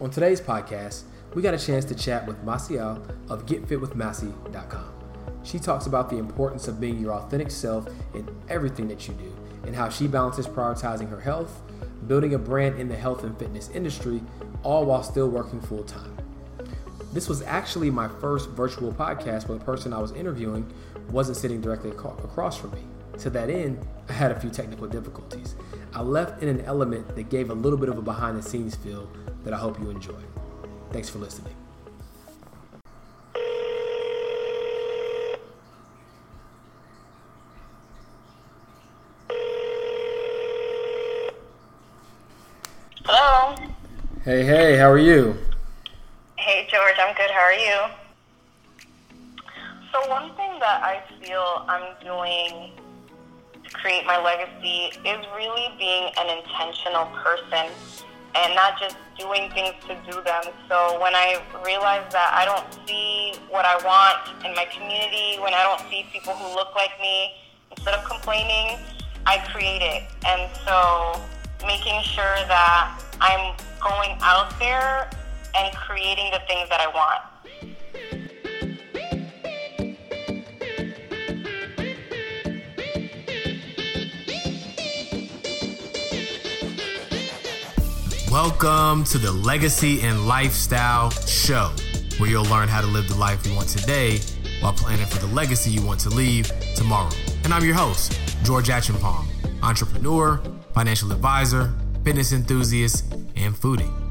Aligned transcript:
On 0.00 0.08
today's 0.08 0.40
podcast, 0.40 1.02
we 1.34 1.42
got 1.42 1.54
a 1.54 1.58
chance 1.58 1.84
to 1.86 1.92
chat 1.92 2.24
with 2.24 2.40
Masiel 2.44 3.02
of 3.28 3.46
GetFitWithMasi.com. 3.46 4.92
She 5.42 5.58
talks 5.58 5.86
about 5.86 6.08
the 6.08 6.18
importance 6.18 6.68
of 6.68 6.80
being 6.80 7.00
your 7.00 7.14
authentic 7.14 7.50
self 7.50 7.88
in 8.14 8.28
everything 8.48 8.86
that 8.86 9.08
you 9.08 9.14
do 9.14 9.36
and 9.64 9.74
how 9.74 9.88
she 9.88 10.06
balances 10.06 10.46
prioritizing 10.46 11.10
her 11.10 11.18
health, 11.18 11.62
building 12.06 12.34
a 12.34 12.38
brand 12.38 12.78
in 12.78 12.88
the 12.88 12.94
health 12.94 13.24
and 13.24 13.36
fitness 13.40 13.70
industry, 13.70 14.22
all 14.62 14.84
while 14.84 15.02
still 15.02 15.28
working 15.28 15.60
full 15.60 15.82
time. 15.82 16.16
This 17.12 17.28
was 17.28 17.42
actually 17.42 17.90
my 17.90 18.06
first 18.06 18.50
virtual 18.50 18.92
podcast 18.92 19.48
where 19.48 19.58
the 19.58 19.64
person 19.64 19.92
I 19.92 19.98
was 19.98 20.12
interviewing 20.12 20.72
wasn't 21.10 21.38
sitting 21.38 21.60
directly 21.60 21.90
across 21.90 22.56
from 22.56 22.70
me. 22.70 22.84
To 23.18 23.30
that 23.30 23.50
end, 23.50 23.84
I 24.08 24.12
had 24.12 24.30
a 24.30 24.38
few 24.38 24.48
technical 24.48 24.86
difficulties. 24.86 25.56
I 25.92 26.02
left 26.02 26.40
in 26.40 26.48
an 26.48 26.60
element 26.60 27.16
that 27.16 27.28
gave 27.28 27.50
a 27.50 27.54
little 27.54 27.78
bit 27.78 27.88
of 27.88 27.98
a 27.98 28.02
behind 28.02 28.38
the 28.38 28.42
scenes 28.42 28.76
feel 28.76 29.10
that 29.42 29.52
I 29.52 29.56
hope 29.56 29.80
you 29.80 29.90
enjoy. 29.90 30.20
Thanks 30.92 31.08
for 31.08 31.18
listening. 31.18 31.52
Hello. 43.04 43.56
Hey, 44.24 44.44
hey, 44.44 44.76
how 44.76 44.88
are 44.88 44.96
you? 44.96 45.34
Hey, 46.36 46.68
George, 46.70 46.94
I'm 47.00 47.16
good. 47.16 47.30
How 47.32 47.40
are 47.40 47.52
you? 47.52 47.78
So, 49.92 50.08
one 50.08 50.28
thing 50.36 50.60
that 50.60 50.84
I 50.84 51.02
feel 51.20 51.64
I'm 51.66 51.96
doing 52.04 52.70
to 53.68 53.76
create 53.76 54.06
my 54.06 54.22
legacy 54.22 54.92
is 55.04 55.26
really 55.36 55.68
being 55.78 56.10
an 56.18 56.38
intentional 56.38 57.06
person 57.24 57.70
and 58.34 58.54
not 58.54 58.78
just 58.78 58.96
doing 59.18 59.50
things 59.50 59.74
to 59.88 59.96
do 60.10 60.22
them. 60.22 60.42
So 60.68 61.00
when 61.00 61.14
I 61.14 61.42
realize 61.64 62.04
that 62.12 62.30
I 62.32 62.44
don't 62.44 62.66
see 62.86 63.34
what 63.48 63.64
I 63.64 63.76
want 63.84 64.44
in 64.44 64.54
my 64.54 64.66
community, 64.66 65.40
when 65.40 65.54
I 65.54 65.62
don't 65.64 65.80
see 65.90 66.06
people 66.12 66.34
who 66.34 66.54
look 66.54 66.74
like 66.74 66.92
me, 67.00 67.34
instead 67.70 67.94
of 67.94 68.04
complaining, 68.04 68.78
I 69.26 69.38
create 69.52 69.82
it. 69.82 70.04
And 70.26 70.50
so 70.64 71.20
making 71.66 72.00
sure 72.02 72.38
that 72.46 73.02
I'm 73.20 73.56
going 73.82 74.16
out 74.22 74.56
there 74.58 75.10
and 75.56 75.74
creating 75.74 76.30
the 76.30 76.40
things 76.46 76.68
that 76.68 76.80
I 76.80 76.88
want. 76.88 77.27
Welcome 88.40 89.02
to 89.06 89.18
the 89.18 89.32
Legacy 89.32 90.00
and 90.02 90.28
Lifestyle 90.28 91.10
Show, 91.10 91.72
where 92.18 92.30
you'll 92.30 92.44
learn 92.44 92.68
how 92.68 92.80
to 92.80 92.86
live 92.86 93.08
the 93.08 93.16
life 93.16 93.44
you 93.44 93.52
want 93.52 93.68
today 93.68 94.20
while 94.60 94.72
planning 94.72 95.06
for 95.06 95.18
the 95.18 95.26
legacy 95.34 95.72
you 95.72 95.84
want 95.84 95.98
to 96.02 96.08
leave 96.08 96.48
tomorrow. 96.76 97.10
And 97.42 97.52
I'm 97.52 97.64
your 97.64 97.74
host, 97.74 98.16
George 98.44 98.68
Achenpalm, 98.68 99.26
entrepreneur, 99.60 100.40
financial 100.72 101.10
advisor, 101.10 101.74
fitness 102.04 102.30
enthusiast, 102.32 103.12
and 103.34 103.56
foodie. 103.56 104.07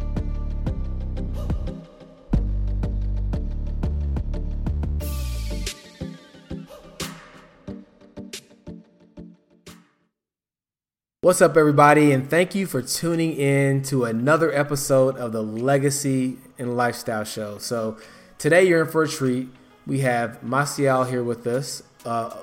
What's 11.28 11.42
up, 11.42 11.58
everybody, 11.58 12.14
and 12.14 12.30
thank 12.30 12.56
you 12.56 12.66
for 12.66 12.82
tuning 12.82 13.34
in 13.34 13.82
to 13.82 14.06
another 14.06 14.50
episode 14.54 15.18
of 15.18 15.34
the 15.34 15.44
Legacy 15.44 16.38
and 16.58 16.78
Lifestyle 16.78 17.26
Show. 17.26 17.58
So, 17.58 17.98
today 18.38 18.66
you're 18.66 18.86
in 18.86 18.88
for 18.88 19.04
a 19.04 19.10
treat. 19.10 19.50
We 19.86 20.00
have 20.00 20.40
Masiel 20.40 21.10
here 21.10 21.26
with 21.26 21.46
us. 21.46 21.84
Uh, 22.06 22.34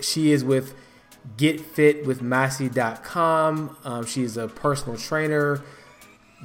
she 0.00 0.32
is 0.32 0.42
with 0.42 0.74
GetFitWithMasi.com. 1.36 3.76
Um, 3.84 4.06
she's 4.06 4.38
a 4.38 4.48
personal 4.48 4.96
trainer, 4.96 5.62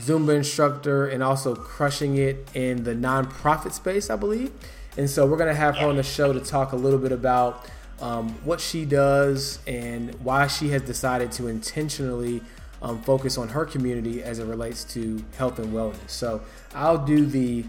Zumba 0.02 0.36
instructor, 0.36 1.08
and 1.08 1.24
also 1.24 1.56
crushing 1.56 2.18
it 2.18 2.50
in 2.54 2.84
the 2.84 2.94
nonprofit 2.94 3.72
space, 3.72 4.10
I 4.10 4.18
believe. 4.18 4.52
And 4.98 5.10
so, 5.10 5.26
we're 5.26 5.38
going 5.38 5.48
to 5.48 5.56
have 5.56 5.78
her 5.78 5.88
on 5.88 5.96
the 5.96 6.04
show 6.04 6.34
to 6.34 6.42
talk 6.42 6.74
a 6.74 6.76
little 6.76 7.00
bit 7.00 7.14
about 7.14 7.66
um, 8.02 8.30
what 8.44 8.60
she 8.60 8.86
does 8.86 9.60
and 9.68 10.14
why 10.16 10.48
she 10.48 10.70
has 10.70 10.82
decided 10.82 11.32
to 11.34 11.48
intentionally 11.48 12.42
um, 12.82 13.02
focus 13.02 13.38
on 13.38 13.50
her 13.50 13.66
community 13.66 14.22
as 14.22 14.40
it 14.40 14.46
relates 14.46 14.84
to 14.84 15.24
health 15.38 15.60
and 15.60 15.74
wellness. 15.74 16.10
So 16.10 16.42
I'll 16.74 17.04
do 17.04 17.26
the 17.26 17.66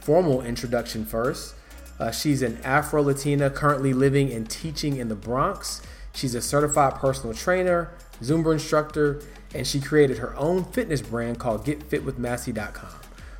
formal 0.00 0.42
introduction 0.42 1.04
first. 1.04 1.54
Uh, 1.98 2.10
she's 2.10 2.42
an 2.42 2.58
Afro 2.62 3.02
Latina 3.02 3.50
currently 3.50 3.92
living 3.92 4.32
and 4.32 4.48
teaching 4.48 4.96
in 4.96 5.08
the 5.08 5.14
Bronx. 5.14 5.82
She's 6.14 6.34
a 6.34 6.40
certified 6.40 6.94
personal 6.94 7.34
trainer, 7.34 7.90
Zumba 8.22 8.52
instructor, 8.52 9.20
and 9.54 9.66
she 9.66 9.80
created 9.80 10.18
her 10.18 10.36
own 10.36 10.64
fitness 10.64 11.02
brand 11.02 11.38
called 11.38 11.66
GetFitWithMasi.com. 11.66 12.90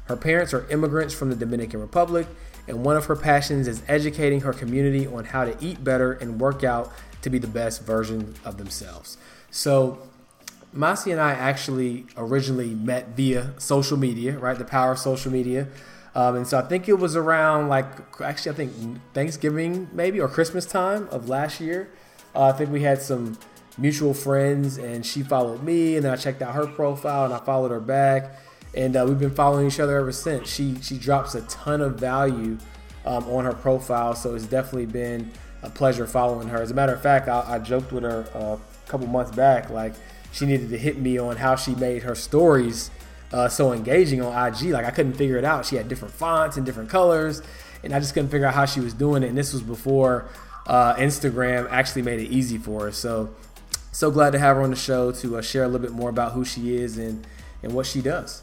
Her 0.05 0.17
parents 0.17 0.55
are 0.55 0.69
immigrants 0.71 1.15
from 1.15 1.31
the 1.31 1.37
Dominican 1.37 1.81
Republic, 1.81 2.27
and 2.69 2.85
one 2.85 2.97
of 2.97 3.07
her 3.07 3.17
passions 3.17 3.67
is 3.67 3.83
educating 3.89 4.43
her 4.43 4.53
community 4.53 5.07
on 5.07 5.25
how 5.25 5.45
to 5.45 5.57
eat 5.61 5.83
better 5.83 6.13
and 6.13 6.41
work 6.41 6.63
out 6.63 6.93
to 7.23 7.31
be 7.31 7.39
the 7.39 7.49
best 7.49 7.83
version 7.83 8.35
of 8.45 8.59
themselves. 8.59 9.17
So, 9.51 9.99
Masi 10.75 11.11
and 11.11 11.21
I 11.21 11.33
actually 11.33 12.07
originally 12.17 12.75
met 12.75 13.17
via 13.17 13.55
social 13.59 13.97
media, 13.97 14.39
right? 14.39 14.57
The 14.57 14.67
power 14.67 14.93
of 14.93 14.99
social 14.99 15.33
media. 15.33 15.69
Um, 16.15 16.37
and 16.37 16.47
so 16.47 16.59
I 16.59 16.63
think 16.63 16.89
it 16.89 16.99
was 16.99 17.17
around 17.17 17.69
like, 17.69 17.87
actually, 18.21 18.53
I 18.53 18.55
think 18.55 18.73
Thanksgiving 19.15 19.89
maybe 19.93 20.21
or 20.21 20.29
Christmas 20.29 20.67
time 20.67 21.09
of 21.11 21.29
last 21.29 21.61
year. 21.61 21.91
Uh, 22.35 22.45
I 22.45 22.53
think 22.53 22.71
we 22.71 22.83
had 22.83 23.01
some 23.01 23.39
mutual 23.79 24.13
friends 24.13 24.77
and 24.77 25.07
she 25.07 25.23
followed 25.23 25.63
me 25.63 25.97
and 25.97 26.07
I 26.07 26.17
checked 26.17 26.43
out 26.43 26.55
her 26.55 26.67
profile 26.67 27.25
and 27.25 27.33
I 27.33 27.39
followed 27.39 27.71
her 27.71 27.81
back 27.81 28.37
and 28.75 28.97
uh, 28.97 29.05
we've 29.09 29.19
been 29.19 29.35
following 29.35 29.67
each 29.67 29.81
other 29.81 29.99
ever 29.99 30.13
since. 30.13 30.53
She 30.53 30.77
she 30.83 30.99
drops 30.99 31.35
a 31.35 31.43
ton 31.43 31.81
of 31.81 31.97
value 31.97 32.59
um, 33.05 33.25
on 33.25 33.45
her 33.45 33.55
profile, 33.55 34.15
so 34.15 34.35
it's 34.35 34.47
definitely 34.47 34.87
been 34.87 35.31
a 35.63 35.71
pleasure 35.71 36.07
following 36.07 36.49
her. 36.49 36.63
As 36.63 36.71
a 36.71 36.75
matter 36.75 36.95
of 36.95 37.03
fact, 37.03 37.29
I, 37.29 37.55
I 37.55 37.59
joked 37.59 37.93
with 37.93 38.05
her 38.05 38.27
uh, 38.35 38.57
a 38.57 38.91
couple 38.91 39.07
months 39.07 39.35
back, 39.35 39.71
like 39.71 39.95
she 40.33 40.47
needed 40.47 40.71
to 40.71 40.79
hit 40.79 40.99
me 40.99 41.19
on 41.19 41.37
how 41.37 41.57
she 41.57 41.75
made 41.75 42.03
her 42.03 42.15
stories 42.15 42.91
uh, 43.33 43.49
so 43.49 43.73
engaging 43.73 44.23
on 44.23 44.33
IG. 44.49 44.71
Like 44.71 44.85
I 44.85 44.91
couldn't 44.91 45.15
figure 45.15 45.37
it 45.37 45.45
out. 45.45 45.67
She 45.67 45.77
had 45.77 45.89
different 45.89 46.15
fonts 46.15 46.57
and 46.57 46.65
different 46.65 46.91
colors, 46.91 47.43
and 47.83 47.95
I 47.95 48.01
just 48.01 48.15
couldn't 48.15 48.31
figure 48.31 48.47
out 48.47 48.55
how 48.55 48.67
she 48.67 48.81
was 48.81 48.93
doing 48.93 49.23
it. 49.23 49.29
And 49.29 49.39
this 49.39 49.53
was 49.53 49.63
before 49.63 50.29
uh, 50.67 50.95
Instagram 50.95 51.69
actually 51.71 52.03
made 52.03 52.21
it 52.21 52.31
easy 52.31 52.59
for 52.59 52.85
her. 52.85 52.93
So 52.93 53.35
so 53.93 54.11
glad 54.11 54.31
to 54.33 54.39
have 54.39 54.57
her 54.57 54.63
on 54.63 54.71
the 54.71 54.77
show 54.77 55.11
to 55.13 55.39
uh, 55.39 55.43
share 55.43 55.65
a 55.65 55.67
little 55.67 55.85
bit 55.85 55.93
more 55.93 56.11
about 56.11 56.33
who 56.33 56.45
she 56.45 56.77
is 56.77 56.99
and 56.99 57.27
and 57.63 57.73
what 57.73 57.87
she 57.87 58.01
does. 58.01 58.43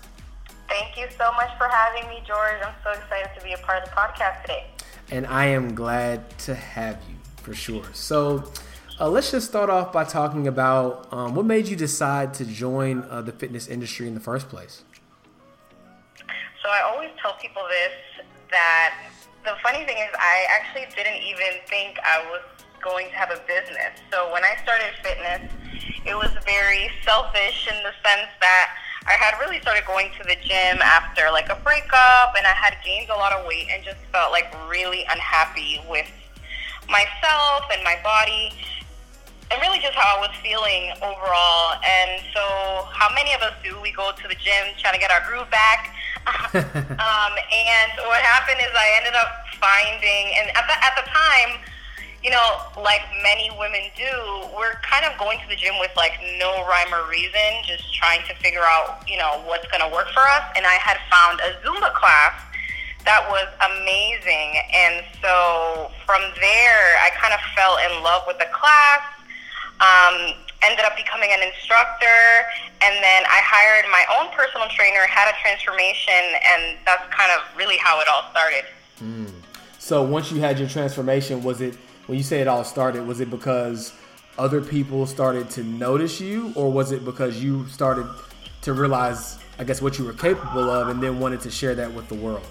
Thank 0.67 0.97
you 0.97 1.07
so 1.17 1.31
much 1.33 1.49
for 1.57 1.67
having 1.67 2.09
me, 2.09 2.21
George. 2.25 2.61
I'm 2.65 2.73
so 2.83 2.91
excited 2.91 3.29
to 3.37 3.43
be 3.43 3.53
a 3.53 3.57
part 3.59 3.83
of 3.83 3.89
the 3.89 3.95
podcast 3.95 4.41
today. 4.41 4.67
And 5.11 5.27
I 5.27 5.45
am 5.45 5.75
glad 5.75 6.37
to 6.39 6.55
have 6.55 6.99
you 7.07 7.15
for 7.37 7.53
sure. 7.53 7.83
So, 7.93 8.51
uh, 8.99 9.09
let's 9.09 9.29
just 9.31 9.47
start 9.47 9.69
off 9.69 9.93
by 9.93 10.03
talking 10.05 10.47
about 10.47 11.11
um, 11.11 11.35
what 11.35 11.45
made 11.45 11.67
you 11.67 11.75
decide 11.75 12.33
to 12.35 12.45
join 12.45 13.03
uh, 13.09 13.21
the 13.21 13.31
fitness 13.31 13.67
industry 13.67 14.07
in 14.07 14.13
the 14.15 14.19
first 14.19 14.49
place. 14.49 14.83
So, 16.63 16.69
I 16.69 16.81
always 16.81 17.11
tell 17.21 17.33
people 17.33 17.63
this 17.69 18.25
that 18.49 18.95
the 19.43 19.53
funny 19.61 19.85
thing 19.85 19.97
is, 19.97 20.09
I 20.17 20.45
actually 20.49 20.87
didn't 20.95 21.21
even 21.21 21.61
think 21.67 21.99
I 22.03 22.25
was 22.31 22.41
going 22.81 23.09
to 23.09 23.15
have 23.15 23.29
a 23.29 23.41
business. 23.45 24.01
So, 24.11 24.31
when 24.33 24.43
I 24.43 24.55
started 24.63 24.93
fitness, 25.03 25.51
it 26.05 26.15
was 26.15 26.31
very 26.45 26.89
selfish 27.03 27.67
in 27.67 27.75
the 27.83 27.93
sense 28.01 28.31
that 28.41 28.75
I 29.05 29.13
had 29.13 29.37
really 29.39 29.61
started 29.61 29.85
going 29.85 30.09
to 30.17 30.23
the 30.25 30.35
gym 30.41 30.81
after 30.81 31.29
like 31.31 31.49
a 31.49 31.55
breakup, 31.61 32.33
and 32.37 32.45
I 32.45 32.57
had 32.57 32.77
gained 32.83 33.09
a 33.09 33.15
lot 33.15 33.33
of 33.33 33.45
weight 33.45 33.67
and 33.69 33.83
just 33.83 34.01
felt 34.11 34.31
like 34.31 34.49
really 34.67 35.05
unhappy 35.09 35.79
with 35.89 36.09
myself 36.89 37.69
and 37.69 37.83
my 37.83 38.01
body, 38.01 38.49
and 39.51 39.61
really 39.61 39.77
just 39.77 39.93
how 39.93 40.17
I 40.17 40.19
was 40.25 40.33
feeling 40.41 40.89
overall. 41.05 41.77
And 41.85 42.21
so, 42.33 42.89
how 42.89 43.13
many 43.13 43.33
of 43.37 43.41
us 43.45 43.53
do 43.61 43.77
we 43.77 43.93
go 43.93 44.09
to 44.09 44.25
the 44.27 44.35
gym 44.41 44.73
trying 44.81 44.97
to 44.97 44.99
get 44.99 45.13
our 45.13 45.21
groove 45.29 45.49
back? 45.53 45.93
um, 46.57 47.33
and 47.53 47.91
what 48.09 48.25
happened 48.25 48.57
is 48.57 48.73
I 48.73 48.89
ended 48.97 49.13
up 49.13 49.45
finding, 49.61 50.33
and 50.41 50.49
at 50.57 50.65
the, 50.65 50.75
at 50.81 50.93
the 50.97 51.05
time 51.13 51.61
you 52.25 52.31
know, 52.31 52.57
like 52.81 53.05
many 53.21 53.53
women 53.53 53.85
do, 53.93 54.09
we're 54.57 54.81
kind 54.81 55.05
of 55.05 55.13
going 55.21 55.37
to 55.37 55.47
the 55.47 55.55
gym 55.55 55.77
with 55.79 55.93
like 55.95 56.17
no 56.41 56.65
rhyme 56.65 56.89
or 56.89 57.07
reason, 57.07 57.61
just 57.69 57.93
trying 57.93 58.25
to 58.25 58.33
figure 58.41 58.65
out, 58.65 59.05
you 59.05 59.15
know, 59.15 59.45
what's 59.45 59.69
going 59.69 59.85
to 59.85 59.93
work 59.93 60.09
for 60.09 60.25
us. 60.33 60.41
And 60.57 60.65
I 60.65 60.73
had 60.81 60.97
found 61.05 61.37
a 61.45 61.53
Zumba 61.61 61.93
class 61.93 62.33
that 63.05 63.21
was 63.29 63.45
amazing. 63.61 64.57
And 64.73 65.05
so 65.21 65.93
from 66.01 66.25
there, 66.41 66.97
I 67.05 67.13
kind 67.13 67.29
of 67.29 67.39
fell 67.53 67.77
in 67.77 68.01
love 68.01 68.23
with 68.25 68.39
the 68.39 68.49
class. 68.49 69.05
Um, 69.77 70.33
ended 70.65 70.83
up 70.83 70.97
becoming 70.97 71.29
an 71.29 71.45
instructor, 71.45 72.47
and 72.81 72.95
then 73.03 73.21
I 73.29 73.37
hired 73.43 73.85
my 73.91 74.01
own 74.17 74.33
personal 74.33 74.65
trainer, 74.69 75.05
had 75.05 75.29
a 75.29 75.35
transformation, 75.43 76.41
and 76.41 76.77
that's 76.87 77.05
kind 77.13 77.29
of 77.37 77.45
really 77.55 77.77
how 77.77 77.99
it 77.99 78.07
all 78.07 78.23
started. 78.31 78.65
Mm. 79.03 79.31
So 79.77 80.01
once 80.01 80.31
you 80.31 80.39
had 80.39 80.57
your 80.57 80.69
transformation, 80.69 81.43
was 81.43 81.61
it 81.61 81.77
when 82.07 82.17
you 82.17 82.23
say 82.23 82.41
it 82.41 82.47
all 82.47 82.63
started? 82.63 83.07
Was 83.07 83.19
it 83.19 83.29
because 83.29 83.93
other 84.37 84.61
people 84.61 85.05
started 85.05 85.49
to 85.51 85.63
notice 85.63 86.19
you, 86.19 86.51
or 86.55 86.71
was 86.71 86.91
it 86.91 87.05
because 87.05 87.41
you 87.41 87.67
started 87.67 88.07
to 88.61 88.73
realize, 88.73 89.39
I 89.57 89.63
guess, 89.63 89.81
what 89.81 89.97
you 89.97 90.05
were 90.05 90.13
capable 90.13 90.69
of, 90.69 90.89
and 90.89 91.01
then 91.01 91.19
wanted 91.19 91.41
to 91.41 91.51
share 91.51 91.75
that 91.75 91.91
with 91.93 92.07
the 92.09 92.15
world? 92.15 92.45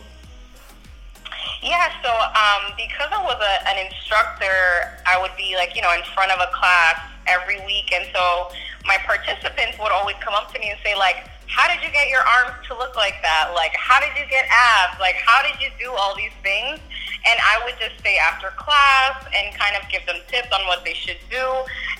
Yeah, 1.62 1.90
so 2.02 2.10
um, 2.10 2.72
because 2.76 3.08
I 3.10 3.22
was 3.24 3.40
a, 3.40 3.68
an 3.68 3.86
instructor, 3.86 5.00
I 5.06 5.18
would 5.20 5.32
be 5.36 5.56
like, 5.56 5.74
you 5.74 5.82
know, 5.82 5.92
in 5.94 6.02
front 6.14 6.30
of 6.30 6.38
a 6.38 6.52
class 6.52 7.00
every 7.26 7.58
week. 7.64 7.92
And 7.92 8.06
so 8.14 8.50
my 8.86 8.98
participants 8.98 9.78
would 9.80 9.92
always 9.92 10.16
come 10.20 10.34
up 10.34 10.52
to 10.52 10.58
me 10.60 10.70
and 10.70 10.78
say, 10.84 10.94
like, 10.94 11.28
how 11.46 11.68
did 11.68 11.82
you 11.84 11.90
get 11.92 12.08
your 12.08 12.22
arms 12.22 12.54
to 12.68 12.76
look 12.76 12.96
like 12.96 13.20
that? 13.22 13.52
Like, 13.54 13.74
how 13.76 14.00
did 14.00 14.12
you 14.16 14.26
get 14.30 14.46
abs? 14.48 14.98
Like, 14.98 15.16
how 15.20 15.42
did 15.42 15.60
you 15.60 15.68
do 15.78 15.92
all 15.92 16.16
these 16.16 16.34
things? 16.42 16.80
And 17.24 17.36
I 17.40 17.60
would 17.64 17.74
just 17.80 17.96
stay 18.00 18.16
after 18.20 18.52
class 18.56 19.16
and 19.32 19.54
kind 19.56 19.76
of 19.76 19.88
give 19.88 20.04
them 20.04 20.20
tips 20.28 20.48
on 20.52 20.66
what 20.66 20.84
they 20.84 20.92
should 20.92 21.20
do. 21.30 21.44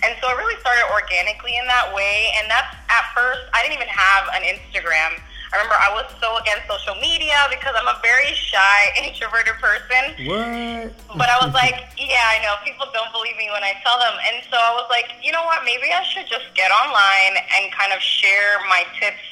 And 0.05 0.12
so 0.20 0.29
it 0.29 0.37
really 0.37 0.58
started 0.61 0.85
organically 0.93 1.56
in 1.56 1.64
that 1.67 1.93
way. 1.94 2.32
And 2.37 2.50
that's 2.50 2.73
at 2.93 3.05
first, 3.17 3.49
I 3.56 3.64
didn't 3.64 3.81
even 3.81 3.88
have 3.88 4.29
an 4.37 4.44
Instagram. 4.44 5.17
I 5.54 5.62
remember 5.62 5.78
I 5.78 5.94
was 5.94 6.10
so 6.18 6.34
against 6.42 6.66
social 6.66 6.98
media 6.98 7.38
because 7.46 7.78
I'm 7.78 7.86
a 7.86 7.94
very 8.02 8.34
shy, 8.34 8.90
introverted 9.06 9.54
person. 9.62 10.26
What? 10.26 10.90
But 11.14 11.30
I 11.30 11.38
was 11.46 11.54
like, 11.62 11.94
yeah, 11.94 12.26
I 12.26 12.42
know. 12.42 12.58
People 12.66 12.90
don't 12.90 13.14
believe 13.14 13.38
me 13.38 13.46
when 13.54 13.62
I 13.62 13.78
tell 13.86 13.94
them. 14.02 14.18
And 14.18 14.42
so 14.50 14.58
I 14.58 14.74
was 14.74 14.90
like, 14.90 15.14
you 15.22 15.30
know 15.30 15.46
what? 15.46 15.62
Maybe 15.62 15.94
I 15.94 16.02
should 16.10 16.26
just 16.26 16.50
get 16.58 16.74
online 16.74 17.38
and 17.38 17.70
kind 17.70 17.94
of 17.94 18.02
share 18.02 18.58
my 18.66 18.82
tips 18.98 19.22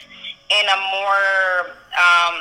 in 0.47 0.65
a 0.71 0.79
more 0.95 1.75
um, 1.99 2.37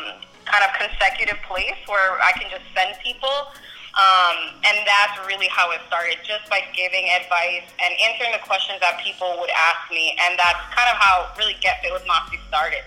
kind 0.46 0.62
of 0.62 0.78
consecutive 0.78 1.42
place 1.50 1.82
where 1.90 2.22
I 2.22 2.38
can 2.38 2.54
just 2.54 2.70
send 2.78 2.94
people. 3.02 3.50
Um, 3.98 4.62
and 4.62 4.78
that's 4.86 5.18
really 5.26 5.50
how 5.50 5.74
it 5.74 5.82
started, 5.90 6.22
just 6.22 6.46
by 6.54 6.62
giving 6.78 7.10
advice 7.18 7.66
and 7.82 7.92
answering 7.98 8.30
the 8.38 8.46
questions 8.46 8.78
that 8.86 9.02
people 9.02 9.42
would 9.42 9.52
ask 9.74 9.90
me. 9.90 10.14
And 10.22 10.38
that's 10.38 10.62
kind 10.70 10.86
of 10.94 11.02
how 11.02 11.34
really 11.34 11.58
Get 11.66 11.82
Fit 11.82 11.90
with 11.90 12.06
Masi 12.06 12.38
started. 12.46 12.86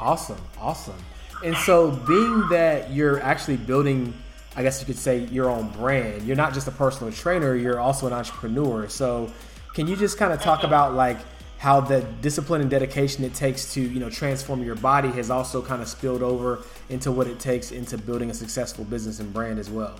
Awesome, 0.00 0.40
awesome. 0.60 0.96
And 1.44 1.56
so, 1.56 1.90
being 1.90 2.48
that 2.48 2.92
you're 2.92 3.20
actually 3.20 3.56
building, 3.56 4.14
I 4.56 4.62
guess 4.62 4.80
you 4.80 4.86
could 4.86 4.98
say, 4.98 5.24
your 5.26 5.48
own 5.48 5.68
brand, 5.70 6.22
you're 6.22 6.36
not 6.36 6.52
just 6.54 6.66
a 6.66 6.72
personal 6.72 7.12
trainer, 7.12 7.54
you're 7.54 7.80
also 7.80 8.06
an 8.06 8.12
entrepreneur. 8.12 8.88
So, 8.88 9.30
can 9.74 9.86
you 9.86 9.96
just 9.96 10.18
kind 10.18 10.32
of 10.32 10.40
talk 10.40 10.58
mm-hmm. 10.58 10.66
about 10.66 10.94
like 10.94 11.18
how 11.58 11.80
the 11.80 12.02
discipline 12.22 12.60
and 12.60 12.70
dedication 12.70 13.24
it 13.24 13.34
takes 13.34 13.74
to, 13.74 13.80
you 13.80 13.98
know, 13.98 14.08
transform 14.08 14.62
your 14.62 14.76
body 14.76 15.08
has 15.10 15.30
also 15.30 15.60
kind 15.60 15.82
of 15.82 15.88
spilled 15.88 16.22
over 16.22 16.62
into 16.88 17.10
what 17.10 17.26
it 17.26 17.40
takes 17.40 17.72
into 17.72 17.98
building 17.98 18.30
a 18.30 18.34
successful 18.34 18.84
business 18.84 19.18
and 19.18 19.32
brand 19.32 19.58
as 19.58 19.68
well? 19.68 19.98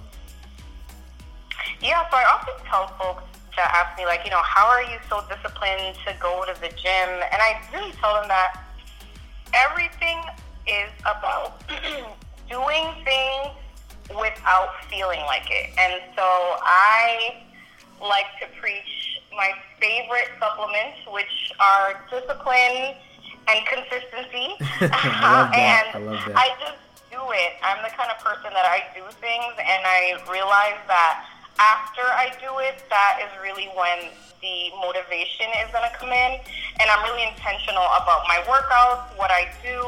Yeah, 1.81 2.09
so 2.11 2.17
I 2.17 2.25
often 2.25 2.55
tell 2.67 2.89
folks 2.99 3.25
to 3.55 3.61
ask 3.61 3.99
me, 3.99 4.06
like, 4.06 4.25
you 4.25 4.31
know, 4.31 4.43
how 4.43 4.67
are 4.67 4.83
you 4.83 4.99
so 5.09 5.25
disciplined 5.29 5.97
to 6.06 6.15
go 6.21 6.44
to 6.44 6.61
the 6.61 6.69
gym? 6.69 7.09
And 7.33 7.43
I 7.43 7.61
really 7.73 7.93
tell 7.93 8.15
them 8.15 8.29
that 8.29 8.68
everything 9.66 10.19
is 10.66 10.90
about 11.02 11.62
doing 12.50 12.87
things 13.05 13.55
without 14.10 14.70
feeling 14.88 15.20
like 15.26 15.46
it. 15.50 15.70
And 15.78 16.00
so 16.16 16.22
I 16.22 17.43
like 18.00 18.26
to 18.40 18.46
preach 18.60 19.20
my 19.34 19.52
favorite 19.81 20.31
supplements, 20.38 20.99
which 21.12 21.52
are 21.60 22.05
discipline 22.10 22.94
and 23.49 23.66
consistency. 23.66 24.55
I 24.81 25.50
and 25.55 26.05
I 26.05 26.06
love 26.06 26.20
that. 26.26 26.37
I 26.37 26.49
just 26.60 26.78
do 27.10 27.20
it. 27.32 27.52
I'm 27.62 27.82
the 27.82 27.90
kind 27.90 28.10
of 28.10 28.19
person 28.25 28.52
that 28.52 28.66
I 28.66 28.84
do 28.94 29.02
things, 29.20 29.55
and 29.58 29.82
I 29.84 30.20
realize 30.31 30.78
that 30.87 31.26
after 31.58 32.02
I 32.02 32.32
do 32.40 32.58
it, 32.58 32.82
that 32.88 33.20
is 33.22 33.31
really 33.43 33.69
when 33.75 34.10
the 34.40 34.70
motivation 34.78 35.50
is 35.62 35.70
going 35.75 35.84
to 35.84 35.94
come 35.99 36.10
in. 36.10 36.40
And 36.81 36.87
I'm 36.90 37.02
really 37.10 37.26
intentional 37.26 37.84
about 37.99 38.22
my 38.31 38.38
workouts, 38.46 39.10
what 39.19 39.31
I 39.31 39.50
do, 39.62 39.78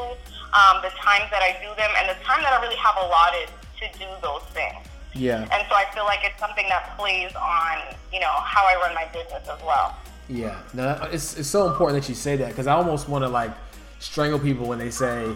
um, 0.51 0.83
the 0.83 0.91
times 0.99 1.31
that 1.31 1.41
I 1.41 1.55
do 1.63 1.71
them, 1.79 1.91
and 1.97 2.11
the 2.11 2.19
time 2.23 2.43
that 2.43 2.51
I 2.51 2.61
really 2.61 2.79
have 2.79 2.95
allotted 2.99 3.47
to 3.79 3.85
do 3.97 4.07
those 4.21 4.43
things. 4.51 4.83
Yeah. 5.13 5.47
And 5.51 5.63
so 5.67 5.75
I 5.75 5.85
feel 5.93 6.05
like 6.05 6.19
it's 6.23 6.39
something 6.39 6.67
that 6.69 6.97
plays 6.97 7.31
on, 7.35 7.95
you 8.11 8.19
know, 8.19 8.31
how 8.43 8.63
I 8.63 8.75
run 8.83 8.95
my 8.95 9.05
business 9.11 9.47
as 9.47 9.59
well. 9.63 9.95
Yeah, 10.29 10.61
no, 10.73 10.97
it's 11.11 11.37
it's 11.37 11.49
so 11.49 11.67
important 11.67 12.01
that 12.01 12.07
you 12.07 12.15
say 12.15 12.37
that 12.37 12.49
because 12.49 12.65
I 12.65 12.73
almost 12.73 13.09
want 13.09 13.23
to 13.25 13.27
like 13.27 13.51
strangle 13.99 14.39
people 14.39 14.65
when 14.65 14.79
they 14.79 14.89
say, 14.89 15.35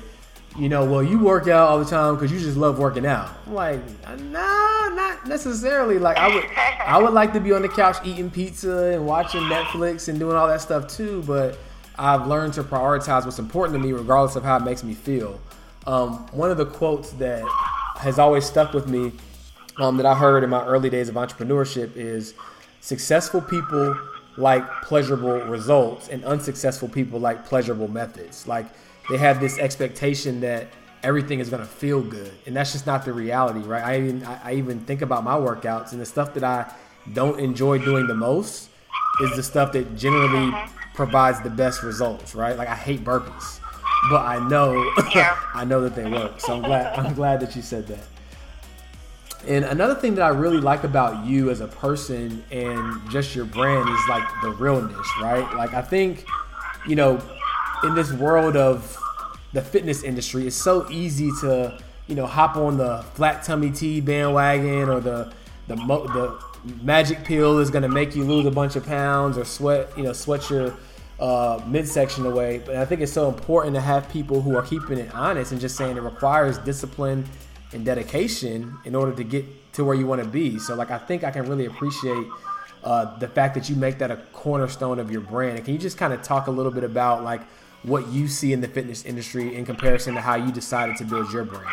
you 0.57 0.69
know, 0.69 0.85
well, 0.85 1.03
you 1.03 1.19
work 1.19 1.47
out 1.47 1.67
all 1.67 1.79
the 1.79 1.85
time 1.85 2.15
because 2.15 2.31
you 2.31 2.39
just 2.39 2.57
love 2.57 2.79
working 2.79 3.05
out. 3.05 3.29
I'm 3.45 3.53
like, 3.53 3.79
no, 4.19 4.91
not 4.93 5.27
necessarily. 5.27 5.99
Like 5.99 6.17
I 6.17 6.33
would, 6.33 6.45
I 6.85 6.97
would 6.97 7.13
like 7.13 7.33
to 7.33 7.39
be 7.39 7.51
on 7.51 7.61
the 7.61 7.69
couch 7.69 7.97
eating 8.05 8.31
pizza 8.31 8.93
and 8.93 9.05
watching 9.05 9.41
Netflix 9.41 10.07
and 10.07 10.17
doing 10.17 10.35
all 10.37 10.47
that 10.47 10.61
stuff 10.61 10.87
too. 10.87 11.23
But 11.27 11.57
I've 11.97 12.27
learned 12.27 12.53
to 12.53 12.63
prioritize 12.63 13.25
what's 13.25 13.39
important 13.39 13.77
to 13.77 13.85
me, 13.85 13.91
regardless 13.91 14.35
of 14.35 14.43
how 14.43 14.57
it 14.57 14.63
makes 14.63 14.83
me 14.83 14.93
feel. 14.93 15.39
Um, 15.87 16.25
one 16.31 16.51
of 16.51 16.57
the 16.57 16.65
quotes 16.65 17.11
that 17.11 17.43
has 17.97 18.17
always 18.17 18.45
stuck 18.45 18.73
with 18.73 18.87
me, 18.87 19.11
um, 19.77 19.97
that 19.97 20.05
I 20.05 20.15
heard 20.15 20.43
in 20.43 20.49
my 20.49 20.65
early 20.65 20.89
days 20.89 21.09
of 21.09 21.15
entrepreneurship, 21.15 21.95
is 21.95 22.33
successful 22.81 23.41
people 23.41 23.97
like 24.37 24.65
pleasurable 24.81 25.39
results, 25.45 26.09
and 26.09 26.23
unsuccessful 26.25 26.89
people 26.89 27.19
like 27.19 27.45
pleasurable 27.45 27.87
methods. 27.87 28.47
Like 28.47 28.65
they 29.09 29.17
have 29.17 29.39
this 29.39 29.57
expectation 29.57 30.41
that 30.41 30.67
everything 31.03 31.39
is 31.39 31.49
going 31.49 31.61
to 31.61 31.67
feel 31.67 32.01
good, 32.01 32.31
and 32.45 32.55
that's 32.55 32.71
just 32.71 32.85
not 32.87 33.05
the 33.05 33.13
reality, 33.13 33.59
right? 33.59 33.83
I 33.83 33.97
even 33.97 34.23
I 34.23 34.55
even 34.55 34.79
think 34.81 35.01
about 35.01 35.23
my 35.23 35.35
workouts 35.35 35.91
and 35.91 36.01
the 36.01 36.05
stuff 36.05 36.33
that 36.33 36.43
I 36.43 36.71
don't 37.13 37.39
enjoy 37.39 37.77
doing 37.77 38.07
the 38.07 38.15
most 38.15 38.69
is 39.21 39.35
the 39.35 39.43
stuff 39.43 39.71
that 39.73 39.95
generally 39.95 40.53
provides 40.93 41.41
the 41.41 41.49
best 41.49 41.83
results, 41.83 42.35
right? 42.35 42.57
Like 42.57 42.67
I 42.67 42.75
hate 42.75 43.03
burpees, 43.03 43.59
but 44.09 44.21
I 44.21 44.45
know 44.47 44.91
Yeah. 45.13 45.37
I 45.53 45.65
know 45.65 45.81
that 45.81 45.95
they 45.95 46.09
work. 46.09 46.39
So 46.39 46.55
I'm 46.55 46.63
glad 46.63 46.97
I'm 46.97 47.13
glad 47.13 47.39
that 47.41 47.55
you 47.55 47.61
said 47.61 47.87
that. 47.87 48.03
And 49.47 49.63
another 49.65 49.93
thing 49.93 50.15
that 50.15 50.23
I 50.23 50.29
really 50.29 50.59
like 50.59 50.83
about 50.83 51.23
you 51.25 51.51
as 51.51 51.61
a 51.61 51.67
person 51.67 52.43
and 52.49 52.99
just 53.11 53.35
your 53.35 53.45
brand 53.45 53.87
is 53.87 53.99
like 54.09 54.27
the 54.41 54.49
realness, 54.49 55.07
right? 55.21 55.47
Like 55.55 55.75
I 55.75 55.83
think, 55.83 56.25
you 56.87 56.95
know, 56.95 57.21
in 57.85 57.95
this 57.95 58.11
world 58.11 58.57
of 58.57 58.97
the 59.53 59.61
fitness 59.61 60.03
industry, 60.03 60.47
it's 60.47 60.55
so 60.55 60.89
easy 60.89 61.31
to, 61.41 61.79
you 62.07 62.15
know, 62.15 62.25
hop 62.25 62.57
on 62.57 62.77
the 62.77 63.03
flat 63.13 63.43
tummy 63.43 63.71
tea 63.71 64.01
bandwagon 64.01 64.89
or 64.89 64.99
the 64.99 65.33
the 65.67 65.75
mo- 65.75 66.07
the 66.07 66.39
magic 66.81 67.23
pill 67.23 67.59
is 67.59 67.69
going 67.69 67.83
to 67.83 67.89
make 67.89 68.15
you 68.15 68.23
lose 68.23 68.45
a 68.45 68.51
bunch 68.51 68.75
of 68.75 68.85
pounds 68.85 69.37
or 69.37 69.45
sweat, 69.45 69.89
you 69.97 70.03
know, 70.03 70.13
sweat 70.13 70.49
your 70.49 70.75
uh, 71.19 71.59
midsection 71.67 72.25
away. 72.25 72.61
But 72.65 72.75
I 72.75 72.85
think 72.85 73.01
it's 73.01 73.13
so 73.13 73.29
important 73.29 73.75
to 73.75 73.81
have 73.81 74.09
people 74.09 74.41
who 74.41 74.55
are 74.55 74.61
keeping 74.61 74.97
it 74.97 75.13
honest 75.13 75.51
and 75.51 75.61
just 75.61 75.75
saying 75.75 75.97
it 75.97 76.01
requires 76.01 76.57
discipline 76.59 77.25
and 77.71 77.85
dedication 77.85 78.77
in 78.85 78.95
order 78.95 79.13
to 79.13 79.23
get 79.23 79.45
to 79.73 79.83
where 79.83 79.95
you 79.95 80.05
want 80.07 80.21
to 80.21 80.27
be. 80.27 80.59
So, 80.59 80.75
like, 80.75 80.91
I 80.91 80.97
think 80.97 81.23
I 81.23 81.31
can 81.31 81.47
really 81.47 81.65
appreciate 81.65 82.27
uh, 82.83 83.17
the 83.17 83.27
fact 83.27 83.55
that 83.55 83.69
you 83.69 83.75
make 83.75 83.97
that 83.97 84.11
a 84.11 84.17
cornerstone 84.31 84.99
of 84.99 85.11
your 85.11 85.21
brand. 85.21 85.57
And 85.57 85.65
can 85.65 85.73
you 85.73 85.79
just 85.79 85.97
kind 85.97 86.13
of 86.13 86.21
talk 86.21 86.47
a 86.47 86.51
little 86.51 86.71
bit 86.71 86.83
about 86.83 87.23
like 87.23 87.41
what 87.85 88.07
you 88.07 88.27
see 88.27 88.51
in 88.53 88.61
the 88.61 88.67
fitness 88.67 89.05
industry 89.05 89.55
in 89.55 89.65
comparison 89.65 90.15
to 90.15 90.21
how 90.21 90.35
you 90.35 90.51
decided 90.51 90.97
to 90.97 91.03
build 91.03 91.31
your 91.31 91.43
brand? 91.43 91.67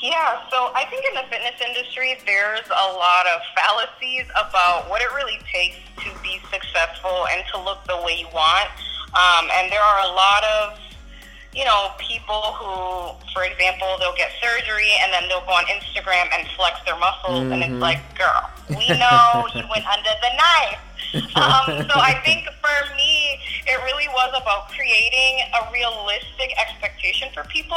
Yeah, 0.00 0.38
so 0.50 0.70
I 0.74 0.84
think 0.90 1.04
in 1.06 1.14
the 1.14 1.24
fitness 1.28 1.58
industry, 1.58 2.16
there's 2.26 2.66
a 2.68 2.92
lot 2.92 3.26
of 3.34 3.40
fallacies 3.56 4.26
about 4.36 4.88
what 4.88 5.02
it 5.02 5.08
really 5.16 5.38
takes 5.52 5.76
to 6.04 6.10
be 6.22 6.38
successful 6.52 7.26
and 7.32 7.42
to 7.52 7.60
look 7.62 7.82
the 7.88 7.96
way 8.04 8.20
you 8.20 8.28
want. 8.32 8.70
Um, 9.16 9.48
and 9.54 9.72
there 9.72 9.80
are 9.80 10.04
a 10.04 10.12
lot 10.12 10.44
of, 10.44 10.78
you 11.54 11.64
know, 11.64 11.90
people 11.98 12.54
who, 12.60 13.16
for 13.32 13.42
example, 13.44 13.96
they'll 13.98 14.14
get 14.14 14.30
surgery 14.38 14.92
and 15.02 15.12
then 15.12 15.26
they'll 15.28 15.46
go 15.48 15.56
on 15.56 15.64
Instagram 15.64 16.28
and 16.30 16.46
flex 16.54 16.78
their 16.84 16.98
muscles, 16.98 17.50
and 17.50 17.64
it's 17.64 17.80
like, 17.80 17.98
girl, 18.14 18.50
we 18.68 18.86
know 19.00 19.48
you 19.56 19.64
went 19.72 19.86
under 19.88 20.14
the 20.22 20.30
knife. 20.36 20.78
Um, 21.36 21.84
so 21.84 21.94
I 22.00 22.16
think 22.24 22.48
for 22.64 22.76
me, 22.96 23.36
it 23.68 23.76
really 23.84 24.08
was 24.08 24.32
about 24.32 24.72
creating 24.72 25.44
a 25.52 25.68
realistic 25.68 26.48
expectation 26.56 27.28
for 27.36 27.44
people 27.52 27.76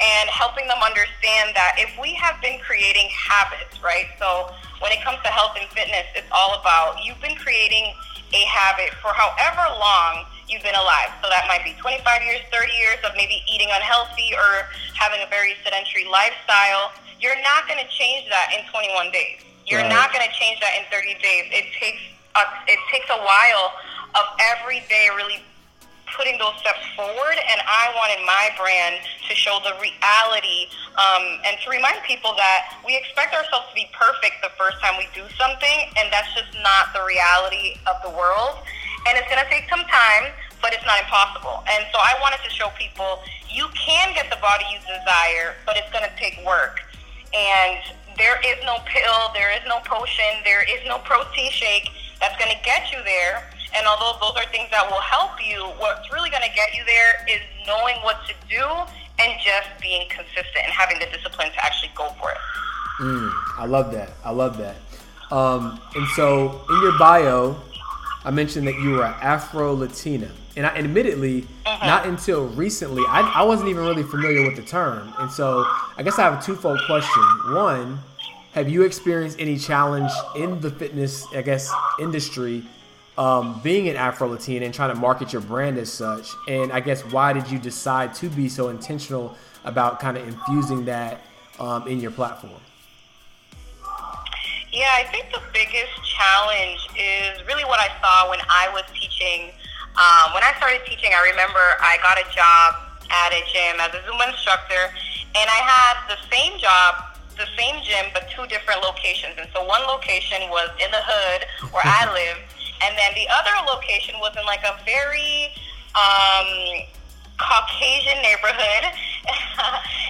and 0.00 0.24
helping 0.32 0.64
them 0.66 0.80
understand 0.80 1.52
that 1.52 1.76
if 1.76 1.92
we 2.00 2.16
have 2.16 2.40
been 2.40 2.56
creating 2.64 3.12
habits, 3.12 3.76
right? 3.84 4.08
So 4.18 4.48
when 4.80 4.88
it 4.90 5.04
comes 5.04 5.20
to 5.20 5.28
health 5.28 5.52
and 5.60 5.68
fitness, 5.68 6.08
it's 6.16 6.28
all 6.32 6.56
about 6.60 6.96
you've 7.04 7.20
been 7.20 7.36
creating 7.36 7.92
a 8.32 8.42
habit 8.48 8.96
for 9.04 9.12
however 9.12 9.68
long 9.76 10.24
you've 10.48 10.64
been 10.64 10.76
alive. 10.76 11.12
So 11.20 11.28
that 11.28 11.44
might 11.46 11.60
be 11.64 11.76
25 11.76 12.00
years, 12.24 12.40
30 12.48 12.72
years 12.72 12.98
of 13.04 13.12
maybe 13.20 13.44
eating 13.52 13.68
unhealthy 13.68 14.32
or 14.32 14.72
having 14.96 15.20
a 15.20 15.28
very 15.28 15.54
sedentary 15.60 16.08
lifestyle. 16.08 16.92
You're 17.20 17.38
not 17.44 17.68
going 17.68 17.80
to 17.84 17.88
change 17.92 18.28
that 18.32 18.48
in 18.56 18.64
21 18.72 19.12
days. 19.12 19.44
You're 19.68 19.80
Right. 19.84 19.92
not 19.92 20.12
going 20.12 20.24
to 20.24 20.32
change 20.36 20.60
that 20.60 20.76
in 20.76 20.84
30 20.92 21.20
days. 21.20 21.48
It 21.52 21.68
takes 21.80 22.00
a, 22.36 22.42
it 22.66 22.78
takes 22.90 23.08
a 23.10 23.18
while 23.18 23.72
of 24.14 24.24
every 24.54 24.82
day 24.88 25.08
really 25.14 25.42
putting 26.14 26.38
those 26.38 26.54
steps 26.62 26.82
forward. 26.94 27.36
And 27.50 27.58
I 27.66 27.90
wanted 27.98 28.22
my 28.22 28.54
brand 28.54 29.02
to 29.28 29.34
show 29.34 29.58
the 29.66 29.74
reality 29.82 30.70
um, 30.94 31.42
and 31.42 31.58
to 31.62 31.66
remind 31.70 32.02
people 32.06 32.34
that 32.38 32.78
we 32.86 32.94
expect 32.96 33.34
ourselves 33.34 33.66
to 33.70 33.74
be 33.74 33.90
perfect 33.90 34.38
the 34.42 34.54
first 34.54 34.78
time 34.78 34.94
we 34.94 35.10
do 35.10 35.26
something, 35.34 35.78
and 35.98 36.06
that's 36.14 36.30
just 36.34 36.54
not 36.62 36.94
the 36.94 37.02
reality 37.02 37.74
of 37.90 37.98
the 38.06 38.14
world. 38.14 38.62
And 39.10 39.18
it's 39.18 39.28
going 39.28 39.42
to 39.42 39.50
take 39.50 39.68
some 39.68 39.82
time, 39.90 40.32
but 40.62 40.72
it's 40.72 40.86
not 40.86 41.02
impossible. 41.02 41.66
And 41.68 41.84
so 41.92 41.98
I 41.98 42.14
wanted 42.22 42.40
to 42.46 42.50
show 42.50 42.70
people 42.78 43.20
you 43.50 43.68
can 43.74 44.14
get 44.14 44.30
the 44.30 44.40
body 44.40 44.64
you 44.72 44.78
desire, 44.86 45.58
but 45.66 45.76
it's 45.76 45.90
going 45.92 46.06
to 46.06 46.14
take 46.16 46.40
work. 46.46 46.80
And 47.34 47.82
there 48.16 48.38
is 48.46 48.56
no 48.64 48.78
pill, 48.86 49.34
there 49.34 49.50
is 49.50 49.62
no 49.66 49.82
potion, 49.84 50.40
there 50.44 50.62
is 50.62 50.80
no 50.86 50.98
protein 51.02 51.50
shake 51.50 51.90
that's 52.24 52.40
going 52.40 52.50
to 52.56 52.62
get 52.64 52.90
you 52.90 52.96
there. 53.04 53.44
And 53.76 53.86
although 53.86 54.16
those 54.18 54.36
are 54.40 54.48
things 54.50 54.70
that 54.70 54.88
will 54.88 55.04
help 55.04 55.32
you, 55.44 55.60
what's 55.76 56.10
really 56.10 56.30
going 56.30 56.42
to 56.42 56.54
get 56.54 56.72
you 56.72 56.82
there 56.86 57.26
is 57.28 57.40
knowing 57.66 57.96
what 58.00 58.16
to 58.24 58.34
do 58.48 58.64
and 59.20 59.32
just 59.44 59.68
being 59.82 60.08
consistent 60.08 60.64
and 60.64 60.72
having 60.72 60.98
the 60.98 61.06
discipline 61.06 61.50
to 61.52 61.64
actually 61.64 61.90
go 61.94 62.08
for 62.18 62.30
it. 62.30 62.38
Mm, 63.00 63.30
I 63.58 63.66
love 63.66 63.92
that. 63.92 64.12
I 64.24 64.30
love 64.30 64.56
that. 64.56 64.76
Um, 65.30 65.80
and 65.94 66.06
so 66.16 66.64
in 66.70 66.82
your 66.82 66.98
bio, 66.98 67.56
I 68.24 68.30
mentioned 68.30 68.66
that 68.68 68.78
you 68.80 68.92
were 68.92 69.04
Afro 69.04 69.74
Latina. 69.74 70.30
And 70.56 70.64
I, 70.64 70.76
admittedly, 70.76 71.42
mm-hmm. 71.42 71.86
not 71.86 72.06
until 72.06 72.46
recently, 72.46 73.02
I, 73.08 73.20
I 73.34 73.42
wasn't 73.42 73.68
even 73.68 73.82
really 73.82 74.04
familiar 74.04 74.44
with 74.44 74.56
the 74.56 74.62
term. 74.62 75.12
And 75.18 75.30
so 75.30 75.64
I 75.98 76.02
guess 76.02 76.18
I 76.18 76.22
have 76.22 76.40
a 76.40 76.42
twofold 76.42 76.80
question. 76.86 77.22
One, 77.52 77.98
have 78.54 78.68
you 78.68 78.82
experienced 78.82 79.40
any 79.40 79.58
challenge 79.58 80.12
in 80.36 80.60
the 80.60 80.70
fitness, 80.70 81.26
I 81.34 81.42
guess, 81.42 81.72
industry 81.98 82.64
um, 83.18 83.60
being 83.64 83.88
an 83.88 83.96
Afro 83.96 84.28
Latina 84.28 84.64
and 84.64 84.72
trying 84.72 84.94
to 84.94 85.00
market 85.00 85.32
your 85.32 85.42
brand 85.42 85.76
as 85.76 85.92
such? 85.92 86.30
And 86.46 86.70
I 86.72 86.78
guess 86.78 87.02
why 87.02 87.32
did 87.32 87.50
you 87.50 87.58
decide 87.58 88.14
to 88.14 88.28
be 88.28 88.48
so 88.48 88.68
intentional 88.68 89.36
about 89.64 89.98
kind 89.98 90.16
of 90.16 90.28
infusing 90.28 90.84
that 90.84 91.22
um, 91.58 91.88
in 91.88 91.98
your 91.98 92.12
platform? 92.12 92.60
Yeah, 94.72 94.90
I 94.90 95.04
think 95.10 95.32
the 95.32 95.42
biggest 95.52 95.90
challenge 96.04 96.78
is 96.94 97.44
really 97.48 97.64
what 97.64 97.80
I 97.80 97.88
saw 98.00 98.30
when 98.30 98.38
I 98.48 98.70
was 98.72 98.84
teaching. 98.94 99.50
Um, 99.98 100.32
when 100.32 100.44
I 100.44 100.54
started 100.58 100.82
teaching, 100.86 101.10
I 101.12 101.28
remember 101.30 101.58
I 101.80 101.98
got 102.02 102.18
a 102.18 102.26
job 102.30 102.74
at 103.10 103.32
a 103.32 103.42
gym 103.50 103.80
as 103.80 103.94
a 103.94 104.02
Zumba 104.06 104.30
instructor, 104.30 104.94
and 105.34 105.50
I 105.50 105.58
had 105.58 106.06
the 106.06 106.18
same 106.30 106.58
job, 106.58 107.13
the 107.34 107.46
same 107.56 107.82
gym, 107.82 108.10
but 108.12 108.30
two 108.30 108.46
different 108.46 108.82
locations. 108.82 109.34
And 109.38 109.48
so 109.54 109.64
one 109.64 109.82
location 109.86 110.48
was 110.50 110.70
in 110.78 110.90
the 110.90 111.02
hood 111.02 111.46
where 111.70 111.84
I 111.84 112.06
lived, 112.18 112.46
and 112.82 112.92
then 112.98 113.12
the 113.14 113.26
other 113.30 113.54
location 113.66 114.18
was 114.18 114.34
in 114.36 114.44
like 114.46 114.62
a 114.62 114.78
very 114.84 115.52
um, 115.94 116.50
Caucasian 117.38 118.22
neighborhood, 118.22 118.84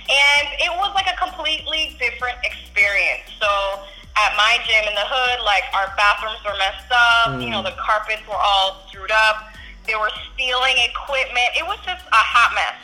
and 0.09 0.47
it 0.61 0.73
was 0.77 0.93
like 0.95 1.09
a 1.09 1.17
completely 1.17 1.97
different 1.99 2.37
experience. 2.45 3.29
So 3.41 3.49
at 4.17 4.37
my 4.37 4.59
gym 4.67 4.85
in 4.87 4.95
the 4.95 5.07
hood, 5.07 5.43
like 5.45 5.65
our 5.75 5.91
bathrooms 5.97 6.41
were 6.45 6.57
messed 6.59 6.91
up. 6.91 7.35
Mm. 7.35 7.43
You 7.43 7.51
know, 7.51 7.63
mm. 7.63 7.71
the 7.73 7.77
carpets 7.81 8.23
were 8.29 8.39
all 8.39 8.85
screwed 8.89 9.11
up. 9.11 9.51
They 9.87 9.97
were 9.97 10.11
stealing 10.33 10.77
equipment. 10.81 11.53
It 11.59 11.67
was 11.67 11.79
just 11.85 12.05
a 12.09 12.23
hot 12.25 12.57
mess. 12.57 12.79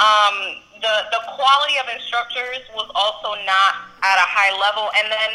Um, 0.00 0.62
the 0.80 0.94
the 1.10 1.20
quality 1.36 1.76
of 1.80 1.86
instructors 1.92 2.64
was 2.74 2.88
also 2.94 3.34
not 3.44 3.72
at 4.02 4.16
a 4.20 4.26
high 4.28 4.52
level, 4.56 4.90
and 4.96 5.08
then 5.10 5.30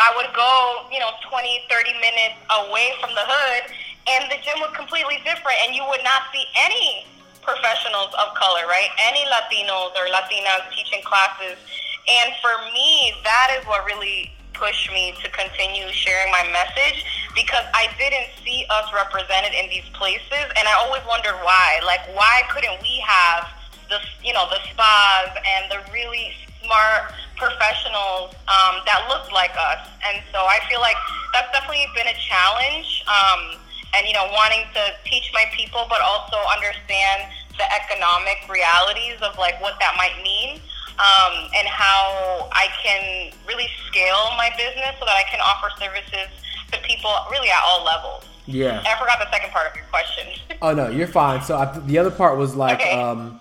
I 0.00 0.08
would 0.16 0.32
go, 0.32 0.88
you 0.88 0.98
know, 0.98 1.12
20, 1.28 1.68
30 1.68 1.92
minutes 2.00 2.40
away 2.64 2.96
from 3.04 3.12
the 3.12 3.20
hood, 3.20 3.68
and 4.08 4.32
the 4.32 4.40
gym 4.40 4.56
was 4.64 4.72
completely 4.72 5.20
different, 5.28 5.60
and 5.68 5.76
you 5.76 5.84
would 5.92 6.00
not 6.00 6.32
see 6.32 6.44
any 6.56 7.04
professionals 7.44 8.12
of 8.16 8.32
color, 8.32 8.64
right? 8.64 8.88
Any 8.96 9.24
Latinos 9.28 9.92
or 9.96 10.08
Latinas 10.08 10.72
teaching 10.72 11.04
classes. 11.04 11.60
And 12.08 12.32
for 12.40 12.52
me, 12.72 13.12
that 13.24 13.56
is 13.60 13.66
what 13.68 13.84
really 13.84 14.32
pushed 14.54 14.92
me 14.92 15.16
to 15.24 15.28
continue 15.30 15.88
sharing 15.92 16.32
my 16.32 16.44
message 16.52 17.04
because 17.34 17.64
I 17.72 17.88
didn't 17.96 18.28
see 18.44 18.64
us 18.68 18.88
represented 18.92 19.52
in 19.52 19.68
these 19.68 19.88
places, 19.92 20.48
and 20.56 20.64
I 20.68 20.74
always 20.80 21.04
wondered 21.08 21.36
why. 21.44 21.80
Like, 21.84 22.00
why 22.16 22.42
couldn't 22.48 22.80
we 22.80 23.04
have 23.04 23.48
the, 23.90 23.98
you 24.22 24.32
know, 24.32 24.46
the 24.48 24.62
spas 24.70 25.30
and 25.34 25.70
the 25.70 25.82
really 25.92 26.32
smart 26.62 27.12
professionals 27.36 28.32
um, 28.46 28.80
that 28.86 29.04
look 29.10 29.30
like 29.32 29.52
us. 29.58 29.82
And 30.06 30.22
so 30.32 30.38
I 30.38 30.62
feel 30.70 30.80
like 30.80 30.96
that's 31.34 31.50
definitely 31.52 31.86
been 31.94 32.06
a 32.06 32.16
challenge. 32.16 33.04
Um, 33.10 33.58
and, 33.92 34.06
you 34.06 34.14
know, 34.14 34.30
wanting 34.30 34.62
to 34.78 34.94
teach 35.02 35.34
my 35.34 35.44
people, 35.50 35.84
but 35.90 35.98
also 36.00 36.38
understand 36.46 37.26
the 37.58 37.66
economic 37.74 38.38
realities 38.46 39.18
of 39.20 39.36
like 39.36 39.60
what 39.60 39.74
that 39.82 39.98
might 39.98 40.14
mean. 40.22 40.62
Um, 41.00 41.48
and 41.56 41.66
how 41.66 42.46
I 42.52 42.68
can 42.84 43.32
really 43.48 43.68
scale 43.88 44.36
my 44.36 44.50
business 44.56 44.94
so 45.00 45.06
that 45.06 45.16
I 45.16 45.24
can 45.30 45.40
offer 45.40 45.72
services 45.80 46.28
to 46.72 46.78
people 46.86 47.10
really 47.30 47.48
at 47.48 47.62
all 47.64 47.82
levels. 47.84 48.24
Yeah. 48.44 48.82
I 48.84 48.98
forgot 48.98 49.18
the 49.18 49.30
second 49.30 49.50
part 49.50 49.70
of 49.70 49.76
your 49.76 49.86
question. 49.86 50.26
oh 50.62 50.74
no, 50.74 50.90
you're 50.90 51.06
fine. 51.06 51.42
So 51.42 51.56
I, 51.56 51.78
the 51.86 51.98
other 51.98 52.10
part 52.10 52.36
was 52.36 52.54
like, 52.54 52.80
okay. 52.80 52.92
um, 52.92 53.40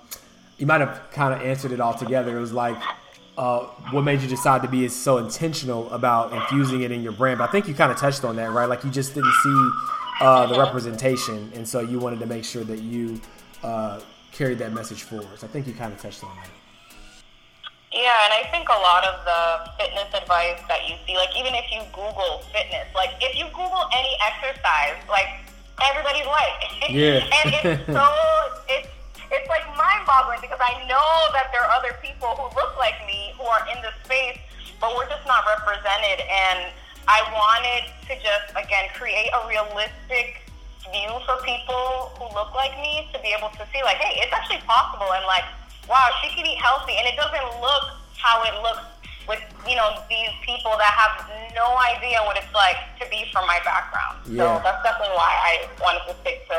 you 0.59 0.67
might 0.67 0.81
have 0.81 1.01
kind 1.11 1.33
of 1.33 1.41
answered 1.41 1.71
it 1.71 1.79
all 1.79 1.93
together. 1.93 2.37
It 2.37 2.41
was 2.41 2.53
like 2.53 2.77
uh, 3.37 3.61
what 3.91 4.03
made 4.03 4.21
you 4.21 4.27
decide 4.27 4.61
to 4.61 4.67
be 4.67 4.87
so 4.89 5.17
intentional 5.17 5.89
about 5.91 6.33
infusing 6.33 6.81
it 6.81 6.91
in 6.91 7.01
your 7.01 7.13
brand. 7.13 7.39
But 7.39 7.47
I 7.49 7.51
think 7.51 7.67
you 7.67 7.73
kind 7.73 7.91
of 7.91 7.97
touched 7.97 8.25
on 8.25 8.35
that, 8.35 8.51
right? 8.51 8.67
Like 8.67 8.83
you 8.83 8.91
just 8.91 9.15
didn't 9.15 9.33
see 9.41 9.69
uh, 10.19 10.47
the 10.47 10.59
representation, 10.59 11.49
and 11.55 11.67
so 11.67 11.79
you 11.79 11.97
wanted 11.97 12.19
to 12.19 12.25
make 12.25 12.43
sure 12.43 12.65
that 12.65 12.79
you 12.79 13.21
uh, 13.63 14.01
carried 14.33 14.59
that 14.59 14.73
message 14.73 15.03
forward. 15.03 15.39
So 15.39 15.47
I 15.47 15.49
think 15.49 15.65
you 15.65 15.73
kind 15.73 15.93
of 15.93 16.01
touched 16.01 16.23
on 16.23 16.35
that. 16.35 16.49
Yeah, 17.91 18.13
and 18.25 18.33
I 18.33 18.47
think 18.51 18.67
a 18.69 18.73
lot 18.73 19.03
of 19.05 19.25
the 19.25 19.83
fitness 19.83 20.13
advice 20.13 20.61
that 20.67 20.87
you 20.87 20.95
see, 21.07 21.15
like 21.15 21.29
even 21.39 21.55
if 21.55 21.71
you 21.71 21.81
Google 21.93 22.43
fitness, 22.53 22.85
like 22.93 23.11
if 23.21 23.35
you 23.35 23.45
Google 23.45 23.87
any 23.95 24.15
exercise, 24.27 24.99
like 25.07 25.27
everybody's 25.81 26.27
white. 26.27 26.55
Yeah. 26.89 27.21
and 27.45 27.53
it's 27.53 27.85
so 27.85 28.03
it's 28.67 28.87
it's 29.31 29.47
like 29.49 29.65
mind 29.77 30.05
boggling 30.09 30.41
because 30.41 30.59
I 30.61 30.81
know 30.89 31.09
that 31.37 31.53
there 31.53 31.61
are 31.61 31.71
other 31.73 31.93
people 32.01 32.33
who 32.33 32.49
look 32.57 32.73
like 32.77 32.97
me 33.05 33.33
who 33.37 33.45
are 33.45 33.61
in 33.69 33.77
the 33.85 33.93
space, 34.05 34.41
but 34.81 34.95
we're 34.97 35.09
just 35.09 35.25
not 35.29 35.45
represented. 35.45 36.25
And 36.25 36.73
I 37.05 37.21
wanted 37.33 37.89
to 38.09 38.13
just, 38.17 38.49
again, 38.57 38.89
create 38.97 39.29
a 39.33 39.41
realistic 39.45 40.49
view 40.89 41.11
for 41.29 41.37
people 41.45 42.13
who 42.17 42.25
look 42.33 42.53
like 42.57 42.73
me 42.81 43.05
to 43.13 43.17
be 43.21 43.29
able 43.37 43.53
to 43.53 43.63
see, 43.69 43.81
like, 43.85 44.01
hey, 44.01 44.21
it's 44.21 44.33
actually 44.33 44.61
possible. 44.65 45.13
And, 45.13 45.25
like, 45.29 45.45
wow, 45.85 46.09
she 46.21 46.33
can 46.33 46.45
eat 46.45 46.57
healthy. 46.57 46.97
And 46.97 47.05
it 47.05 47.17
doesn't 47.17 47.49
look 47.61 47.85
how 48.17 48.41
it 48.49 48.57
looks 48.65 48.85
with, 49.29 49.41
you 49.69 49.77
know, 49.77 49.93
these 50.09 50.33
people 50.41 50.73
that 50.81 50.89
have 50.97 51.21
no 51.53 51.77
idea 51.77 52.17
what 52.25 52.33
it's 52.33 52.49
like 52.49 52.77
to 52.97 53.05
be 53.13 53.29
from 53.29 53.45
my 53.45 53.61
background. 53.61 54.25
Yeah. 54.25 54.57
So 54.57 54.65
that's 54.65 54.81
definitely 54.81 55.13
why 55.13 55.33
I 55.37 55.53
wanted 55.77 56.01
to 56.09 56.17
stick 56.25 56.49
to 56.49 56.57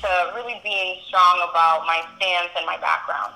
to 0.00 0.32
really 0.34 0.60
being 0.62 0.96
strong 1.06 1.46
about 1.50 1.84
my 1.86 2.02
stance 2.16 2.50
and 2.56 2.66
my 2.66 2.76
background. 2.78 3.34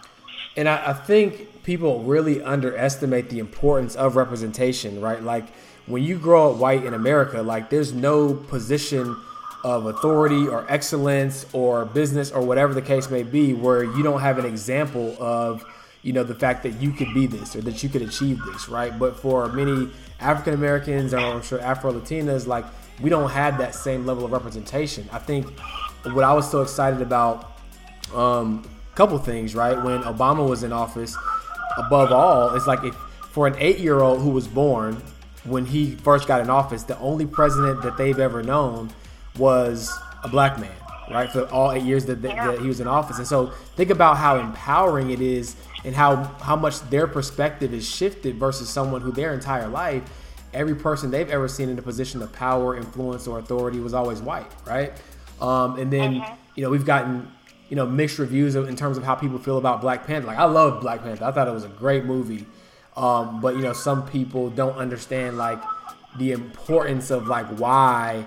And 0.56 0.68
I, 0.68 0.90
I 0.90 0.92
think 0.92 1.62
people 1.62 2.02
really 2.02 2.42
underestimate 2.42 3.30
the 3.30 3.38
importance 3.38 3.94
of 3.94 4.16
representation, 4.16 5.00
right? 5.00 5.22
Like 5.22 5.46
when 5.86 6.02
you 6.02 6.18
grow 6.18 6.50
up 6.50 6.58
white 6.58 6.84
in 6.84 6.94
America, 6.94 7.42
like 7.42 7.70
there's 7.70 7.92
no 7.92 8.34
position 8.34 9.16
of 9.64 9.86
authority 9.86 10.48
or 10.48 10.66
excellence 10.68 11.46
or 11.52 11.84
business 11.84 12.30
or 12.30 12.42
whatever 12.42 12.74
the 12.74 12.82
case 12.82 13.10
may 13.10 13.22
be 13.22 13.54
where 13.54 13.84
you 13.84 14.02
don't 14.02 14.20
have 14.20 14.38
an 14.38 14.44
example 14.44 15.16
of 15.20 15.64
you 16.02 16.12
know 16.12 16.24
the 16.24 16.34
fact 16.34 16.64
that 16.64 16.72
you 16.80 16.90
could 16.90 17.12
be 17.14 17.26
this 17.26 17.54
or 17.54 17.60
that 17.60 17.80
you 17.82 17.88
could 17.88 18.02
achieve 18.02 18.40
this 18.46 18.68
right 18.68 18.98
but 18.98 19.14
for 19.16 19.46
many 19.52 19.88
african 20.18 20.52
americans 20.52 21.14
or 21.14 21.18
i'm 21.18 21.42
sure 21.42 21.60
afro 21.60 21.92
latinas 21.92 22.46
like 22.48 22.64
we 23.00 23.08
don't 23.08 23.30
have 23.30 23.56
that 23.56 23.72
same 23.72 24.04
level 24.04 24.24
of 24.24 24.32
representation 24.32 25.08
i 25.12 25.18
think 25.18 25.46
what 26.04 26.24
I 26.24 26.32
was 26.32 26.50
so 26.50 26.62
excited 26.62 27.00
about, 27.00 27.58
um, 28.14 28.68
couple 28.94 29.18
things, 29.18 29.54
right? 29.54 29.80
When 29.82 30.02
Obama 30.02 30.48
was 30.48 30.62
in 30.62 30.72
office, 30.72 31.16
above 31.78 32.12
all, 32.12 32.54
it's 32.54 32.66
like 32.66 32.84
if 32.84 32.94
for 32.94 33.46
an 33.46 33.54
eight-year-old 33.58 34.20
who 34.20 34.30
was 34.30 34.46
born 34.46 35.02
when 35.44 35.64
he 35.64 35.92
first 35.96 36.28
got 36.28 36.40
in 36.40 36.50
office, 36.50 36.82
the 36.82 36.98
only 36.98 37.26
president 37.26 37.82
that 37.82 37.96
they've 37.96 38.18
ever 38.18 38.42
known 38.42 38.90
was 39.38 39.90
a 40.22 40.28
black 40.28 40.58
man, 40.60 40.74
right? 41.10 41.30
For 41.30 41.46
all 41.46 41.72
eight 41.72 41.82
years 41.82 42.04
that, 42.06 42.20
that, 42.22 42.36
that 42.36 42.60
he 42.60 42.68
was 42.68 42.80
in 42.80 42.86
office, 42.86 43.18
and 43.18 43.26
so 43.26 43.46
think 43.76 43.90
about 43.90 44.18
how 44.18 44.38
empowering 44.38 45.10
it 45.10 45.20
is, 45.20 45.56
and 45.84 45.94
how 45.94 46.24
how 46.40 46.54
much 46.54 46.80
their 46.90 47.06
perspective 47.06 47.72
is 47.72 47.88
shifted 47.88 48.36
versus 48.36 48.68
someone 48.68 49.00
who 49.00 49.10
their 49.10 49.34
entire 49.34 49.68
life 49.68 50.02
every 50.54 50.74
person 50.74 51.10
they've 51.10 51.30
ever 51.30 51.48
seen 51.48 51.68
in 51.68 51.78
a 51.78 51.82
position 51.82 52.22
of 52.22 52.32
power, 52.32 52.76
influence, 52.76 53.26
or 53.26 53.38
authority 53.38 53.80
was 53.80 53.94
always 53.94 54.20
white, 54.20 54.50
right? 54.66 54.92
Um, 55.42 55.78
and 55.78 55.92
then 55.92 56.14
mm-hmm. 56.14 56.34
you 56.54 56.62
know 56.62 56.70
we've 56.70 56.86
gotten 56.86 57.30
you 57.68 57.76
know 57.76 57.86
mixed 57.86 58.18
reviews 58.18 58.54
in 58.54 58.76
terms 58.76 58.96
of 58.96 59.04
how 59.04 59.14
people 59.14 59.38
feel 59.38 59.58
about 59.58 59.80
Black 59.80 60.06
Panther. 60.06 60.26
Like 60.28 60.38
I 60.38 60.44
love 60.44 60.80
Black 60.80 61.02
Panther. 61.02 61.24
I 61.24 61.32
thought 61.32 61.48
it 61.48 61.54
was 61.54 61.64
a 61.64 61.68
great 61.68 62.04
movie. 62.04 62.46
Um, 62.96 63.40
but 63.40 63.56
you 63.56 63.62
know 63.62 63.72
some 63.72 64.06
people 64.06 64.50
don't 64.50 64.76
understand 64.76 65.36
like 65.36 65.62
the 66.18 66.32
importance 66.32 67.10
of 67.10 67.26
like 67.26 67.46
why 67.58 68.26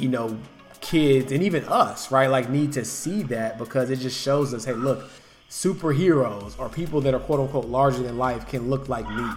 you 0.00 0.08
know, 0.08 0.36
kids 0.80 1.30
and 1.30 1.42
even 1.42 1.64
us, 1.64 2.10
right, 2.10 2.28
like 2.28 2.48
need 2.48 2.72
to 2.72 2.84
see 2.84 3.22
that 3.24 3.58
because 3.58 3.90
it 3.90 3.96
just 3.96 4.18
shows 4.18 4.54
us, 4.54 4.64
hey, 4.64 4.72
look, 4.72 5.10
superheroes 5.50 6.58
or 6.58 6.68
people 6.68 7.00
that 7.02 7.12
are 7.12 7.20
quote 7.20 7.40
unquote 7.40 7.66
larger 7.66 8.02
than 8.02 8.16
life 8.16 8.48
can 8.48 8.70
look 8.70 8.88
like 8.88 9.08
me. 9.10 9.28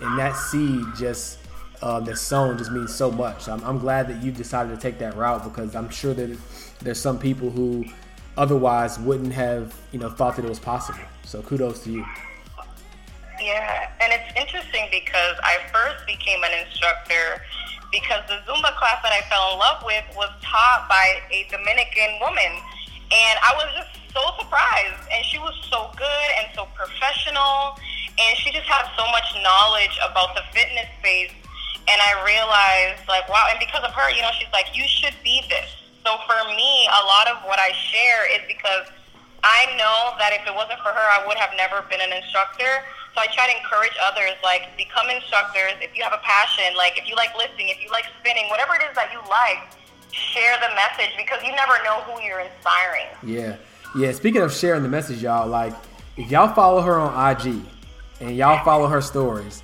And 0.00 0.18
that 0.18 0.36
seed 0.36 0.84
just 0.96 1.38
um, 1.82 2.04
that's 2.04 2.20
sown 2.20 2.58
just 2.58 2.70
means 2.70 2.94
so 2.94 3.10
much. 3.10 3.48
I'm, 3.48 3.62
I'm 3.64 3.78
glad 3.78 4.08
that 4.08 4.22
you've 4.22 4.36
decided 4.36 4.74
to 4.74 4.80
take 4.80 4.98
that 4.98 5.16
route 5.16 5.42
because 5.44 5.74
I'm 5.74 5.88
sure 5.88 6.14
that 6.14 6.38
there's 6.84 7.00
some 7.00 7.18
people 7.18 7.50
who 7.50 7.84
otherwise 8.36 8.98
wouldn't 8.98 9.32
have, 9.32 9.74
you 9.92 9.98
know, 9.98 10.10
thought 10.10 10.36
that 10.36 10.44
it 10.44 10.48
was 10.48 10.60
possible. 10.60 11.00
So 11.24 11.42
kudos 11.42 11.82
to 11.84 11.90
you. 11.90 12.04
Yeah, 13.40 13.90
and 14.00 14.12
it's 14.12 14.30
interesting 14.38 14.86
because 14.90 15.36
I 15.42 15.58
first 15.72 16.06
became 16.06 16.44
an 16.44 16.52
instructor 16.64 17.42
because 17.90 18.22
the 18.28 18.42
Zumba 18.46 18.74
class 18.76 18.98
that 19.02 19.12
I 19.14 19.22
fell 19.30 19.54
in 19.54 19.58
love 19.58 19.82
with 19.86 20.04
was 20.16 20.30
taught 20.42 20.86
by 20.88 21.22
a 21.30 21.46
Dominican 21.50 22.18
woman. 22.20 22.52
And 23.10 23.34
I 23.38 23.54
was 23.54 23.70
just 23.74 23.94
so 24.10 24.22
surprised. 24.42 24.98
And 25.14 25.24
she 25.30 25.38
was 25.38 25.54
so 25.70 25.90
good 25.94 26.30
and 26.42 26.50
so 26.54 26.66
professional. 26.74 27.78
And 28.18 28.32
she 28.38 28.50
just 28.50 28.66
had 28.66 28.90
so 28.98 29.06
much 29.10 29.26
knowledge 29.42 29.94
about 30.02 30.34
the 30.34 30.42
fitness 30.50 30.90
space. 30.98 31.30
And 31.86 31.98
I 32.00 32.18
realized, 32.26 33.06
like, 33.06 33.28
wow. 33.28 33.46
And 33.50 33.58
because 33.58 33.84
of 33.84 33.92
her, 33.94 34.10
you 34.10 34.22
know, 34.22 34.34
she's 34.38 34.50
like, 34.52 34.74
you 34.74 34.84
should 34.86 35.14
be 35.22 35.42
this. 35.46 35.83
So 36.04 36.20
for 36.28 36.36
me, 36.52 36.88
a 36.92 37.02
lot 37.08 37.32
of 37.32 37.40
what 37.48 37.58
I 37.58 37.72
share 37.72 38.28
is 38.36 38.44
because 38.46 38.86
I 39.42 39.72
know 39.76 40.16
that 40.20 40.36
if 40.36 40.46
it 40.46 40.54
wasn't 40.54 40.80
for 40.84 40.92
her, 40.92 41.06
I 41.16 41.24
would 41.26 41.36
have 41.36 41.50
never 41.56 41.80
been 41.88 42.00
an 42.00 42.12
instructor. 42.12 42.84
So 43.16 43.20
I 43.20 43.26
try 43.32 43.48
to 43.48 43.56
encourage 43.56 43.96
others, 44.04 44.36
like, 44.42 44.76
become 44.76 45.08
instructors. 45.08 45.72
If 45.80 45.96
you 45.96 46.02
have 46.02 46.12
a 46.12 46.20
passion, 46.20 46.76
like, 46.76 46.98
if 46.98 47.08
you 47.08 47.14
like 47.14 47.36
lifting, 47.36 47.68
if 47.68 47.80
you 47.80 47.88
like 47.90 48.04
spinning, 48.20 48.48
whatever 48.50 48.74
it 48.74 48.82
is 48.90 48.96
that 48.96 49.12
you 49.12 49.20
like, 49.30 49.72
share 50.10 50.56
the 50.60 50.74
message 50.74 51.12
because 51.16 51.42
you 51.42 51.52
never 51.52 51.72
know 51.84 52.00
who 52.04 52.20
you're 52.22 52.40
inspiring. 52.40 53.06
Yeah. 53.22 53.56
Yeah. 53.96 54.12
Speaking 54.12 54.42
of 54.42 54.52
sharing 54.52 54.82
the 54.82 54.88
message, 54.88 55.22
y'all, 55.22 55.48
like, 55.48 55.72
if 56.16 56.30
y'all 56.30 56.52
follow 56.52 56.80
her 56.82 56.98
on 56.98 57.12
IG 57.30 57.62
and 58.20 58.36
y'all 58.36 58.64
follow 58.64 58.88
her 58.88 59.00
stories, 59.00 59.62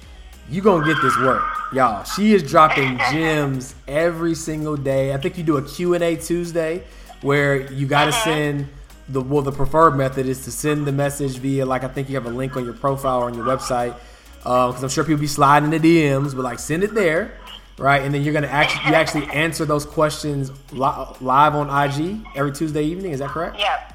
you 0.50 0.60
gonna 0.60 0.84
get 0.84 1.00
this 1.00 1.16
work, 1.18 1.44
y'all. 1.72 2.02
She 2.02 2.32
is 2.32 2.42
dropping 2.42 2.98
gems 3.12 3.74
every 3.86 4.34
single 4.34 4.76
day. 4.76 5.14
I 5.14 5.16
think 5.16 5.38
you 5.38 5.44
do 5.44 5.56
a 5.56 5.62
Q 5.62 5.94
and 5.94 6.02
A 6.02 6.16
Tuesday 6.16 6.82
where 7.22 7.70
you 7.72 7.86
got 7.86 8.06
to 8.06 8.10
uh-huh. 8.10 8.24
send 8.24 8.68
the 9.08 9.20
well 9.20 9.42
the 9.42 9.52
preferred 9.52 9.96
method 9.96 10.26
is 10.26 10.44
to 10.44 10.50
send 10.50 10.86
the 10.86 10.92
message 10.92 11.36
via 11.38 11.64
like 11.64 11.84
I 11.84 11.88
think 11.88 12.08
you 12.08 12.16
have 12.16 12.26
a 12.26 12.30
link 12.30 12.56
on 12.56 12.64
your 12.64 12.74
profile 12.74 13.20
or 13.20 13.26
on 13.26 13.34
your 13.34 13.44
website 13.44 13.96
because 14.38 14.76
um, 14.76 14.84
I'm 14.84 14.88
sure 14.88 15.04
people 15.04 15.20
be 15.20 15.26
sliding 15.26 15.70
the 15.70 15.78
DMs, 15.78 16.34
but 16.34 16.42
like 16.42 16.58
send 16.58 16.82
it 16.82 16.94
there, 16.94 17.38
right? 17.78 18.02
And 18.02 18.12
then 18.12 18.22
you're 18.22 18.34
gonna 18.34 18.48
actually 18.48 18.88
you 18.88 18.94
actually 18.96 19.26
answer 19.26 19.64
those 19.64 19.86
questions 19.86 20.50
li- 20.72 21.16
live 21.20 21.54
on 21.54 21.68
IG 21.68 22.26
every 22.34 22.52
Tuesday 22.52 22.82
evening. 22.82 23.12
Is 23.12 23.20
that 23.20 23.30
correct? 23.30 23.56
Yeah. 23.56 23.86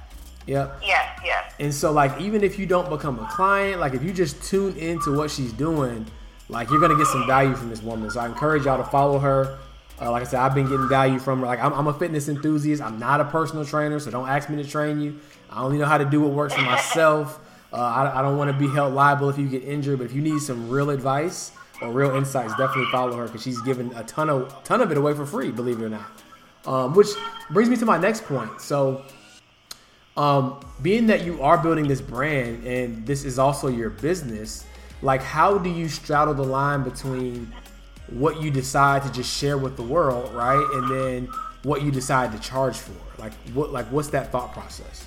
Yep. 0.48 0.84
Yes. 0.84 1.20
Yes. 1.26 1.54
And 1.60 1.74
so 1.74 1.92
like 1.92 2.22
even 2.22 2.44
if 2.44 2.58
you 2.58 2.66
don't 2.66 2.90
become 2.90 3.20
a 3.20 3.28
client, 3.28 3.82
like 3.82 3.94
if 3.94 4.04
you 4.04 4.14
just 4.14 4.42
tune 4.44 4.78
into 4.78 5.18
what 5.18 5.32
she's 5.32 5.52
doing, 5.52 6.06
like 6.50 6.70
you're 6.70 6.80
gonna 6.80 6.98
get 6.98 7.08
some 7.08 7.26
value 7.26 7.56
from 7.56 7.70
this 7.70 7.82
woman. 7.82 8.10
So 8.10 8.20
I 8.20 8.28
encourage 8.28 8.66
y'all 8.66 8.78
to 8.78 8.90
follow 8.90 9.20
her. 9.20 9.58
Uh, 10.00 10.12
like 10.12 10.24
I 10.24 10.26
said, 10.26 10.40
I've 10.40 10.54
been 10.54 10.68
getting 10.68 10.90
value 10.90 11.20
from 11.20 11.40
her. 11.40 11.46
Like 11.46 11.60
I'm, 11.60 11.74
I'm, 11.74 11.88
a 11.88 11.94
fitness 11.94 12.28
enthusiast. 12.28 12.82
I'm 12.82 13.00
not 13.00 13.22
a 13.22 13.26
personal 13.26 13.66
trainer, 13.66 14.00
so 14.00 14.12
don't 14.12 14.28
ask 14.28 14.50
me 14.50 14.62
to 14.62 14.70
train 14.70 15.00
you. 15.00 15.20
I 15.50 15.62
only 15.62 15.78
know 15.78 15.86
how 15.86 15.98
to 15.98 16.06
do 16.06 16.20
what 16.22 16.32
works 16.32 16.54
for 16.54 16.62
myself. 16.62 17.40
Uh, 17.72 17.78
I, 17.78 18.20
I, 18.20 18.22
don't 18.22 18.38
want 18.38 18.52
to 18.52 18.58
be 18.58 18.68
held 18.74 18.94
liable 18.94 19.30
if 19.30 19.38
you 19.38 19.48
get 19.48 19.64
injured. 19.64 20.00
But 20.00 20.06
if 20.06 20.14
you 20.14 20.22
need 20.22 20.40
some 20.40 20.70
real 20.70 20.90
advice 20.90 21.52
or 21.82 21.92
real 21.92 22.16
insights, 22.16 22.56
definitely 22.56 22.92
follow 22.92 23.16
her 23.18 23.26
because 23.26 23.42
she's 23.42 23.62
giving 23.62 23.94
a 23.96 24.04
ton 24.04 24.30
of 24.30 24.64
ton 24.64 24.82
of 24.82 24.92
it 24.92 24.98
away 24.98 25.14
for 25.14 25.26
free. 25.26 25.52
Believe 25.52 25.82
it 25.82 25.86
or 25.86 25.90
not. 25.90 26.12
Um, 26.66 26.94
which 26.94 27.08
brings 27.52 27.70
me 27.70 27.78
to 27.78 27.86
my 27.86 27.98
next 27.98 28.26
point. 28.26 28.60
So, 28.60 29.04
um, 30.18 30.60
being 30.82 31.08
that 31.08 31.26
you 31.26 31.42
are 31.42 31.58
building 31.58 31.88
this 31.88 32.02
brand 32.02 32.66
and 32.66 33.06
this 33.06 33.24
is 33.24 33.38
also 33.38 33.68
your 33.68 33.90
business, 33.90 34.66
like 35.02 35.22
how 35.22 35.58
do 35.58 35.70
you 35.70 35.88
straddle 35.88 36.34
the 36.34 36.44
line 36.44 36.84
between 36.84 37.52
what 38.10 38.42
you 38.42 38.52
decide 38.52 39.04
to 39.04 39.12
just 39.12 39.36
share 39.36 39.58
with 39.58 39.76
the 39.78 39.84
world, 39.84 40.34
right? 40.34 40.66
And 40.74 40.90
then 40.90 41.30
what 41.64 41.82
you 41.82 41.92
decide 41.92 42.32
to 42.32 42.40
charge 42.40 42.78
for. 42.78 42.94
Like 43.18 43.34
what 43.54 43.72
like 43.72 43.88
what's 43.88 44.10
that 44.10 44.32
thought 44.32 44.54
process? 44.54 45.06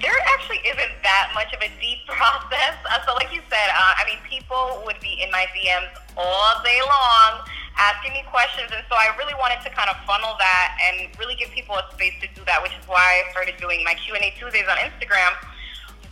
There 0.00 0.14
actually 0.34 0.58
isn't 0.64 0.94
that 1.02 1.32
much 1.34 1.52
of 1.52 1.60
a 1.60 1.70
deep 1.80 1.98
process. 2.06 2.74
Uh, 2.88 3.04
so, 3.06 3.14
like 3.14 3.32
you 3.32 3.40
said, 3.50 3.68
uh, 3.70 4.00
I 4.00 4.04
mean, 4.06 4.18
people 4.28 4.82
would 4.86 4.98
be 5.00 5.20
in 5.22 5.30
my 5.30 5.46
DMs 5.52 5.90
all 6.16 6.62
day 6.64 6.80
long 6.80 7.44
asking 7.76 8.12
me 8.12 8.22
questions, 8.30 8.70
and 8.72 8.84
so 8.88 8.94
I 8.94 9.14
really 9.16 9.34
wanted 9.34 9.60
to 9.64 9.70
kind 9.70 9.88
of 9.88 9.96
funnel 10.04 10.36
that 10.38 10.76
and 10.88 11.08
really 11.18 11.34
give 11.34 11.50
people 11.50 11.76
a 11.76 11.84
space 11.92 12.14
to 12.20 12.28
do 12.34 12.44
that, 12.46 12.62
which 12.62 12.72
is 12.72 12.86
why 12.86 13.24
I 13.24 13.30
started 13.32 13.56
doing 13.58 13.82
my 13.84 13.94
Q 13.94 14.14
and 14.14 14.24
A 14.24 14.30
Tuesdays 14.38 14.68
on 14.68 14.76
Instagram. 14.78 15.32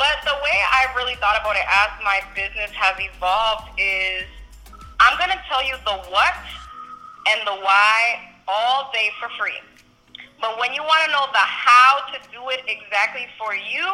But 0.00 0.24
the 0.24 0.32
way 0.32 0.58
I 0.72 0.88
really 0.96 1.12
thought 1.20 1.36
about 1.36 1.60
it 1.60 1.68
as 1.68 1.92
my 2.00 2.24
business 2.32 2.72
has 2.72 2.96
evolved 2.96 3.68
is 3.76 4.24
I'm 4.96 5.12
going 5.20 5.28
to 5.28 5.36
tell 5.44 5.60
you 5.60 5.76
the 5.84 5.92
what 6.08 6.32
and 7.28 7.44
the 7.44 7.60
why 7.60 8.32
all 8.48 8.88
day 8.96 9.12
for 9.20 9.28
free. 9.36 9.60
But 10.40 10.56
when 10.56 10.72
you 10.72 10.80
want 10.80 11.04
to 11.04 11.12
know 11.12 11.28
the 11.36 11.44
how 11.44 12.00
to 12.16 12.18
do 12.32 12.48
it 12.48 12.64
exactly 12.64 13.28
for 13.36 13.52
you, 13.52 13.84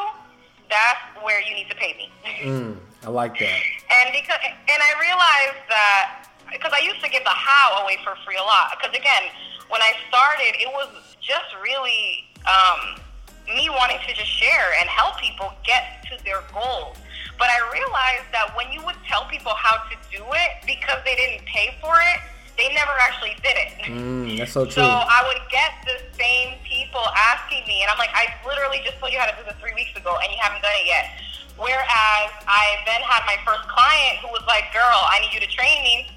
that's 0.70 1.02
where 1.26 1.42
you 1.42 1.58
need 1.58 1.66
to 1.74 1.76
pay 1.76 1.98
me. 1.98 2.06
mm, 2.22 2.78
I 3.02 3.10
like 3.10 3.34
that. 3.42 3.58
And 3.90 4.14
because 4.14 4.38
and 4.46 4.78
I 4.78 4.92
realized 5.02 5.58
that 5.66 6.30
because 6.54 6.70
I 6.70 6.86
used 6.86 7.02
to 7.02 7.10
give 7.10 7.26
the 7.26 7.34
how 7.34 7.82
away 7.82 7.98
for 8.06 8.14
free 8.22 8.38
a 8.38 8.46
lot. 8.46 8.70
Because 8.78 8.94
again, 8.94 9.26
when 9.74 9.82
I 9.82 9.90
started, 10.06 10.54
it 10.54 10.70
was 10.70 10.86
just 11.18 11.50
really 11.58 12.30
um, 12.46 13.02
me 13.48 13.68
wanting 13.70 13.98
to 14.06 14.12
just 14.14 14.30
share 14.30 14.74
and 14.80 14.88
help 14.88 15.18
people 15.18 15.52
get 15.64 16.02
to 16.10 16.22
their 16.24 16.42
goals. 16.52 16.96
But 17.38 17.48
I 17.52 17.60
realized 17.72 18.32
that 18.32 18.56
when 18.56 18.72
you 18.72 18.80
would 18.84 18.96
tell 19.06 19.26
people 19.28 19.52
how 19.54 19.76
to 19.88 19.94
do 20.10 20.24
it 20.24 20.50
because 20.64 20.98
they 21.04 21.14
didn't 21.14 21.44
pay 21.46 21.76
for 21.80 21.94
it, 22.14 22.20
they 22.56 22.72
never 22.72 22.96
actually 23.04 23.36
did 23.44 23.56
it. 23.56 23.70
Mm, 23.84 24.38
that's 24.38 24.52
so 24.52 24.64
true. 24.70 24.80
So 24.80 24.88
I 24.88 25.20
would 25.28 25.44
get 25.52 25.76
the 25.84 26.00
same 26.16 26.56
people 26.64 27.04
asking 27.12 27.68
me, 27.68 27.84
and 27.84 27.92
I'm 27.92 27.98
like, 28.00 28.12
I 28.16 28.32
literally 28.48 28.80
just 28.84 28.96
told 28.98 29.12
you 29.12 29.20
how 29.20 29.28
to 29.28 29.36
do 29.36 29.44
this 29.44 29.56
three 29.60 29.76
weeks 29.76 29.92
ago, 29.92 30.16
and 30.16 30.32
you 30.32 30.38
haven't 30.40 30.64
done 30.64 30.72
it 30.80 30.88
yet. 30.88 31.20
Whereas 31.56 32.32
I 32.44 32.64
then 32.84 33.00
had 33.00 33.24
my 33.24 33.36
first 33.44 33.64
client 33.68 34.20
who 34.20 34.28
was 34.28 34.44
like, 34.44 34.72
girl, 34.72 35.00
I 35.08 35.20
need 35.20 35.32
you 35.32 35.40
to 35.40 35.48
train 35.48 35.80
me. 35.84 36.08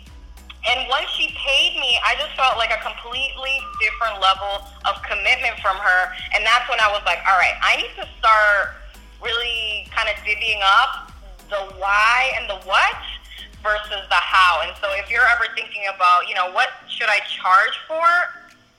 And 0.67 0.89
once 0.89 1.07
she 1.15 1.31
paid 1.39 1.79
me, 1.79 1.95
I 2.03 2.15
just 2.19 2.35
felt 2.35 2.57
like 2.57 2.71
a 2.71 2.81
completely 2.83 3.55
different 3.79 4.19
level 4.19 4.67
of 4.83 4.99
commitment 5.07 5.55
from 5.63 5.77
her. 5.77 6.01
And 6.35 6.43
that's 6.45 6.67
when 6.67 6.79
I 6.83 6.91
was 6.91 7.01
like, 7.05 7.19
all 7.23 7.39
right, 7.39 7.55
I 7.63 7.77
need 7.77 7.95
to 7.95 8.07
start 8.19 8.75
really 9.23 9.87
kind 9.95 10.09
of 10.11 10.15
divvying 10.27 10.59
up 10.63 11.11
the 11.47 11.63
why 11.79 12.31
and 12.35 12.49
the 12.49 12.59
what 12.67 12.99
versus 13.63 14.03
the 14.07 14.21
how. 14.21 14.61
And 14.63 14.75
so 14.79 14.87
if 14.99 15.09
you're 15.09 15.27
ever 15.27 15.47
thinking 15.55 15.83
about, 15.93 16.27
you 16.27 16.35
know, 16.35 16.51
what 16.51 16.69
should 16.87 17.09
I 17.09 17.19
charge 17.27 17.75
for? 17.87 18.07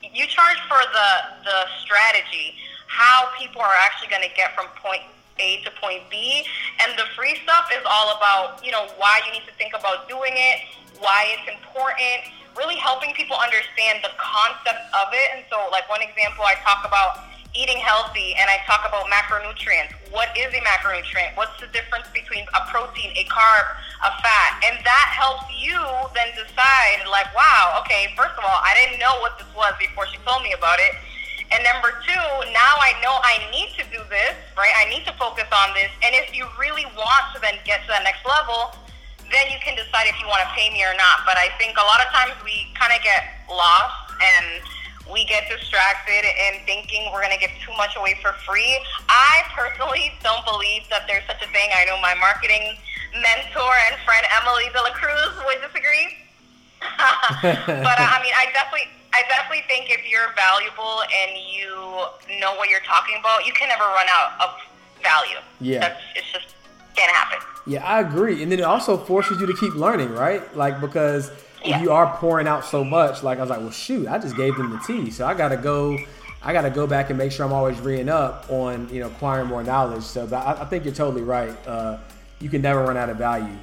You 0.00 0.26
charge 0.26 0.60
for 0.68 0.80
the 0.80 1.10
the 1.44 1.58
strategy, 1.84 2.56
how 2.86 3.28
people 3.38 3.60
are 3.60 3.76
actually 3.84 4.08
going 4.08 4.24
to 4.24 4.34
get 4.34 4.54
from 4.54 4.66
point 4.80 5.02
A 5.38 5.62
to 5.64 5.70
point 5.80 6.02
B, 6.10 6.44
and 6.80 6.98
the 6.98 7.04
free 7.16 7.36
stuff 7.44 7.68
is 7.72 7.84
all 7.84 8.16
about, 8.16 8.64
you 8.64 8.72
know, 8.72 8.88
why 8.96 9.20
you 9.26 9.32
need 9.32 9.46
to 9.46 9.54
think 9.54 9.74
about 9.76 10.08
doing 10.08 10.32
it, 10.34 10.64
why 11.00 11.34
it's 11.34 11.48
important, 11.48 12.30
really 12.56 12.76
helping 12.76 13.12
people 13.16 13.36
understand 13.36 14.04
the 14.04 14.12
concept 14.20 14.84
of 14.94 15.08
it. 15.12 15.26
And 15.34 15.44
so 15.48 15.68
like 15.72 15.88
one 15.88 16.04
example 16.04 16.44
I 16.44 16.54
talk 16.62 16.84
about 16.86 17.24
eating 17.50 17.82
healthy 17.82 18.38
and 18.38 18.46
I 18.46 18.62
talk 18.62 18.86
about 18.86 19.10
macronutrients. 19.10 19.90
What 20.14 20.30
is 20.38 20.54
a 20.54 20.62
macronutrient? 20.62 21.34
What's 21.34 21.58
the 21.58 21.66
difference 21.74 22.06
between 22.14 22.46
a 22.54 22.62
protein, 22.70 23.10
a 23.18 23.26
carb, 23.26 23.66
a 24.06 24.10
fat? 24.22 24.52
And 24.70 24.78
that 24.86 25.06
helps 25.10 25.50
you 25.58 25.74
then 26.14 26.30
decide, 26.38 27.02
like, 27.10 27.26
wow, 27.34 27.82
okay, 27.82 28.14
first 28.14 28.38
of 28.38 28.46
all, 28.46 28.60
I 28.62 28.78
didn't 28.78 29.02
know 29.02 29.18
what 29.18 29.34
this 29.38 29.50
was 29.56 29.74
before 29.82 30.06
she 30.06 30.18
told 30.22 30.46
me 30.46 30.54
about 30.54 30.78
it. 30.78 30.94
And 31.50 31.58
number 31.66 31.98
two, 32.06 32.26
now 32.54 32.78
I 32.78 32.94
know 33.02 33.18
I 33.18 33.42
need 33.50 33.74
to 33.74 33.84
do 33.90 33.98
this, 34.06 34.38
right? 34.54 34.70
I 34.78 34.86
need 34.86 35.02
to 35.10 35.14
focus 35.18 35.50
on 35.50 35.74
this. 35.74 35.90
And 36.06 36.14
if 36.14 36.30
you 36.30 36.46
really 36.54 36.86
want 36.94 37.34
to 37.34 37.42
then 37.42 37.58
get 37.66 37.82
to 37.82 37.88
that 37.90 38.06
next 38.06 38.22
level, 38.22 38.78
then 39.30 39.46
you 39.50 39.58
can 39.62 39.78
decide 39.78 40.10
if 40.10 40.18
you 40.18 40.26
want 40.26 40.42
to 40.42 40.50
pay 40.52 40.70
me 40.70 40.82
or 40.82 40.94
not. 40.98 41.22
But 41.24 41.38
I 41.38 41.54
think 41.56 41.78
a 41.78 41.86
lot 41.86 42.02
of 42.02 42.10
times 42.10 42.34
we 42.42 42.66
kind 42.74 42.90
of 42.90 43.00
get 43.02 43.46
lost 43.46 44.14
and 44.18 44.62
we 45.10 45.26
get 45.26 45.50
distracted 45.50 46.22
and 46.22 46.62
thinking 46.66 47.10
we're 47.10 47.22
going 47.22 47.34
to 47.34 47.42
give 47.42 47.54
too 47.62 47.74
much 47.74 47.96
away 47.98 48.18
for 48.22 48.34
free. 48.46 48.78
I 49.10 49.42
personally 49.54 50.14
don't 50.22 50.44
believe 50.46 50.86
that 50.90 51.06
there's 51.06 51.26
such 51.26 51.42
a 51.42 51.50
thing. 51.50 51.70
I 51.74 51.86
know 51.86 51.98
my 51.98 52.14
marketing 52.14 52.78
mentor 53.14 53.74
and 53.90 53.98
friend 54.06 54.22
Emily 54.38 54.70
De 54.70 54.80
La 54.82 54.94
Cruz 54.94 55.34
would 55.46 55.58
disagree. 55.62 56.14
but 57.42 57.96
uh, 57.98 58.14
I 58.14 58.18
mean, 58.22 58.34
I 58.38 58.46
definitely, 58.54 58.88
I 59.12 59.26
definitely 59.28 59.66
think 59.66 59.90
if 59.90 60.06
you're 60.06 60.30
valuable 60.38 61.02
and 61.10 61.34
you 61.36 62.38
know 62.38 62.54
what 62.54 62.70
you're 62.70 62.86
talking 62.86 63.18
about, 63.18 63.46
you 63.46 63.52
can 63.52 63.68
never 63.68 63.84
run 63.84 64.06
out 64.08 64.38
of 64.40 64.50
value. 65.02 65.42
Yeah, 65.60 65.80
That's, 65.80 66.00
it's 66.16 66.30
just 66.32 66.54
can't 66.94 67.10
happen. 67.10 67.38
Yeah, 67.66 67.84
I 67.84 68.00
agree, 68.00 68.42
and 68.42 68.50
then 68.50 68.58
it 68.58 68.64
also 68.64 68.96
forces 68.96 69.40
you 69.40 69.46
to 69.46 69.54
keep 69.54 69.74
learning, 69.74 70.12
right? 70.12 70.56
Like 70.56 70.80
because 70.80 71.30
yeah. 71.64 71.76
if 71.76 71.82
you 71.82 71.92
are 71.92 72.16
pouring 72.16 72.46
out 72.46 72.64
so 72.64 72.82
much, 72.84 73.22
like 73.22 73.38
I 73.38 73.42
was 73.42 73.50
like, 73.50 73.60
well, 73.60 73.70
shoot, 73.70 74.08
I 74.08 74.18
just 74.18 74.36
gave 74.36 74.56
them 74.56 74.70
the 74.70 74.78
tea, 74.78 75.10
so 75.10 75.26
I 75.26 75.34
gotta 75.34 75.56
go. 75.56 75.98
I 76.42 76.54
got 76.54 76.62
to 76.62 76.70
go 76.70 76.86
back 76.86 77.10
and 77.10 77.18
make 77.18 77.32
sure 77.32 77.44
I'm 77.44 77.52
always 77.52 77.78
reading 77.80 78.08
up 78.08 78.46
on 78.48 78.88
you 78.88 79.00
know 79.00 79.08
acquiring 79.08 79.48
more 79.48 79.62
knowledge. 79.62 80.04
So, 80.04 80.26
but 80.26 80.38
I, 80.38 80.62
I 80.62 80.64
think 80.64 80.86
you're 80.86 80.94
totally 80.94 81.22
right. 81.22 81.54
Uh, 81.66 81.98
you 82.40 82.48
can 82.48 82.62
never 82.62 82.82
run 82.82 82.96
out 82.96 83.10
of 83.10 83.18
value. 83.18 83.54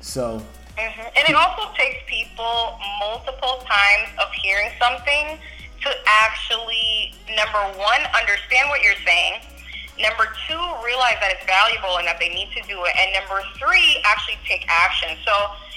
So, 0.00 0.40
mm-hmm. 0.76 1.00
and 1.16 1.28
it 1.28 1.34
also 1.34 1.70
takes 1.76 1.98
people 2.06 2.78
multiple 2.98 3.62
times 3.68 4.08
of 4.18 4.32
hearing 4.42 4.70
something 4.80 5.38
to 5.82 5.90
actually 6.06 7.12
number 7.36 7.78
one 7.78 8.00
understand 8.18 8.70
what 8.70 8.82
you're 8.82 9.00
saying. 9.04 9.40
Number 9.98 10.26
two, 10.48 10.62
realize 10.82 11.18
that 11.22 11.30
it's 11.30 11.46
valuable 11.46 12.02
and 12.02 12.06
that 12.06 12.18
they 12.18 12.28
need 12.28 12.50
to 12.56 12.62
do 12.66 12.82
it. 12.82 12.92
And 12.98 13.14
number 13.14 13.42
three, 13.58 14.02
actually 14.02 14.38
take 14.42 14.66
action. 14.66 15.14
So 15.22 15.32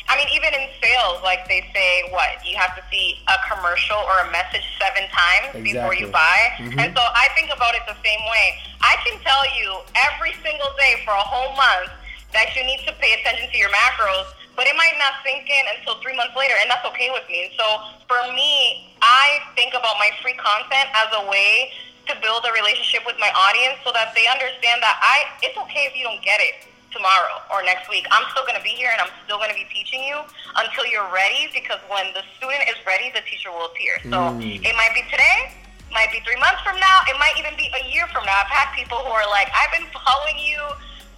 I 0.07 0.15
mean, 0.15 0.31
even 0.31 0.55
in 0.55 0.71
sales, 0.79 1.19
like 1.19 1.43
they 1.51 1.67
say, 1.75 2.07
what 2.15 2.39
you 2.47 2.55
have 2.55 2.71
to 2.79 2.83
see 2.87 3.19
a 3.27 3.37
commercial 3.51 3.99
or 4.07 4.23
a 4.23 4.31
message 4.31 4.63
seven 4.79 5.03
times 5.11 5.51
exactly. 5.51 5.75
before 5.75 5.95
you 5.99 6.07
buy. 6.07 6.39
Mm-hmm. 6.63 6.79
And 6.79 6.95
so 6.95 7.03
I 7.03 7.27
think 7.35 7.51
about 7.51 7.75
it 7.75 7.83
the 7.91 7.99
same 7.99 8.23
way. 8.23 8.55
I 8.79 8.95
can 9.03 9.19
tell 9.19 9.43
you 9.59 9.83
every 10.15 10.31
single 10.39 10.71
day 10.79 11.03
for 11.03 11.11
a 11.11 11.25
whole 11.27 11.51
month 11.59 11.91
that 12.31 12.55
you 12.55 12.63
need 12.63 12.87
to 12.87 12.95
pay 13.03 13.19
attention 13.19 13.51
to 13.51 13.57
your 13.59 13.67
macros, 13.67 14.31
but 14.55 14.63
it 14.63 14.75
might 14.79 14.95
not 14.95 15.19
sink 15.27 15.43
in 15.43 15.63
until 15.75 15.99
three 15.99 16.15
months 16.15 16.35
later, 16.39 16.55
and 16.63 16.71
that's 16.71 16.87
okay 16.87 17.11
with 17.11 17.27
me. 17.27 17.51
And 17.51 17.53
so 17.59 17.67
for 18.07 18.19
me, 18.31 18.87
I 19.03 19.43
think 19.59 19.75
about 19.75 19.99
my 19.99 20.11
free 20.23 20.39
content 20.39 20.87
as 20.95 21.11
a 21.19 21.27
way 21.27 21.75
to 22.07 22.15
build 22.23 22.43
a 22.47 22.51
relationship 22.55 23.03
with 23.05 23.19
my 23.19 23.31
audience 23.35 23.79
so 23.83 23.91
that 23.91 24.15
they 24.15 24.27
understand 24.27 24.79
that 24.79 24.95
I 24.99 25.27
it's 25.43 25.57
okay 25.67 25.87
if 25.87 25.93
you 25.95 26.03
don't 26.07 26.23
get 26.23 26.39
it 26.39 26.67
tomorrow 26.91 27.43
or 27.51 27.61
next 27.63 27.91
week. 27.91 28.07
I'm 28.11 28.23
still 28.31 28.47
going 28.47 28.57
to 28.57 28.63
be 28.63 28.73
here 28.73 28.89
and 28.91 28.99
I'm 29.03 29.11
still 29.27 29.37
going 29.37 29.51
to 29.51 29.59
be 29.59 29.67
teaching 29.69 30.01
you 30.03 30.23
until 30.55 30.87
you're 30.87 31.07
ready 31.11 31.51
because 31.51 31.83
when 31.91 32.09
the 32.15 32.23
student 32.39 32.63
is 32.71 32.79
ready, 32.87 33.11
the 33.11 33.23
teacher 33.27 33.51
will 33.51 33.67
appear. 33.67 33.99
So 34.07 34.33
mm. 34.33 34.41
it 34.41 34.73
might 34.79 34.95
be 34.95 35.03
today, 35.11 35.51
might 35.91 36.09
be 36.09 36.23
three 36.23 36.39
months 36.39 36.63
from 36.63 36.79
now, 36.79 36.97
it 37.11 37.15
might 37.19 37.35
even 37.35 37.53
be 37.59 37.67
a 37.75 37.83
year 37.91 38.07
from 38.09 38.23
now. 38.23 38.39
I've 38.39 38.51
had 38.51 38.71
people 38.71 38.97
who 39.03 39.11
are 39.11 39.27
like, 39.27 39.51
I've 39.51 39.71
been 39.75 39.87
following 39.91 40.39
you 40.39 40.59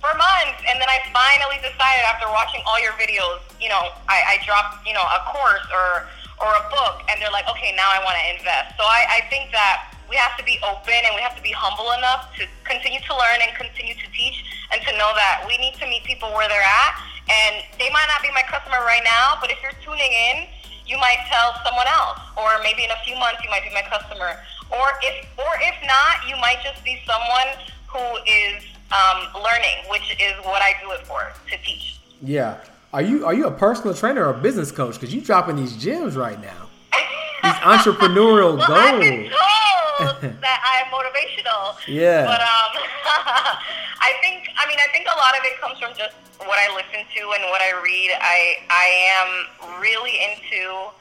for 0.02 0.12
months 0.16 0.64
and 0.66 0.80
then 0.80 0.90
I 0.90 1.04
finally 1.12 1.60
decided 1.62 2.04
after 2.08 2.26
watching 2.32 2.64
all 2.66 2.80
your 2.82 2.96
videos, 2.98 3.44
you 3.62 3.70
know, 3.70 3.94
I, 4.10 4.36
I 4.40 4.46
dropped, 4.48 4.88
you 4.88 4.96
know, 4.98 5.06
a 5.06 5.22
course 5.30 5.66
or 5.70 6.10
or 6.40 6.56
a 6.56 6.64
book 6.72 7.04
and 7.12 7.20
they're 7.20 7.36
like, 7.36 7.48
okay, 7.52 7.76
now 7.76 7.92
I 7.92 8.00
want 8.00 8.16
to 8.16 8.26
invest. 8.32 8.80
So 8.80 8.88
I, 8.88 9.20
I 9.20 9.28
think 9.28 9.52
that 9.52 9.89
we 10.10 10.18
have 10.18 10.36
to 10.38 10.44
be 10.44 10.58
open 10.66 10.98
and 11.06 11.14
we 11.14 11.22
have 11.22 11.38
to 11.38 11.44
be 11.46 11.54
humble 11.54 11.94
enough 11.94 12.34
to 12.42 12.50
continue 12.66 13.00
to 13.06 13.14
learn 13.14 13.40
and 13.46 13.54
continue 13.56 13.94
to 13.94 14.08
teach 14.12 14.44
and 14.74 14.82
to 14.82 14.92
know 14.98 15.14
that 15.14 15.46
we 15.46 15.58
need 15.62 15.78
to 15.78 15.86
meet 15.86 16.04
people 16.04 16.34
where 16.34 16.50
they're 16.50 16.66
at. 16.66 16.94
And 17.30 17.62
they 17.78 17.94
might 17.94 18.10
not 18.10 18.26
be 18.26 18.34
my 18.34 18.42
customer 18.50 18.82
right 18.82 19.06
now, 19.06 19.38
but 19.38 19.54
if 19.54 19.62
you're 19.62 19.78
tuning 19.86 20.10
in, 20.10 20.50
you 20.90 20.98
might 20.98 21.22
tell 21.30 21.54
someone 21.62 21.86
else, 21.86 22.18
or 22.34 22.58
maybe 22.66 22.84
in 22.84 22.90
a 22.90 22.98
few 23.06 23.14
months 23.14 23.46
you 23.46 23.50
might 23.54 23.62
be 23.62 23.70
my 23.70 23.86
customer. 23.86 24.42
Or 24.74 24.98
if, 25.06 25.30
or 25.38 25.54
if 25.62 25.78
not, 25.86 26.26
you 26.26 26.34
might 26.42 26.58
just 26.66 26.84
be 26.84 26.98
someone 27.06 27.54
who 27.86 28.02
is 28.26 28.66
um, 28.90 29.30
learning, 29.38 29.86
which 29.90 30.18
is 30.18 30.34
what 30.42 30.62
I 30.66 30.74
do 30.82 30.90
it 30.92 31.06
for 31.06 31.32
to 31.50 31.58
teach. 31.62 32.02
Yeah. 32.22 32.58
Are 32.92 33.04
you 33.04 33.24
are 33.26 33.36
you 33.36 33.46
a 33.46 33.52
personal 33.52 33.94
trainer 33.94 34.26
or 34.26 34.32
a 34.32 34.42
business 34.42 34.72
coach? 34.72 34.96
Because 34.96 35.14
you're 35.14 35.24
dropping 35.24 35.58
these 35.58 35.78
gems 35.78 36.16
right 36.16 36.42
now. 36.42 36.68
These 37.44 37.62
entrepreneurial 37.64 38.58
well, 38.60 38.68
goals. 38.68 38.80
I've 38.80 39.00
been 39.00 39.30
told 39.30 40.42
that 40.42 40.60
I'm 40.64 40.88
motivational. 40.92 41.76
Yeah. 41.88 42.24
But 42.26 42.42
um, 42.42 42.72
I 44.00 44.14
think 44.22 44.48
I 44.56 44.68
mean 44.68 44.80
I 44.80 44.88
think 44.92 45.08
a 45.08 45.18
lot 45.18 45.38
of 45.38 45.44
it 45.44 45.60
comes 45.60 45.80
from 45.80 45.92
just 45.98 46.16
what 46.40 46.58
I 46.60 46.72
listen 46.76 47.04
to 47.04 47.22
and 47.36 47.44
what 47.52 47.62
I 47.62 47.76
read. 47.84 48.12
I 48.20 48.64
I 48.70 48.88
am 49.20 49.80
really 49.82 50.16
into 50.20 50.92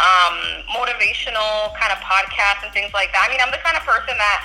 um, 0.00 0.36
motivational 0.72 1.76
kind 1.76 1.92
of 1.92 2.00
podcasts 2.00 2.64
and 2.64 2.72
things 2.72 2.92
like 2.96 3.12
that. 3.12 3.24
I 3.24 3.28
mean, 3.28 3.40
I'm 3.40 3.52
the 3.52 3.60
kind 3.60 3.76
of 3.76 3.84
person 3.84 4.16
that 4.16 4.38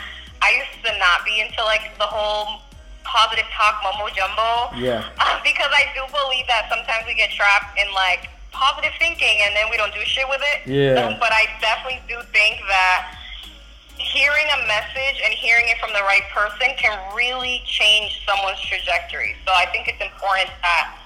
I 0.43 0.51
used 0.60 0.84
to 0.84 0.91
not 0.99 1.23
be 1.23 1.39
into 1.39 1.63
like 1.63 1.95
the 1.97 2.08
whole 2.08 2.60
positive 3.08 3.47
talk 3.56 3.80
mumbo 3.80 4.12
jumbo. 4.12 4.75
Yeah. 4.75 5.08
Uh, 5.15 5.39
because 5.47 5.71
I 5.71 5.88
do 5.95 6.04
believe 6.12 6.47
that 6.51 6.67
sometimes 6.67 7.08
we 7.08 7.15
get 7.15 7.32
trapped 7.32 7.80
in 7.80 7.88
like 7.95 8.28
positive 8.56 8.96
thinking 8.98 9.44
and 9.44 9.56
then 9.56 9.68
we 9.70 9.78
don't 9.78 9.94
do 9.94 10.02
shit 10.08 10.26
with 10.32 10.41
it. 10.56 10.68
Yeah. 10.68 11.04
Um, 11.04 11.20
but 11.20 11.32
I 11.32 11.52
definitely 11.60 12.02
do 12.08 12.24
think 12.32 12.63
that 12.72 13.20
hearing 14.00 14.48
a 14.56 14.68
message 14.68 15.20
and 15.24 15.34
hearing 15.36 15.68
it 15.68 15.78
from 15.80 15.91
the 15.91 16.04
right 16.08 16.24
person 16.32 16.72
can 16.80 16.96
really 17.15 17.62
change 17.68 18.24
someone's 18.24 18.60
trajectory. 18.63 19.36
So 19.46 19.52
I 19.52 19.68
think 19.72 19.88
it's 19.88 20.02
important 20.02 20.52
that 20.63 21.06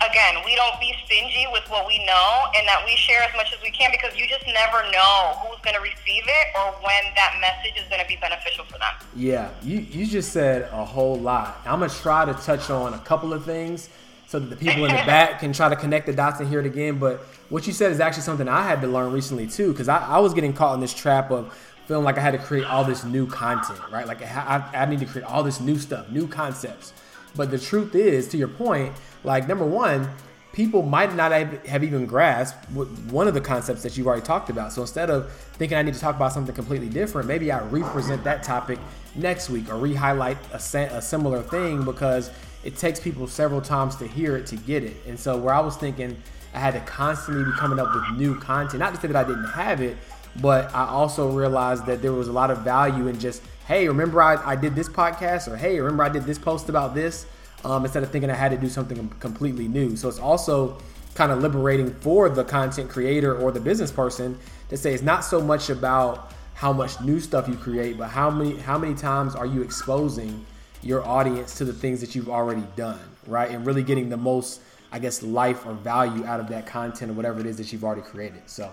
again, 0.00 0.42
we 0.44 0.54
don't 0.54 0.78
be 0.80 0.94
stingy 1.04 1.46
with 1.52 1.64
what 1.68 1.86
we 1.86 1.98
know 2.04 2.46
and 2.54 2.66
that 2.68 2.82
we 2.86 2.94
share 2.96 3.22
as 3.22 3.34
much 3.36 3.52
as 3.52 3.60
we 3.62 3.70
can 3.70 3.90
because 3.90 4.16
you 4.16 4.28
just 4.28 4.46
never 4.46 4.82
know 4.90 5.34
who's 5.42 5.58
going 5.62 5.74
to 5.74 5.82
receive 5.82 6.22
it 6.26 6.46
or 6.54 6.72
when 6.82 7.02
that 7.14 7.38
message 7.40 7.76
is 7.80 7.88
going 7.88 8.00
to 8.00 8.06
be 8.06 8.16
beneficial 8.20 8.64
for 8.64 8.78
them. 8.78 8.94
Yeah, 9.16 9.50
you, 9.62 9.78
you 9.80 10.06
just 10.06 10.32
said 10.32 10.68
a 10.72 10.84
whole 10.84 11.18
lot. 11.18 11.60
I'm 11.66 11.80
going 11.80 11.90
to 11.90 11.96
try 11.96 12.24
to 12.24 12.34
touch 12.34 12.70
on 12.70 12.94
a 12.94 12.98
couple 12.98 13.32
of 13.32 13.44
things 13.44 13.88
so 14.28 14.38
that 14.38 14.50
the 14.50 14.56
people 14.56 14.84
in 14.84 14.94
the 14.94 15.02
back 15.04 15.40
can 15.40 15.54
try 15.54 15.70
to 15.70 15.76
connect 15.76 16.04
the 16.04 16.12
dots 16.12 16.38
and 16.38 16.48
hear 16.48 16.60
it 16.60 16.66
again. 16.66 16.98
But 16.98 17.20
what 17.48 17.66
you 17.66 17.72
said 17.72 17.90
is 17.92 17.98
actually 17.98 18.24
something 18.24 18.46
I 18.46 18.62
had 18.62 18.82
to 18.82 18.86
learn 18.86 19.10
recently 19.10 19.46
too 19.46 19.72
because 19.72 19.88
I, 19.88 20.04
I 20.04 20.18
was 20.18 20.34
getting 20.34 20.52
caught 20.52 20.74
in 20.74 20.80
this 20.80 20.92
trap 20.92 21.30
of 21.30 21.56
feeling 21.86 22.04
like 22.04 22.18
I 22.18 22.20
had 22.20 22.32
to 22.32 22.38
create 22.38 22.66
all 22.66 22.84
this 22.84 23.04
new 23.04 23.26
content, 23.26 23.80
right? 23.90 24.06
Like 24.06 24.20
I, 24.20 24.62
I 24.74 24.84
need 24.84 25.00
to 25.00 25.06
create 25.06 25.26
all 25.26 25.42
this 25.42 25.60
new 25.60 25.78
stuff, 25.78 26.10
new 26.10 26.28
concepts. 26.28 26.92
But 27.36 27.50
the 27.50 27.58
truth 27.58 27.94
is, 27.94 28.28
to 28.28 28.36
your 28.36 28.48
point, 28.48 28.92
like 29.24 29.48
number 29.48 29.64
one, 29.64 30.10
people 30.52 30.82
might 30.82 31.14
not 31.14 31.32
have 31.32 31.82
even 31.82 32.04
grasped 32.04 32.70
one 33.10 33.28
of 33.28 33.32
the 33.32 33.40
concepts 33.40 33.82
that 33.82 33.96
you've 33.96 34.06
already 34.06 34.26
talked 34.26 34.50
about. 34.50 34.74
So 34.74 34.82
instead 34.82 35.08
of 35.08 35.32
thinking 35.32 35.78
I 35.78 35.82
need 35.82 35.94
to 35.94 36.00
talk 36.00 36.16
about 36.16 36.34
something 36.34 36.54
completely 36.54 36.90
different, 36.90 37.28
maybe 37.28 37.50
I 37.50 37.62
represent 37.62 38.24
that 38.24 38.42
topic 38.42 38.78
next 39.14 39.48
week 39.48 39.70
or 39.70 39.76
re-highlight 39.76 40.36
a, 40.52 40.56
a 40.96 41.00
similar 41.00 41.42
thing 41.42 41.84
because 41.84 42.30
it 42.64 42.76
takes 42.76 43.00
people 43.00 43.26
several 43.26 43.60
times 43.60 43.96
to 43.96 44.06
hear 44.06 44.36
it 44.36 44.46
to 44.46 44.56
get 44.56 44.82
it. 44.82 44.96
And 45.06 45.18
so 45.18 45.36
where 45.36 45.54
I 45.54 45.60
was 45.60 45.76
thinking 45.76 46.16
I 46.54 46.58
had 46.58 46.74
to 46.74 46.80
constantly 46.80 47.44
be 47.44 47.52
coming 47.52 47.78
up 47.78 47.94
with 47.94 48.18
new 48.18 48.38
content, 48.38 48.80
not 48.80 48.94
to 48.94 49.00
say 49.00 49.08
that 49.08 49.16
I 49.16 49.28
didn't 49.28 49.50
have 49.50 49.80
it, 49.80 49.96
but 50.40 50.74
I 50.74 50.86
also 50.86 51.30
realized 51.30 51.86
that 51.86 52.02
there 52.02 52.12
was 52.12 52.28
a 52.28 52.32
lot 52.32 52.50
of 52.50 52.58
value 52.58 53.06
in 53.06 53.18
just, 53.18 53.42
hey, 53.66 53.86
remember 53.86 54.22
I, 54.22 54.36
I 54.52 54.56
did 54.56 54.74
this 54.74 54.88
podcast, 54.88 55.48
or 55.48 55.56
hey, 55.56 55.78
remember 55.78 56.02
I 56.02 56.08
did 56.08 56.24
this 56.24 56.38
post 56.38 56.68
about 56.68 56.94
this, 56.94 57.26
um, 57.64 57.84
instead 57.84 58.02
of 58.02 58.10
thinking 58.10 58.30
I 58.30 58.34
had 58.34 58.50
to 58.50 58.56
do 58.56 58.68
something 58.68 59.08
completely 59.20 59.68
new. 59.68 59.96
So 59.96 60.08
it's 60.08 60.18
also 60.18 60.78
kind 61.14 61.32
of 61.32 61.40
liberating 61.40 61.92
for 61.94 62.28
the 62.28 62.44
content 62.44 62.88
creator 62.88 63.36
or 63.36 63.50
the 63.50 63.60
business 63.60 63.90
person 63.90 64.38
to 64.68 64.76
say 64.76 64.94
it's 64.94 65.02
not 65.02 65.24
so 65.24 65.40
much 65.40 65.68
about 65.68 66.32
how 66.54 66.72
much 66.72 67.00
new 67.00 67.20
stuff 67.20 67.48
you 67.48 67.56
create, 67.56 67.98
but 67.98 68.08
how 68.08 68.30
many 68.30 68.56
how 68.56 68.78
many 68.78 68.94
times 68.94 69.34
are 69.34 69.46
you 69.46 69.62
exposing 69.62 70.44
your 70.82 71.06
audience 71.06 71.56
to 71.58 71.64
the 71.64 71.72
things 71.72 72.00
that 72.00 72.14
you've 72.14 72.28
already 72.28 72.64
done, 72.76 73.00
right? 73.26 73.50
And 73.50 73.66
really 73.66 73.82
getting 73.82 74.08
the 74.08 74.16
most, 74.16 74.60
I 74.92 74.98
guess, 74.98 75.22
life 75.22 75.66
or 75.66 75.72
value 75.72 76.24
out 76.24 76.40
of 76.40 76.48
that 76.48 76.66
content 76.66 77.10
or 77.10 77.14
whatever 77.14 77.40
it 77.40 77.46
is 77.46 77.56
that 77.58 77.72
you've 77.72 77.84
already 77.84 78.02
created. 78.02 78.42
So, 78.46 78.70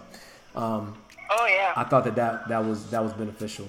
um, 0.56 0.96
Oh 1.30 1.46
yeah. 1.48 1.74
I 1.76 1.84
thought 1.84 2.04
that 2.06 2.16
that, 2.16 2.48
that 2.48 2.64
was 2.64 2.90
that 2.92 3.04
was 3.04 3.14
beneficial. 3.14 3.66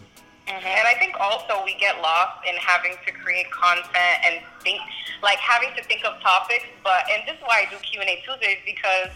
Mm-hmm. 0.46 0.66
And 0.66 0.87
I 0.87 0.94
think 0.94 1.14
also 1.18 1.64
we 1.64 1.75
get 1.75 2.01
lost 2.01 2.38
in 2.49 2.55
having 2.57 2.94
to 3.07 3.12
create 3.12 3.51
content 3.51 4.18
and 4.25 4.40
think 4.62 4.81
like 5.22 5.38
having 5.38 5.70
to 5.77 5.83
think 5.85 6.05
of 6.05 6.20
topics. 6.20 6.66
But 6.85 7.05
and 7.12 7.22
this 7.27 7.37
is 7.37 7.42
why 7.42 7.66
I 7.66 7.70
do 7.70 7.77
Q 7.83 8.01
and 8.01 8.11
A 8.11 8.22
Tuesdays 8.25 8.59
because 8.64 9.11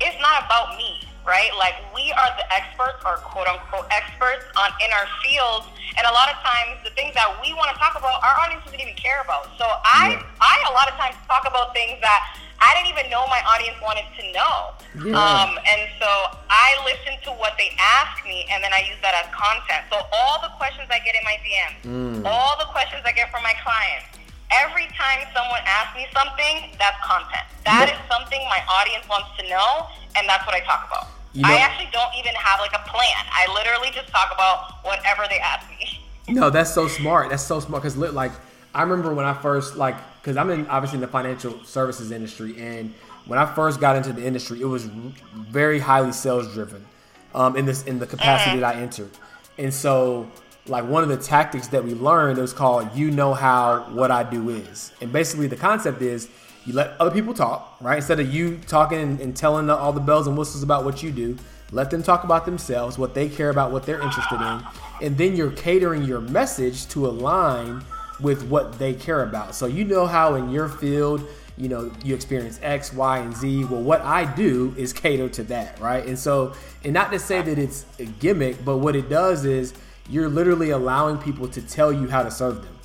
it's 0.00 0.16
not 0.20 0.44
about 0.44 0.76
me, 0.76 1.04
right? 1.26 1.52
Like 1.56 1.76
we 1.94 2.12
are 2.12 2.30
the 2.36 2.46
experts 2.52 3.04
or 3.04 3.20
quote 3.20 3.46
unquote 3.46 3.86
experts 3.92 4.44
on 4.56 4.72
in 4.80 4.90
our 4.96 5.06
fields. 5.22 5.68
And 5.98 6.06
a 6.06 6.12
lot 6.12 6.32
of 6.32 6.40
times 6.40 6.80
the 6.84 6.94
things 6.96 7.12
that 7.14 7.28
we 7.42 7.52
want 7.54 7.70
to 7.74 7.76
talk 7.76 7.98
about, 7.98 8.22
our 8.24 8.36
audience 8.40 8.64
doesn't 8.64 8.80
even 8.80 8.96
care 8.96 9.20
about. 9.20 9.50
So 9.58 9.66
I, 9.66 10.16
yeah. 10.16 10.40
I 10.40 10.54
a 10.70 10.72
lot 10.72 10.88
of 10.88 10.94
times 10.96 11.16
talk 11.28 11.44
about 11.44 11.74
things 11.74 12.00
that 12.00 12.40
I 12.60 12.76
didn't 12.76 12.92
even 12.92 13.10
know 13.10 13.24
my 13.26 13.40
audience 13.48 13.80
wanted 13.80 14.04
to 14.20 14.22
know. 14.36 14.76
Yeah. 15.00 15.16
Um, 15.16 15.56
and 15.64 15.88
so 15.96 16.08
I 16.52 16.76
listen 16.84 17.16
to 17.24 17.32
what 17.40 17.56
they 17.56 17.72
ask 17.80 18.20
me, 18.24 18.44
and 18.52 18.62
then 18.62 18.72
I 18.72 18.84
use 18.84 19.00
that 19.00 19.16
as 19.16 19.32
content. 19.32 19.88
So 19.88 19.96
all 20.12 20.44
the 20.44 20.52
questions 20.60 20.86
I 20.92 21.00
get 21.00 21.16
in 21.16 21.24
my 21.24 21.40
DM, 21.40 21.72
mm. 21.88 22.24
all 22.28 22.60
the 22.60 22.68
questions 22.68 23.00
I 23.08 23.12
get 23.12 23.32
from 23.32 23.42
my 23.42 23.56
clients, 23.64 24.19
every 24.52 24.86
time 24.98 25.26
someone 25.34 25.60
asks 25.66 25.94
me 25.96 26.06
something, 26.12 26.74
that's 26.78 26.98
content. 27.04 27.46
That 27.64 27.88
is 27.90 27.98
something 28.10 28.40
my 28.48 28.60
audience 28.68 29.06
wants 29.08 29.28
to 29.38 29.48
know, 29.48 29.86
and 30.16 30.28
that's 30.28 30.44
what 30.46 30.54
I 30.54 30.60
talk 30.60 30.86
about. 30.88 31.08
You 31.32 31.42
know, 31.42 31.48
I 31.48 31.56
actually 31.58 31.88
don't 31.92 32.12
even 32.18 32.34
have 32.34 32.58
like 32.60 32.72
a 32.74 32.82
plan. 32.88 33.22
I 33.30 33.46
literally 33.54 33.90
just 33.94 34.08
talk 34.08 34.32
about 34.34 34.84
whatever 34.84 35.24
they 35.28 35.38
ask 35.38 35.68
me. 35.70 36.00
No, 36.28 36.48
that's 36.48 36.72
so 36.72 36.86
smart. 36.86 37.30
That's 37.30 37.42
so 37.42 37.58
smart 37.58 37.82
because 37.82 37.96
like 37.96 38.30
I 38.72 38.82
remember 38.82 39.12
when 39.12 39.26
I 39.26 39.34
first 39.34 39.74
like 39.76 39.96
because 40.22 40.36
I'm 40.36 40.48
in 40.50 40.64
obviously 40.68 40.98
in 40.98 41.00
the 41.00 41.08
financial 41.08 41.64
services 41.64 42.12
industry, 42.12 42.56
and 42.60 42.94
when 43.26 43.36
I 43.36 43.52
first 43.52 43.80
got 43.80 43.96
into 43.96 44.12
the 44.12 44.24
industry, 44.24 44.60
it 44.60 44.66
was 44.66 44.84
very 44.84 45.80
highly 45.80 46.12
sales 46.12 46.52
driven, 46.54 46.86
um, 47.34 47.56
in 47.56 47.64
this 47.64 47.82
in 47.84 47.98
the 47.98 48.06
capacity 48.06 48.60
that 48.60 48.76
I 48.76 48.80
entered, 48.80 49.10
and 49.58 49.74
so 49.74 50.30
like 50.70 50.86
one 50.86 51.02
of 51.02 51.08
the 51.08 51.16
tactics 51.16 51.66
that 51.68 51.84
we 51.84 51.94
learned 51.94 52.38
it 52.38 52.40
was 52.40 52.52
called 52.52 52.88
"you 52.94 53.10
know 53.10 53.34
how 53.34 53.82
what 53.90 54.10
I 54.10 54.22
do 54.22 54.48
is," 54.48 54.92
and 55.00 55.12
basically 55.12 55.46
the 55.46 55.56
concept 55.56 56.00
is 56.00 56.28
you 56.64 56.72
let 56.74 56.98
other 57.00 57.10
people 57.10 57.34
talk, 57.34 57.76
right? 57.80 57.96
Instead 57.96 58.20
of 58.20 58.32
you 58.32 58.58
talking 58.66 58.98
and, 58.98 59.20
and 59.20 59.36
telling 59.36 59.66
the, 59.66 59.76
all 59.76 59.92
the 59.92 60.00
bells 60.00 60.26
and 60.26 60.36
whistles 60.36 60.62
about 60.62 60.84
what 60.84 61.02
you 61.02 61.10
do, 61.10 61.36
let 61.72 61.90
them 61.90 62.02
talk 62.02 62.24
about 62.24 62.44
themselves, 62.44 62.98
what 62.98 63.14
they 63.14 63.28
care 63.28 63.50
about, 63.50 63.72
what 63.72 63.84
they're 63.84 64.00
interested 64.00 64.36
in, 64.36 64.62
and 65.06 65.16
then 65.18 65.36
you're 65.36 65.52
catering 65.52 66.04
your 66.04 66.20
message 66.20 66.86
to 66.88 67.06
align 67.06 67.82
with 68.20 68.44
what 68.48 68.78
they 68.78 68.92
care 68.92 69.22
about. 69.22 69.54
So 69.54 69.66
you 69.66 69.84
know 69.84 70.06
how 70.06 70.34
in 70.34 70.50
your 70.50 70.68
field, 70.68 71.26
you 71.56 71.68
know, 71.68 71.90
you 72.04 72.14
experience 72.14 72.58
X, 72.62 72.92
Y, 72.92 73.18
and 73.18 73.34
Z. 73.36 73.64
Well, 73.64 73.82
what 73.82 74.02
I 74.02 74.24
do 74.34 74.74
is 74.76 74.92
cater 74.92 75.28
to 75.30 75.42
that, 75.44 75.78
right? 75.80 76.04
And 76.06 76.18
so, 76.18 76.54
and 76.84 76.92
not 76.92 77.10
to 77.12 77.18
say 77.18 77.42
that 77.42 77.58
it's 77.58 77.84
a 77.98 78.04
gimmick, 78.04 78.64
but 78.64 78.78
what 78.78 78.96
it 78.96 79.08
does 79.08 79.44
is 79.44 79.74
you're 80.10 80.28
literally 80.28 80.70
allowing 80.70 81.18
people 81.18 81.48
to 81.48 81.62
tell 81.62 81.92
you 81.92 82.08
how 82.08 82.22
to 82.22 82.30
serve 82.30 82.62
them, 82.62 82.78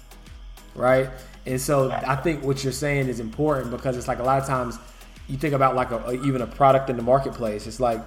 right? 0.75 1.09
And 1.45 1.59
so 1.59 1.91
I 1.91 2.15
think 2.15 2.43
what 2.43 2.63
you're 2.63 2.73
saying 2.73 3.07
is 3.07 3.19
important 3.19 3.71
because 3.71 3.97
it's 3.97 4.07
like 4.07 4.19
a 4.19 4.23
lot 4.23 4.39
of 4.41 4.47
times 4.47 4.77
you 5.27 5.37
think 5.37 5.53
about 5.53 5.75
like 5.75 5.91
a, 5.91 5.97
a, 5.97 6.13
even 6.13 6.41
a 6.41 6.47
product 6.47 6.89
in 6.89 6.97
the 6.97 7.03
marketplace. 7.03 7.67
It's 7.67 7.79
like 7.79 7.99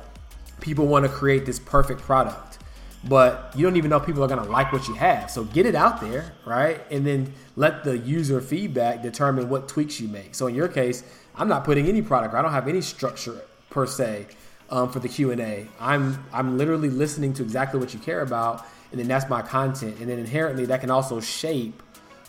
people 0.61 0.87
want 0.87 1.05
to 1.05 1.11
create 1.11 1.47
this 1.47 1.59
perfect 1.59 2.01
product, 2.01 2.59
but 3.05 3.53
you 3.57 3.65
don't 3.65 3.77
even 3.77 3.91
know 3.91 4.01
people 4.01 4.23
are 4.25 4.29
going 4.29 4.43
to 4.43 4.51
like 4.51 4.73
what 4.73 4.89
you 4.89 4.95
have. 4.95 5.31
So 5.31 5.45
get 5.45 5.67
it 5.67 5.75
out 5.75 6.01
there, 6.01 6.33
right? 6.45 6.81
And 6.91 7.07
then 7.07 7.33
let 7.57 7.85
the 7.85 7.99
user 7.99 8.41
feedback 8.41 9.03
determine 9.03 9.49
what 9.49 9.69
tweaks 9.69 10.01
you 10.01 10.09
make. 10.09 10.35
So 10.35 10.47
in 10.47 10.55
your 10.55 10.69
case, 10.69 11.05
I'm 11.37 11.49
not 11.49 11.65
putting 11.65 11.87
any 11.87 12.03
product. 12.03 12.35
I 12.35 12.43
don't 12.43 12.53
have 12.53 12.69
any 12.69 12.81
structure 12.81 13.41
per 13.71 13.87
se 13.87 14.27
um, 14.71 14.91
for 14.91 14.99
the 14.99 15.09
Q 15.09 15.31
and 15.31 15.41
A. 15.41 15.67
I'm 15.81 16.25
I'm 16.33 16.59
literally 16.59 16.91
listening 16.91 17.33
to 17.35 17.43
exactly 17.43 17.79
what 17.81 17.95
you 17.95 18.01
care 18.01 18.23
about, 18.23 18.67
and 18.91 19.01
then 19.01 19.09
that's 19.09 19.29
my 19.29 19.43
content. 19.43 19.99
And 20.01 20.09
then 20.09 20.19
inherently, 20.19 20.67
that 20.67 20.81
can 20.81 20.91
also 20.91 21.21
shape 21.21 21.83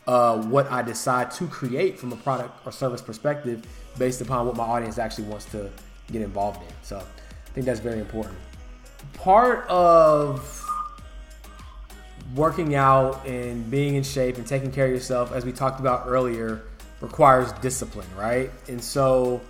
uh, 0.08 0.42
what 0.44 0.72
I 0.72 0.82
decide 0.82 1.32
to 1.32 1.48
create 1.48 2.00
from 2.00 2.12
a 2.12 2.16
product 2.18 2.66
or 2.66 2.72
service 2.72 3.02
perspective 3.02 3.66
based 3.98 4.22
upon 4.22 4.48
what 4.48 4.56
my 4.56 4.64
audience 4.64 4.98
actually 4.98 5.26
wants 5.26 5.46
to 5.46 5.70
get 6.12 6.22
involved 6.22 6.62
in. 6.62 6.74
So 6.82 6.98
I 6.98 7.50
think 7.54 7.66
that's 7.66 7.80
very 7.80 8.00
important. 8.00 8.38
Part 9.14 9.68
of 9.68 10.66
working 12.36 12.76
out 12.76 13.26
and 13.26 13.70
being 13.70 13.96
in 13.96 14.04
shape 14.04 14.38
and 14.38 14.46
taking 14.46 14.72
care 14.72 14.86
of 14.86 14.92
yourself, 14.92 15.32
as 15.32 15.46
we 15.46 15.52
talked 15.52 15.80
about 15.80 16.04
earlier, 16.08 16.64
requires 17.02 17.52
discipline, 17.54 18.08
right? 18.18 18.52
And 18.68 18.84
so, 18.84 19.42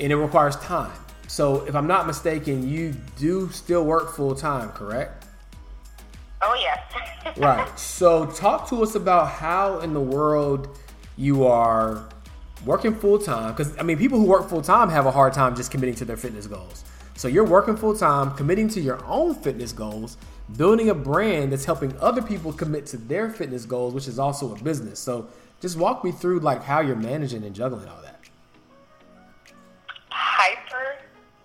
and 0.00 0.12
it 0.12 0.16
requires 0.16 0.56
time. 0.56 0.92
So, 1.26 1.64
if 1.66 1.74
I'm 1.74 1.86
not 1.86 2.06
mistaken, 2.06 2.68
you 2.68 2.94
do 3.18 3.50
still 3.50 3.84
work 3.84 4.14
full 4.14 4.34
time, 4.34 4.70
correct? 4.70 5.23
Oh, 6.42 6.54
yes. 6.60 6.78
right. 7.38 7.78
So, 7.78 8.26
talk 8.26 8.68
to 8.68 8.82
us 8.82 8.94
about 8.94 9.30
how 9.30 9.80
in 9.80 9.94
the 9.94 10.00
world 10.00 10.78
you 11.16 11.46
are 11.46 12.08
working 12.64 12.94
full 12.94 13.18
time. 13.18 13.52
Because, 13.52 13.76
I 13.78 13.82
mean, 13.82 13.98
people 13.98 14.18
who 14.18 14.26
work 14.26 14.48
full 14.48 14.62
time 14.62 14.88
have 14.90 15.06
a 15.06 15.10
hard 15.10 15.32
time 15.32 15.56
just 15.56 15.70
committing 15.70 15.94
to 15.96 16.04
their 16.04 16.16
fitness 16.16 16.46
goals. 16.46 16.84
So, 17.16 17.28
you're 17.28 17.44
working 17.44 17.76
full 17.76 17.96
time, 17.96 18.32
committing 18.32 18.68
to 18.70 18.80
your 18.80 19.02
own 19.06 19.34
fitness 19.34 19.72
goals, 19.72 20.16
building 20.56 20.90
a 20.90 20.94
brand 20.94 21.52
that's 21.52 21.64
helping 21.64 21.96
other 22.00 22.20
people 22.20 22.52
commit 22.52 22.86
to 22.86 22.96
their 22.96 23.30
fitness 23.30 23.64
goals, 23.64 23.94
which 23.94 24.08
is 24.08 24.18
also 24.18 24.54
a 24.54 24.58
business. 24.62 24.98
So, 24.98 25.28
just 25.60 25.78
walk 25.78 26.04
me 26.04 26.12
through 26.12 26.40
like 26.40 26.62
how 26.62 26.80
you're 26.80 26.96
managing 26.96 27.42
and 27.44 27.54
juggling 27.54 27.88
all 27.88 28.02
that. 28.02 28.20
Hyper 30.10 30.98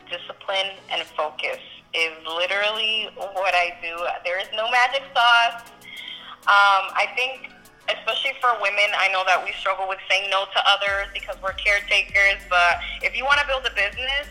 discipline 0.10 0.75
and 0.91 1.04
focus 1.15 1.60
is 1.93 2.13
literally 2.25 3.10
what 3.15 3.54
I 3.56 3.73
do. 3.82 3.95
There 4.23 4.39
is 4.39 4.47
no 4.56 4.69
magic 4.69 5.04
sauce. 5.13 5.63
Um, 6.45 6.93
I 6.95 7.08
think, 7.15 7.49
especially 7.89 8.38
for 8.39 8.54
women, 8.62 8.93
I 8.97 9.12
know 9.12 9.23
that 9.25 9.43
we 9.43 9.52
struggle 9.54 9.88
with 9.88 9.99
saying 10.10 10.30
no 10.30 10.45
to 10.45 10.62
others 10.65 11.08
because 11.13 11.36
we're 11.41 11.54
caretakers. 11.54 12.41
But 12.49 12.80
if 13.02 13.15
you 13.15 13.25
want 13.25 13.39
to 13.41 13.47
build 13.47 13.65
a 13.65 13.73
business, 13.73 14.30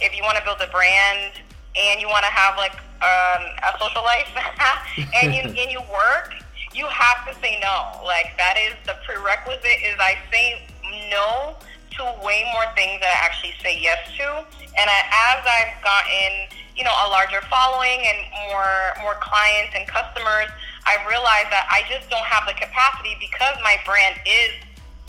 if 0.00 0.16
you 0.16 0.22
want 0.22 0.38
to 0.38 0.44
build 0.44 0.60
a 0.60 0.70
brand, 0.70 1.42
and 1.74 2.00
you 2.00 2.08
want 2.08 2.24
to 2.24 2.30
have 2.30 2.56
like 2.56 2.76
um, 3.00 3.42
a 3.64 3.72
social 3.80 4.02
life, 4.02 4.28
and 5.22 5.34
you 5.34 5.42
and 5.42 5.70
you 5.70 5.80
work, 5.90 6.34
you 6.74 6.86
have 6.86 7.26
to 7.26 7.34
say 7.40 7.58
no. 7.60 8.00
Like 8.04 8.36
that 8.36 8.56
is 8.56 8.74
the 8.86 8.96
prerequisite. 9.04 9.82
Is 9.82 9.96
I 9.98 10.18
say 10.30 10.68
no 11.10 11.56
to 11.98 12.02
way 12.24 12.44
more 12.52 12.66
things 12.74 13.00
that 13.00 13.10
I 13.12 13.18
actually 13.24 13.54
say 13.62 13.78
yes 13.80 13.98
to. 14.18 14.44
And 14.78 14.86
I, 14.88 15.00
as 15.34 15.40
I've 15.44 15.76
gotten, 15.84 16.48
you 16.76 16.84
know, 16.84 16.94
a 17.04 17.08
larger 17.08 17.40
following 17.52 18.00
and 18.08 18.18
more 18.48 18.96
more 19.04 19.16
clients 19.20 19.76
and 19.76 19.86
customers, 19.86 20.48
I 20.88 20.96
realized 21.08 21.52
that 21.52 21.68
I 21.68 21.84
just 21.88 22.08
don't 22.08 22.24
have 22.24 22.48
the 22.48 22.54
capacity 22.54 23.16
because 23.20 23.56
my 23.62 23.76
brand 23.84 24.16
is 24.24 24.56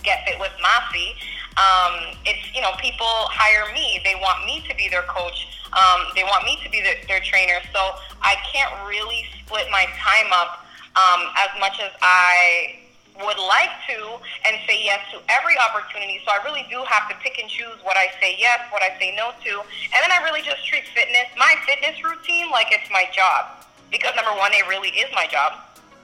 Get 0.04 0.28
Fit 0.28 0.40
with 0.40 0.52
Masi. 0.60 1.16
Um, 1.56 2.18
it's 2.26 2.44
you 2.54 2.62
know 2.62 2.76
people 2.80 3.08
hire 3.32 3.72
me. 3.74 4.02
They 4.04 4.16
want 4.16 4.46
me 4.46 4.64
to 4.68 4.76
be 4.76 4.90
their 4.90 5.08
coach. 5.08 5.48
Um, 5.72 6.12
they 6.16 6.24
want 6.24 6.46
me 6.46 6.60
to 6.64 6.70
be 6.70 6.82
their, 6.82 7.00
their 7.08 7.22
trainer. 7.22 7.58
So 7.74 7.98
I 8.22 8.36
can't 8.52 8.72
really 8.88 9.26
split 9.40 9.68
my 9.72 9.86
time 9.98 10.30
up 10.32 10.66
um, 10.94 11.32
as 11.40 11.50
much 11.60 11.80
as 11.82 11.92
I 12.02 12.83
would 13.22 13.38
like 13.38 13.74
to 13.90 14.18
and 14.46 14.58
say 14.66 14.82
yes 14.84 15.00
to 15.14 15.22
every 15.30 15.54
opportunity. 15.58 16.22
So 16.26 16.34
I 16.34 16.42
really 16.44 16.66
do 16.70 16.82
have 16.90 17.10
to 17.10 17.16
pick 17.22 17.38
and 17.38 17.50
choose 17.50 17.78
what 17.84 17.98
I 17.98 18.10
say 18.20 18.36
yes, 18.40 18.60
what 18.72 18.82
I 18.82 18.98
say 18.98 19.14
no 19.16 19.32
to. 19.44 19.54
And 19.62 20.00
then 20.02 20.12
I 20.12 20.24
really 20.24 20.42
just 20.42 20.66
treat 20.66 20.88
fitness, 20.94 21.30
my 21.38 21.56
fitness 21.66 22.02
routine, 22.04 22.50
like 22.50 22.68
it's 22.72 22.90
my 22.90 23.06
job. 23.14 23.66
Because 23.92 24.16
number 24.16 24.34
one, 24.34 24.52
it 24.54 24.66
really 24.68 24.90
is 24.90 25.10
my 25.14 25.28
job. 25.28 25.62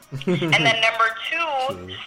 and 0.26 0.62
then 0.66 0.78
number 0.82 1.10
two, 1.30 1.50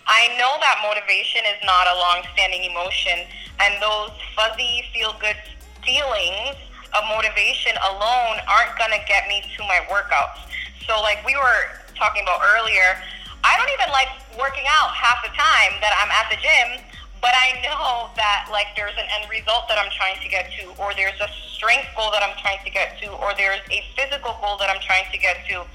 I 0.06 0.30
know 0.38 0.50
that 0.58 0.82
motivation 0.82 1.42
is 1.46 1.58
not 1.66 1.86
a 1.86 1.94
long 1.98 2.22
standing 2.34 2.62
emotion. 2.62 3.26
And 3.58 3.82
those 3.82 4.10
fuzzy, 4.34 4.86
feel 4.94 5.14
good 5.20 5.38
feelings 5.82 6.58
of 6.94 7.02
motivation 7.08 7.72
alone 7.90 8.38
aren't 8.46 8.74
going 8.78 8.90
to 8.90 9.02
get 9.06 9.26
me 9.26 9.42
to 9.56 9.62
my 9.66 9.82
workouts. 9.90 10.46
So, 10.86 11.00
like 11.00 11.24
we 11.26 11.34
were 11.36 11.78
talking 11.94 12.22
about 12.22 12.42
earlier, 12.58 12.98
I 13.44 13.58
don't 13.58 13.70
even 13.74 13.90
like 13.90 14.10
working 14.38 14.64
out 14.70 14.94
half 14.94 15.22
the 15.22 15.32
time 15.34 15.78
that 15.82 15.92
I'm 15.98 16.10
at 16.14 16.30
the 16.30 16.38
gym, 16.38 16.82
but 17.20 17.34
I 17.34 17.58
know 17.62 18.10
that 18.18 18.50
like 18.50 18.74
there's 18.74 18.94
an 18.98 19.06
end 19.18 19.30
result 19.30 19.66
that 19.68 19.78
I'm 19.78 19.90
trying 19.94 20.18
to 20.22 20.28
get 20.28 20.50
to, 20.58 20.74
or 20.78 20.94
there's 20.94 21.18
a 21.18 21.30
strength 21.54 21.90
goal 21.94 22.10
that 22.14 22.22
I'm 22.22 22.34
trying 22.38 22.62
to 22.64 22.70
get 22.70 22.98
to, 23.02 23.10
or 23.18 23.34
there's 23.34 23.62
a 23.70 23.82
physical 23.94 24.38
goal 24.42 24.58
that 24.58 24.70
I'm 24.70 24.82
trying 24.82 25.06
to 25.10 25.18
get 25.18 25.42
to. 25.50 25.66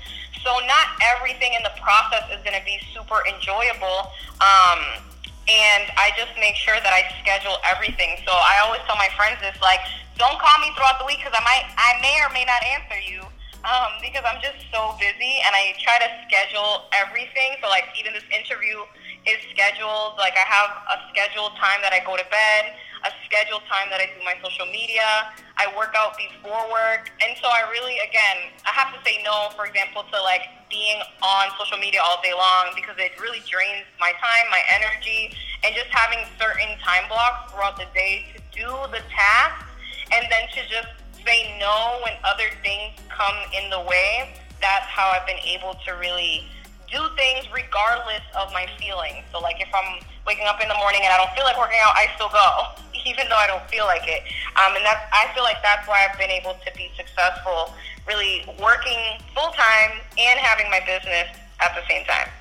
So 0.43 0.51
not 0.63 0.95
everything 1.03 1.56
in 1.56 1.63
the 1.63 1.75
process 1.80 2.23
is 2.32 2.39
going 2.43 2.56
to 2.56 2.63
be 2.63 2.80
super 2.95 3.23
enjoyable. 3.27 4.12
Um, 4.39 5.03
and 5.47 5.88
I 5.95 6.12
just 6.19 6.36
make 6.39 6.56
sure 6.56 6.75
that 6.75 6.91
I 6.91 7.08
schedule 7.23 7.56
everything. 7.63 8.19
So 8.27 8.36
I 8.36 8.60
always 8.63 8.84
tell 8.84 8.99
my 8.99 9.08
friends 9.15 9.39
this, 9.39 9.56
like, 9.63 9.80
don't 10.19 10.36
call 10.39 10.56
me 10.60 10.71
throughout 10.75 10.99
the 10.99 11.08
week 11.08 11.23
because 11.23 11.36
I 11.36 11.43
might, 11.43 11.67
I 11.80 11.99
may 12.03 12.19
or 12.19 12.32
may 12.36 12.43
not 12.43 12.60
answer 12.63 12.99
you 12.99 13.23
um, 13.65 13.98
because 14.02 14.22
I'm 14.26 14.41
just 14.41 14.62
so 14.70 14.93
busy 15.00 15.41
and 15.46 15.54
I 15.56 15.74
try 15.82 15.98
to 15.98 16.10
schedule 16.28 16.86
everything. 16.93 17.58
So 17.62 17.70
like 17.70 17.89
even 17.98 18.13
this 18.13 18.28
interview 18.30 18.86
is 19.26 19.39
scheduled. 19.50 20.20
Like 20.20 20.38
I 20.38 20.46
have 20.46 20.72
a 20.93 20.98
scheduled 21.10 21.58
time 21.58 21.82
that 21.82 21.91
I 21.91 22.04
go 22.06 22.15
to 22.15 22.28
bed, 22.30 22.78
a 23.06 23.12
scheduled 23.26 23.65
time 23.67 23.89
that 23.89 24.00
I 24.00 24.08
do 24.13 24.20
my 24.24 24.38
social 24.43 24.65
media. 24.70 25.34
I 25.58 25.67
work 25.74 25.98
out 25.98 26.13
before 26.17 26.70
work, 26.70 27.10
and 27.17 27.34
so 27.41 27.50
I 27.50 27.65
really, 27.74 27.98
again, 28.06 28.54
I 28.62 28.72
have 28.78 28.93
to 28.93 29.00
say 29.02 29.17
no. 29.26 29.50
For 29.58 29.65
example, 29.65 30.06
to 30.06 30.17
like 30.22 30.46
being 30.70 31.02
on 31.26 31.50
social 31.58 31.82
media 31.82 32.02
all 32.06 32.22
day 32.22 32.34
long 32.34 32.78
because 32.78 32.93
it 33.02 33.17
really 33.17 33.41
drains 33.50 33.88
my 33.98 34.13
time, 34.22 34.46
my 34.54 34.62
energy, 34.70 35.34
and 35.65 35.74
just 35.74 35.89
having 35.89 36.22
certain 36.38 36.78
time 36.86 37.10
blocks 37.10 37.52
throughout 37.52 37.78
the 37.78 37.89
day 37.98 38.30
to 38.36 38.39
do 38.54 38.70
the 38.93 39.02
tasks, 39.10 39.65
and 40.13 40.30
then 40.30 40.46
to 40.54 40.62
just 40.70 40.93
say 41.28 41.60
no 41.60 42.00
when 42.04 42.13
other 42.24 42.48
things 42.63 42.96
come 43.10 43.36
in 43.52 43.70
the 43.70 43.82
way, 43.82 44.32
that's 44.62 44.88
how 44.88 45.12
I've 45.12 45.28
been 45.28 45.44
able 45.44 45.76
to 45.86 45.92
really 45.92 46.48
do 46.90 47.04
things 47.20 47.46
regardless 47.54 48.24
of 48.40 48.52
my 48.54 48.66
feelings. 48.80 49.28
So, 49.32 49.40
like 49.40 49.60
if 49.60 49.68
I'm 49.76 50.00
waking 50.26 50.48
up 50.48 50.62
in 50.62 50.70
the 50.70 50.80
morning 50.80 51.02
and 51.04 51.12
I 51.12 51.18
don't 51.18 51.36
feel 51.36 51.44
like 51.44 51.60
working 51.60 51.80
out, 51.84 51.94
I 51.96 52.08
still 52.16 52.32
go, 52.32 52.80
even 53.06 53.28
though 53.28 53.36
I 53.36 53.46
don't 53.46 53.68
feel 53.70 53.86
like 53.86 54.08
it. 54.08 54.24
Um, 54.56 54.76
and 54.80 54.86
that's 54.86 55.04
I 55.12 55.28
feel 55.36 55.44
like 55.44 55.62
that's 55.62 55.86
why 55.88 56.08
I've 56.08 56.18
been 56.18 56.32
able 56.32 56.56
to 56.56 56.72
be 56.76 56.90
successful, 56.96 57.76
really 58.08 58.48
working 58.63 59.20
full 59.36 59.52
time 59.52 60.00
and 60.18 60.40
having 60.40 60.72
my 60.72 60.80
business 60.80 61.28
at 61.60 61.76
the 61.76 61.84
same 61.92 62.06
time. 62.08 62.32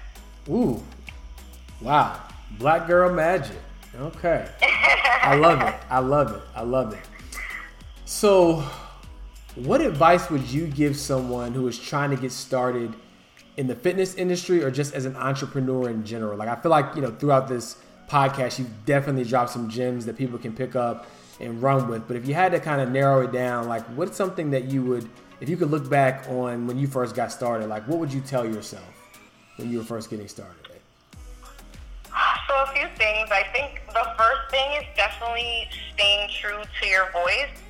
Ooh, 0.49 0.81
wow, 1.83 2.23
black 2.59 2.87
girl 2.87 3.13
magic. 3.13 3.59
Okay, 3.99 4.47
I 4.63 5.35
love 5.35 5.61
it. 5.61 5.75
I 5.91 5.99
love 5.99 6.37
it. 6.37 6.43
I 6.55 6.63
love 6.63 6.93
it. 6.93 7.01
So, 8.07 8.63
what 9.57 9.81
advice 9.81 10.31
would 10.31 10.49
you 10.49 10.69
give 10.69 10.97
someone 10.97 11.53
who 11.53 11.67
is 11.67 11.77
trying 11.77 12.11
to 12.11 12.17
get 12.17 12.31
started 12.31 12.95
in 13.57 13.67
the 13.67 13.75
fitness 13.75 14.15
industry 14.15 14.63
or 14.63 14.71
just 14.71 14.95
as 14.95 15.07
an 15.07 15.17
entrepreneur 15.17 15.91
in 15.91 16.07
general? 16.07 16.39
Like, 16.39 16.49
I 16.49 16.55
feel 16.55 16.71
like, 16.71 16.95
you 16.95 17.03
know, 17.03 17.11
throughout 17.11 17.49
this 17.49 17.79
podcast, 18.09 18.61
you've 18.61 18.87
definitely 18.87 19.25
dropped 19.25 19.51
some 19.51 19.69
gems 19.69 20.07
that 20.07 20.17
people 20.17 20.39
can 20.39 20.55
pick 20.55 20.77
up 20.77 21.09
and 21.41 21.61
run 21.61 21.89
with. 21.89 22.07
But 22.07 22.17
if 22.17 22.29
you 22.29 22.35
had 22.35 22.53
to 22.53 22.61
kind 22.61 22.81
of 22.81 22.91
narrow 22.93 23.23
it 23.23 23.33
down, 23.33 23.67
like, 23.67 23.83
what's 23.97 24.17
something 24.17 24.51
that 24.51 24.67
you 24.67 24.85
would, 24.85 25.11
if 25.41 25.49
you 25.49 25.57
could 25.57 25.73
look 25.73 25.91
back 25.91 26.29
on 26.29 26.69
when 26.69 26.79
you 26.79 26.87
first 26.87 27.17
got 27.17 27.33
started, 27.33 27.69
like, 27.69 27.89
what 27.89 27.99
would 27.99 28.13
you 28.13 28.21
tell 28.21 28.47
yourself 28.47 28.87
when 29.57 29.69
you 29.69 29.79
were 29.79 29.85
first 29.85 30.11
getting 30.11 30.29
started? 30.29 30.55
So, 32.47 32.55
a 32.55 32.67
few 32.73 32.87
things. 32.97 33.29
I 33.33 33.43
think 33.53 33.83
the 33.89 34.07
first 34.17 34.51
thing 34.53 34.81
is 34.81 34.87
definitely 34.97 35.69
staying 35.93 36.31
true 36.31 36.63
to 36.81 36.89
your 36.89 37.11
voice. 37.11 37.66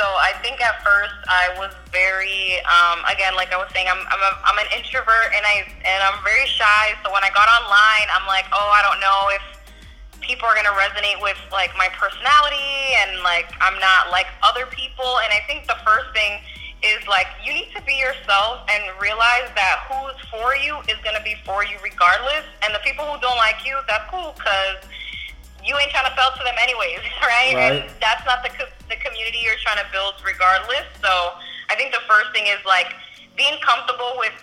So 0.00 0.08
I 0.16 0.32
think 0.40 0.64
at 0.64 0.80
first 0.80 1.12
I 1.28 1.52
was 1.60 1.76
very, 1.92 2.56
um, 2.64 3.04
again, 3.04 3.36
like 3.36 3.52
I 3.52 3.60
was 3.60 3.68
saying, 3.76 3.84
I'm, 3.84 4.00
I'm, 4.08 4.22
a, 4.24 4.32
I'm 4.48 4.56
an 4.56 4.64
introvert 4.72 5.28
and 5.36 5.44
I 5.44 5.68
and 5.84 6.00
I'm 6.00 6.24
very 6.24 6.48
shy. 6.48 6.96
So 7.04 7.12
when 7.12 7.20
I 7.20 7.28
got 7.36 7.44
online, 7.60 8.08
I'm 8.08 8.24
like, 8.24 8.48
oh, 8.48 8.72
I 8.72 8.80
don't 8.80 8.96
know 8.96 9.28
if 9.36 9.44
people 10.24 10.48
are 10.48 10.56
gonna 10.56 10.72
resonate 10.72 11.20
with 11.20 11.36
like 11.52 11.76
my 11.76 11.92
personality 11.92 12.96
and 13.04 13.20
like 13.20 13.52
I'm 13.60 13.76
not 13.76 14.08
like 14.08 14.24
other 14.40 14.64
people. 14.72 15.20
And 15.20 15.36
I 15.36 15.44
think 15.44 15.68
the 15.68 15.76
first 15.84 16.08
thing 16.16 16.40
is 16.80 17.04
like 17.04 17.28
you 17.44 17.52
need 17.52 17.68
to 17.76 17.84
be 17.84 18.00
yourself 18.00 18.64
and 18.72 18.80
realize 19.04 19.52
that 19.52 19.84
who's 19.84 20.16
for 20.32 20.56
you 20.56 20.80
is 20.88 20.96
to 21.04 21.20
be 21.28 21.36
for 21.44 21.60
you 21.60 21.76
regardless. 21.84 22.48
And 22.64 22.72
the 22.72 22.80
people 22.80 23.04
who 23.04 23.20
don't 23.20 23.36
like 23.36 23.68
you, 23.68 23.76
that's 23.84 24.08
cool 24.08 24.32
because 24.32 24.80
you 25.64 25.76
ain't 25.76 25.90
trying 25.90 26.08
to 26.08 26.14
sell 26.16 26.32
to 26.32 26.42
them 26.44 26.56
anyways, 26.60 27.00
right? 27.20 27.54
right. 27.56 27.84
And 27.84 27.90
that's 28.00 28.24
not 28.24 28.42
the, 28.42 28.50
co- 28.50 28.72
the 28.88 28.96
community 28.96 29.40
you're 29.42 29.60
trying 29.60 29.80
to 29.80 29.88
build 29.92 30.18
regardless. 30.24 30.88
So 31.02 31.36
I 31.68 31.76
think 31.76 31.92
the 31.92 32.04
first 32.08 32.32
thing 32.32 32.48
is 32.48 32.60
like 32.64 32.92
being 33.36 33.60
comfortable 33.60 34.16
with 34.18 34.34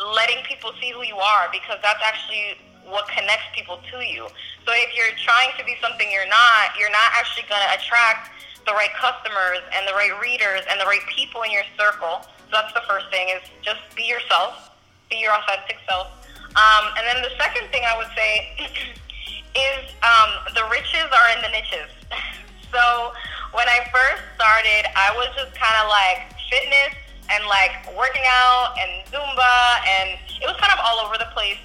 letting 0.00 0.40
people 0.44 0.72
see 0.80 0.92
who 0.92 1.04
you 1.04 1.16
are 1.16 1.48
because 1.52 1.76
that's 1.84 2.00
actually 2.00 2.56
what 2.88 3.06
connects 3.08 3.46
people 3.54 3.78
to 3.92 4.00
you. 4.00 4.26
So 4.64 4.72
if 4.74 4.96
you're 4.96 5.12
trying 5.20 5.52
to 5.58 5.64
be 5.64 5.76
something 5.80 6.08
you're 6.10 6.28
not, 6.28 6.76
you're 6.78 6.92
not 6.92 7.12
actually 7.16 7.44
going 7.48 7.60
to 7.60 7.70
attract 7.76 8.32
the 8.66 8.72
right 8.72 8.92
customers 8.96 9.60
and 9.76 9.86
the 9.88 9.92
right 9.92 10.12
readers 10.20 10.64
and 10.68 10.80
the 10.80 10.84
right 10.84 11.04
people 11.08 11.42
in 11.42 11.52
your 11.52 11.64
circle. 11.78 12.24
So 12.48 12.60
that's 12.60 12.72
the 12.72 12.84
first 12.88 13.08
thing 13.10 13.28
is 13.28 13.42
just 13.62 13.80
be 13.94 14.04
yourself, 14.04 14.70
be 15.08 15.16
your 15.16 15.32
authentic 15.32 15.78
self. 15.88 16.08
Um, 16.56 16.84
and 16.98 17.06
then 17.06 17.22
the 17.22 17.30
second 17.38 17.70
thing 17.70 17.82
I 17.86 17.94
would 17.96 18.10
say 18.16 18.32
is 19.54 19.82
um, 20.02 20.30
the 20.54 20.64
riches 20.70 21.08
are 21.10 21.28
in 21.36 21.40
the 21.42 21.52
niches. 21.52 21.90
so 22.72 23.12
when 23.52 23.66
I 23.66 23.82
first 23.90 24.22
started, 24.38 24.86
I 24.94 25.10
was 25.18 25.28
just 25.34 25.52
kind 25.58 25.76
of 25.82 25.90
like 25.90 26.30
fitness 26.46 26.94
and 27.30 27.42
like 27.46 27.86
working 27.94 28.26
out 28.26 28.74
and 28.78 29.06
Zumba, 29.10 29.56
and 29.86 30.18
it 30.42 30.46
was 30.46 30.58
kind 30.58 30.74
of 30.74 30.80
all 30.82 31.02
over 31.02 31.18
the 31.18 31.30
place. 31.34 31.58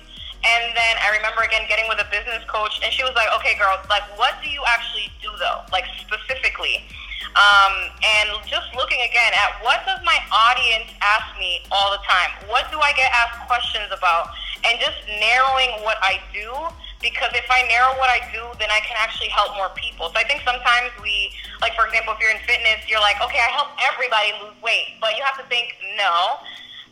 And 0.45 0.77
then 0.77 0.93
I 1.01 1.09
remember 1.17 1.41
again 1.41 1.65
getting 1.65 1.89
with 1.89 1.97
a 1.97 2.09
business 2.13 2.45
coach, 2.45 2.77
and 2.85 2.93
she 2.93 3.01
was 3.01 3.17
like, 3.17 3.29
"Okay, 3.41 3.57
girl, 3.57 3.81
like, 3.89 4.05
what 4.17 4.37
do 4.45 4.49
you 4.49 4.61
actually 4.69 5.09
do 5.21 5.33
though, 5.41 5.65
like 5.73 5.85
specifically?" 6.05 6.85
Um, 7.35 7.91
and 7.99 8.29
just 8.47 8.69
looking 8.77 9.01
again 9.01 9.33
at 9.33 9.59
what 9.59 9.83
does 9.83 9.99
my 10.05 10.15
audience 10.31 10.87
ask 11.01 11.35
me 11.37 11.65
all 11.73 11.91
the 11.91 11.99
time? 12.07 12.31
What 12.47 12.69
do 12.71 12.79
I 12.79 12.93
get 12.93 13.11
asked 13.11 13.43
questions 13.49 13.91
about? 13.91 14.29
And 14.63 14.79
just 14.79 14.95
narrowing 15.19 15.83
what 15.83 15.97
I 16.01 16.21
do 16.31 16.47
because 17.01 17.31
if 17.35 17.45
I 17.51 17.67
narrow 17.67 17.93
what 17.99 18.09
I 18.09 18.23
do, 18.31 18.41
then 18.59 18.71
I 18.71 18.79
can 18.83 18.95
actually 18.97 19.29
help 19.29 19.55
more 19.55 19.69
people. 19.75 20.09
So 20.09 20.17
I 20.17 20.25
think 20.25 20.41
sometimes 20.47 20.91
we, 21.01 21.31
like 21.61 21.75
for 21.75 21.85
example, 21.87 22.15
if 22.15 22.19
you're 22.19 22.33
in 22.33 22.41
fitness, 22.47 22.87
you're 22.87 23.03
like, 23.03 23.19
okay, 23.21 23.39
I 23.39 23.51
help 23.51 23.75
everybody 23.93 24.31
lose 24.41 24.55
weight, 24.63 24.97
but 24.99 25.15
you 25.19 25.23
have 25.23 25.37
to 25.37 25.45
think, 25.51 25.75
no, 25.99 26.39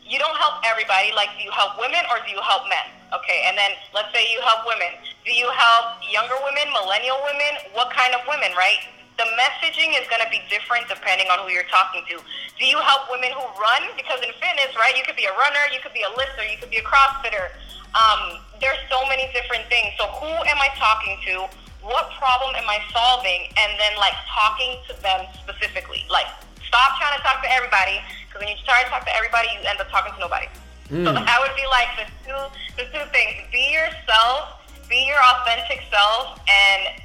you 0.03 0.19
don't 0.19 0.35
help 0.35 0.59
everybody. 0.67 1.15
Like, 1.15 1.31
do 1.39 1.43
you 1.43 1.51
help 1.51 1.79
women 1.79 2.03
or 2.11 2.19
do 2.27 2.29
you 2.31 2.41
help 2.43 2.67
men? 2.67 2.87
Okay, 3.15 3.45
and 3.47 3.57
then 3.57 3.71
let's 3.93 4.11
say 4.11 4.25
you 4.27 4.41
help 4.41 4.65
women. 4.67 4.89
Do 5.23 5.31
you 5.31 5.47
help 5.53 6.01
younger 6.03 6.35
women, 6.43 6.67
millennial 6.73 7.17
women? 7.23 7.71
What 7.71 7.93
kind 7.93 8.11
of 8.11 8.25
women, 8.27 8.51
right? 8.57 8.83
The 9.15 9.29
messaging 9.37 9.93
is 9.93 10.09
going 10.09 10.25
to 10.25 10.31
be 10.33 10.41
different 10.49 10.89
depending 10.89 11.29
on 11.29 11.45
who 11.45 11.53
you're 11.53 11.69
talking 11.69 12.01
to. 12.09 12.17
Do 12.57 12.65
you 12.65 12.81
help 12.81 13.07
women 13.13 13.29
who 13.31 13.45
run? 13.61 13.85
Because 13.93 14.19
in 14.25 14.33
fitness, 14.41 14.73
right, 14.73 14.97
you 14.97 15.05
could 15.05 15.15
be 15.15 15.29
a 15.29 15.35
runner, 15.37 15.61
you 15.69 15.77
could 15.79 15.93
be 15.93 16.01
a 16.01 16.11
lifter, 16.17 16.41
you 16.41 16.57
could 16.57 16.73
be 16.73 16.81
a 16.81 16.87
crossfitter. 16.87 17.53
Um, 17.93 18.41
there's 18.63 18.79
so 18.87 19.03
many 19.11 19.27
different 19.35 19.67
things. 19.67 19.91
So 19.99 20.07
who 20.23 20.31
am 20.31 20.59
I 20.63 20.71
talking 20.79 21.19
to? 21.27 21.51
What 21.83 22.15
problem 22.15 22.55
am 22.55 22.63
I 22.71 22.79
solving? 22.95 23.51
And 23.59 23.75
then 23.75 23.99
like 23.99 24.15
talking 24.31 24.79
to 24.87 24.95
them 25.03 25.27
specifically. 25.43 26.07
Like 26.07 26.31
stop 26.63 26.95
trying 26.95 27.19
to 27.19 27.23
talk 27.27 27.43
to 27.43 27.51
everybody 27.51 27.99
because 28.23 28.39
when 28.39 28.47
you 28.47 28.55
try 28.63 28.87
to 28.87 28.89
talk 28.89 29.03
to 29.03 29.13
everybody, 29.19 29.51
you 29.51 29.59
end 29.67 29.83
up 29.83 29.91
talking 29.91 30.15
to 30.15 30.19
nobody. 30.23 30.47
Mm. 30.87 31.03
So 31.03 31.11
that 31.11 31.37
would 31.43 31.55
be 31.59 31.67
like 31.67 31.91
the 31.99 32.07
two 32.23 32.39
the 32.79 32.87
two 32.87 33.03
things. 33.11 33.35
Be 33.51 33.75
yourself, 33.75 34.63
be 34.87 35.03
your 35.03 35.19
authentic 35.19 35.83
self 35.91 36.39
and 36.47 37.03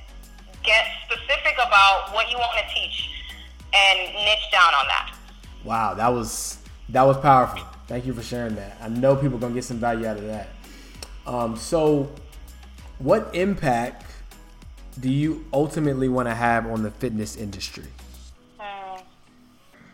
get 0.62 0.86
specific 1.10 1.58
about 1.58 2.14
what 2.14 2.30
you 2.30 2.38
want 2.38 2.54
to 2.62 2.66
teach 2.70 3.10
and 3.74 3.98
niche 4.14 4.46
down 4.54 4.70
on 4.78 4.86
that. 4.86 5.10
Wow, 5.66 5.94
that 5.94 6.08
was 6.08 6.62
that 6.94 7.02
was 7.02 7.18
powerful. 7.18 7.66
Thank 7.88 8.06
you 8.06 8.14
for 8.14 8.22
sharing 8.22 8.54
that. 8.54 8.78
I 8.80 8.88
know 8.88 9.16
people 9.16 9.38
are 9.38 9.40
gonna 9.40 9.54
get 9.54 9.64
some 9.64 9.78
value 9.78 10.06
out 10.06 10.18
of 10.18 10.26
that. 10.26 10.48
Um, 11.28 11.56
so, 11.56 12.10
what 13.00 13.28
impact 13.34 14.06
do 14.98 15.10
you 15.10 15.44
ultimately 15.52 16.08
want 16.08 16.26
to 16.26 16.34
have 16.34 16.66
on 16.66 16.82
the 16.82 16.90
fitness 16.90 17.36
industry? 17.36 17.84
Hmm. 18.58 19.02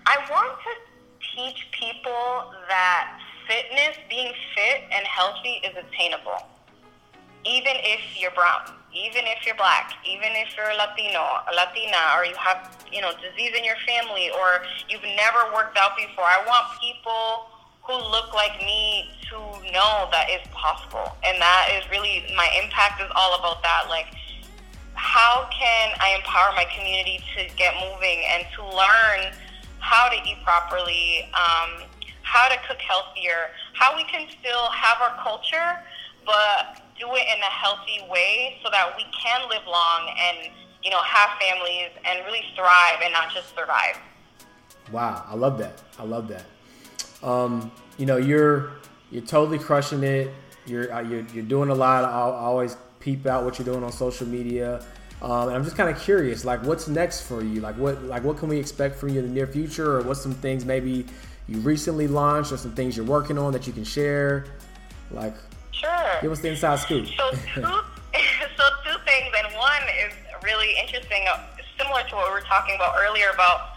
I 0.07 0.17
want 0.31 0.57
to 0.63 1.35
teach 1.35 1.67
people 1.73 2.55
that 2.69 3.19
fitness, 3.49 3.99
being 4.09 4.33
fit 4.55 4.85
and 4.93 5.05
healthy 5.07 5.61
is 5.67 5.75
attainable. 5.75 6.47
Even 7.45 7.75
if 7.83 8.01
you're 8.17 8.31
brown, 8.31 8.71
even 8.95 9.27
if 9.27 9.45
you're 9.45 9.57
black, 9.57 9.93
even 10.07 10.31
if 10.39 10.57
you're 10.57 10.73
Latino, 10.79 11.27
Latina, 11.53 12.15
or 12.17 12.25
you 12.25 12.37
have, 12.39 12.71
you 12.93 13.03
know, 13.03 13.11
disease 13.19 13.53
in 13.59 13.65
your 13.65 13.77
family, 13.85 14.31
or 14.31 14.63
you've 14.89 15.03
never 15.03 15.53
worked 15.53 15.77
out 15.77 15.97
before. 15.97 16.25
I 16.25 16.41
want 16.47 16.81
people 16.81 17.51
who 17.87 17.93
look 17.93 18.33
like 18.33 18.59
me 18.61 19.11
to 19.29 19.37
know 19.73 20.09
that 20.11 20.27
it's 20.29 20.49
possible. 20.53 21.13
And 21.25 21.41
that 21.41 21.69
is 21.77 21.89
really, 21.91 22.25
my 22.37 22.49
impact 22.63 23.01
is 23.01 23.09
all 23.15 23.39
about 23.39 23.63
that. 23.63 23.87
Like, 23.89 24.07
how 24.95 25.49
can 25.53 25.93
I 26.01 26.17
empower 26.17 26.55
my 26.57 26.65
community 26.77 27.21
to 27.37 27.55
get 27.57 27.75
moving 27.75 28.25
and 28.31 28.47
to 28.57 28.65
learn 28.65 29.35
how 29.81 30.09
to 30.09 30.17
eat 30.17 30.39
properly, 30.43 31.29
um, 31.35 31.85
how 32.23 32.49
to 32.49 32.57
cook 32.67 32.81
healthier, 32.81 33.53
how 33.75 33.95
we 33.95 34.05
can 34.05 34.27
still 34.41 34.71
have 34.71 34.97
our 35.03 35.23
culture, 35.23 35.79
but 36.25 36.81
do 36.99 37.07
it 37.13 37.27
in 37.29 37.41
a 37.43 37.53
healthy 37.53 38.01
way 38.09 38.59
so 38.65 38.71
that 38.71 38.95
we 38.97 39.05
can 39.13 39.49
live 39.51 39.67
long 39.67 40.09
and 40.17 40.51
you 40.83 40.91
know 40.91 41.03
have 41.03 41.31
families 41.41 41.91
and 42.05 42.25
really 42.25 42.45
thrive 42.57 43.01
and 43.03 43.13
not 43.13 43.33
just 43.35 43.55
survive. 43.55 43.99
Wow, 44.91 45.25
I 45.29 45.35
love 45.35 45.59
that. 45.59 45.83
I 45.99 46.05
love 46.05 46.29
that. 46.29 46.45
Um, 47.25 47.73
you 47.99 48.07
know, 48.07 48.19
you're 48.19 48.73
you're 49.11 49.23
totally 49.23 49.59
crushing 49.59 50.03
it. 50.05 50.33
You're 50.67 50.93
uh, 50.93 51.01
you're, 51.01 51.25
you're 51.35 51.45
doing 51.45 51.71
a 51.71 51.75
lot. 51.75 52.05
I 52.05 52.13
always 52.13 52.77
peep 53.01 53.27
out 53.27 53.45
what 53.45 53.59
you're 53.59 53.67
doing 53.67 53.83
on 53.83 53.93
social 53.93 54.27
media. 54.27 54.85
Um, 55.23 55.49
and 55.49 55.57
I'm 55.57 55.65
just 55.65 55.77
kind 55.77 55.89
of 55.89 55.99
curious, 56.03 56.45
like, 56.45 56.63
what's 56.65 56.87
next 56.87 57.23
for 57.23 57.43
you? 57.43 57.61
Like, 57.61 57.77
what 57.77 58.03
like 58.05 58.25
what 58.25 58.37
can 58.37 58.49
we 58.49 58.59
expect 58.59 58.97
from 58.97 59.09
you 59.09 59.21
in 59.21 59.27
the 59.27 59.33
near 59.33 59.47
future, 59.47 59.99
or 59.99 60.03
what's 60.03 60.21
some 60.21 60.35
things 60.35 60.65
maybe 60.65 61.07
you 61.49 61.61
recently 61.61 62.07
launched 62.09 62.53
or 62.53 62.57
some 62.57 62.73
things 62.73 62.97
you're 62.97 63.07
working 63.07 63.39
on 63.39 63.53
that 63.53 63.67
you 63.67 63.73
can 63.73 63.85
share? 63.85 64.45
Like, 65.11 65.35
sure. 65.71 65.91
Give 66.21 66.31
us 66.31 66.41
the 66.41 66.49
inside 66.49 66.79
scoop. 66.79 67.07
So 67.07 67.31
two, 67.31 67.63
so 67.63 68.65
two 68.85 68.99
things, 69.07 69.33
and 69.39 69.55
one 69.55 69.83
is 70.07 70.13
really 70.43 70.77
interesting, 70.79 71.25
uh, 71.31 71.41
similar 71.79 72.03
to 72.09 72.17
what 72.17 72.29
we 72.29 72.35
were 72.35 72.47
talking 72.47 72.75
about 72.75 72.95
earlier 72.99 73.31
about 73.33 73.74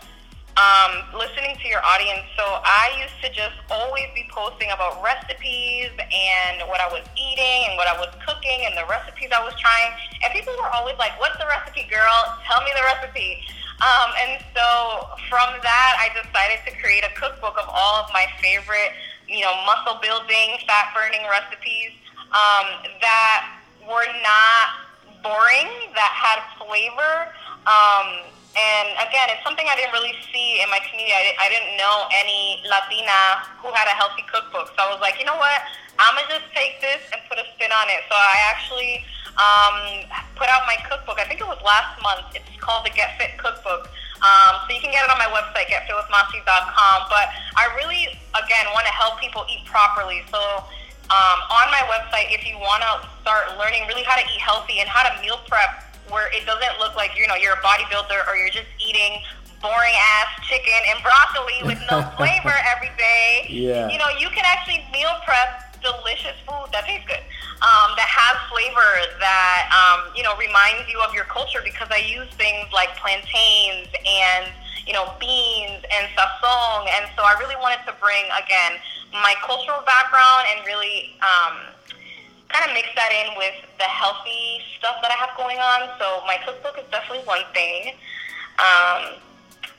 um, 0.57 1.05
listening 1.13 1.53
to 1.61 1.67
your 1.69 1.85
audience. 1.85 2.25
So 2.33 2.41
I 2.41 2.97
used 2.97 3.13
to 3.21 3.29
just 3.29 3.53
always 3.69 4.09
be 4.17 4.25
posting 4.33 4.73
about 4.73 4.97
recipes 5.05 5.93
and 5.93 6.65
what 6.65 6.81
I 6.81 6.89
was 6.89 7.05
eating 7.13 7.69
and 7.69 7.77
what 7.77 7.85
I 7.85 7.93
was 7.93 8.09
cooking 8.25 8.65
and 8.65 8.73
the 8.73 8.85
recipes 8.89 9.29
I 9.29 9.45
was 9.45 9.53
trying. 9.61 9.93
And 10.25 10.33
people 10.33 10.57
were 10.57 10.73
always 10.73 10.97
like, 10.97 11.13
"What's 11.21 11.37
the 11.37 11.45
recipe, 11.45 11.85
girl? 11.85 12.17
Tell 12.49 12.65
me 12.65 12.73
the 12.73 12.83
recipe." 12.89 13.45
Um, 13.77 14.09
and 14.17 14.41
so 14.57 15.05
from 15.29 15.61
that, 15.61 15.91
I 16.01 16.09
decided 16.17 16.65
to 16.65 16.73
create 16.81 17.05
a 17.05 17.13
cookbook 17.13 17.53
of 17.61 17.69
all 17.69 18.01
of 18.01 18.09
my 18.09 18.25
favorite, 18.41 18.97
you 19.29 19.45
know, 19.45 19.53
muscle 19.69 20.01
building, 20.01 20.57
fat 20.65 20.89
burning 20.97 21.21
recipes 21.29 21.93
um, 22.33 22.89
that 23.05 23.61
were 23.85 24.09
not 24.25 24.89
boring, 25.21 25.69
that 25.93 26.11
had 26.17 26.41
flavor. 26.57 27.29
Um, 27.69 28.25
and 28.57 28.89
again, 29.05 29.29
it's 29.29 29.45
something 29.45 29.69
I 29.69 29.77
didn't 29.77 29.93
really 29.93 30.17
see 30.33 30.65
in 30.65 30.67
my 30.73 30.81
community. 30.89 31.13
I, 31.13 31.45
I 31.45 31.47
didn't 31.53 31.77
know 31.77 32.09
any 32.09 32.65
Latina 32.65 33.45
who 33.61 33.69
had 33.69 33.85
a 33.85 33.93
healthy 33.93 34.25
cookbook. 34.25 34.73
So 34.73 34.81
I 34.81 34.89
was 34.89 34.97
like, 34.97 35.21
you 35.21 35.29
know 35.29 35.37
what? 35.37 35.61
I'm 36.01 36.17
going 36.17 36.25
to 36.25 36.41
just 36.41 36.49
take 36.57 36.81
this 36.81 37.01
and 37.13 37.21
put 37.29 37.37
a 37.37 37.45
spin 37.53 37.69
on 37.69 37.85
it. 37.89 38.01
So 38.09 38.17
I 38.17 38.37
actually 38.49 39.05
um, 39.37 39.77
put 40.33 40.49
out 40.49 40.65
my 40.65 40.77
cookbook. 40.89 41.21
I 41.21 41.25
think 41.29 41.37
it 41.41 41.49
was 41.49 41.61
last 41.61 42.01
month. 42.01 42.33
It's 42.33 42.49
called 42.57 42.85
the 42.85 42.93
Get 42.93 43.13
Fit 43.21 43.37
Cookbook. 43.37 43.93
Um, 44.25 44.65
so 44.65 44.73
you 44.73 44.81
can 44.81 44.89
get 44.89 45.05
it 45.05 45.13
on 45.13 45.21
my 45.21 45.29
website, 45.29 45.69
getfitwithmasi.com. 45.69 46.97
But 47.13 47.29
I 47.53 47.69
really, 47.77 48.09
again, 48.33 48.65
want 48.73 48.89
to 48.89 48.93
help 48.93 49.21
people 49.21 49.45
eat 49.45 49.69
properly. 49.69 50.25
So 50.33 50.41
um, 51.13 51.37
on 51.53 51.69
my 51.69 51.85
website, 51.85 52.33
if 52.33 52.41
you 52.41 52.57
want 52.57 52.81
to 52.81 53.05
start 53.21 53.53
learning 53.61 53.85
really 53.85 54.01
how 54.01 54.17
to 54.17 54.25
eat 54.25 54.41
healthy 54.41 54.81
and 54.81 54.89
how 54.89 55.05
to 55.05 55.13
meal 55.21 55.37
prep 55.45 55.86
where 56.09 56.27
it 56.33 56.45
doesn't 56.45 56.79
look 56.79 56.95
like, 56.95 57.11
you 57.17 57.27
know, 57.27 57.35
you're 57.35 57.53
a 57.53 57.63
bodybuilder 57.63 58.27
or 58.27 58.35
you're 58.35 58.53
just 58.53 58.67
eating 58.79 59.21
boring 59.61 59.95
ass 59.97 60.27
chicken 60.47 60.81
and 60.93 61.01
broccoli 61.03 61.59
with 61.65 61.79
no 61.89 62.01
flavor 62.17 62.53
every 62.75 62.91
day. 62.97 63.47
Yeah. 63.49 63.89
You 63.89 63.97
know, 63.97 64.09
you 64.19 64.29
can 64.29 64.45
actually 64.45 64.85
meal 64.91 65.11
prep 65.25 65.67
delicious 65.81 66.35
food 66.45 66.67
that 66.73 66.85
tastes 66.85 67.07
good. 67.07 67.21
um, 67.61 67.93
that 67.97 68.09
has 68.09 68.37
flavor 68.49 68.89
that 69.21 69.69
um, 69.73 70.13
you 70.13 70.21
know 70.21 70.33
reminds 70.37 70.85
you 70.89 70.99
of 71.01 71.13
your 71.13 71.25
culture 71.25 71.61
because 71.63 71.87
I 71.89 72.01
use 72.05 72.29
things 72.37 72.69
like 72.73 72.93
plantains 72.97 73.89
and 74.05 74.49
you 74.85 74.93
know 74.93 75.13
beans 75.19 75.81
and 75.89 76.05
sazon, 76.13 76.85
and 76.97 77.09
so 77.17 77.25
I 77.25 77.33
really 77.39 77.57
wanted 77.57 77.81
to 77.89 77.93
bring 78.01 78.25
again 78.33 78.77
my 79.13 79.33
cultural 79.41 79.81
background 79.85 80.49
and 80.53 80.65
really 80.65 81.17
um, 81.21 81.73
kind 82.49 82.63
of 82.67 82.71
mix 82.73 82.87
that 82.95 83.11
in 83.11 83.35
with 83.37 83.55
the 83.77 83.89
healthy 83.89 84.63
stuff 84.79 84.99
that 85.03 85.11
I 85.11 85.17
have 85.19 85.35
going 85.35 85.59
on. 85.59 85.91
So 85.99 86.23
my 86.25 86.39
cookbook 86.43 86.79
is 86.79 86.87
definitely 86.91 87.25
one 87.27 87.43
thing. 87.53 87.93
Um, 88.57 89.19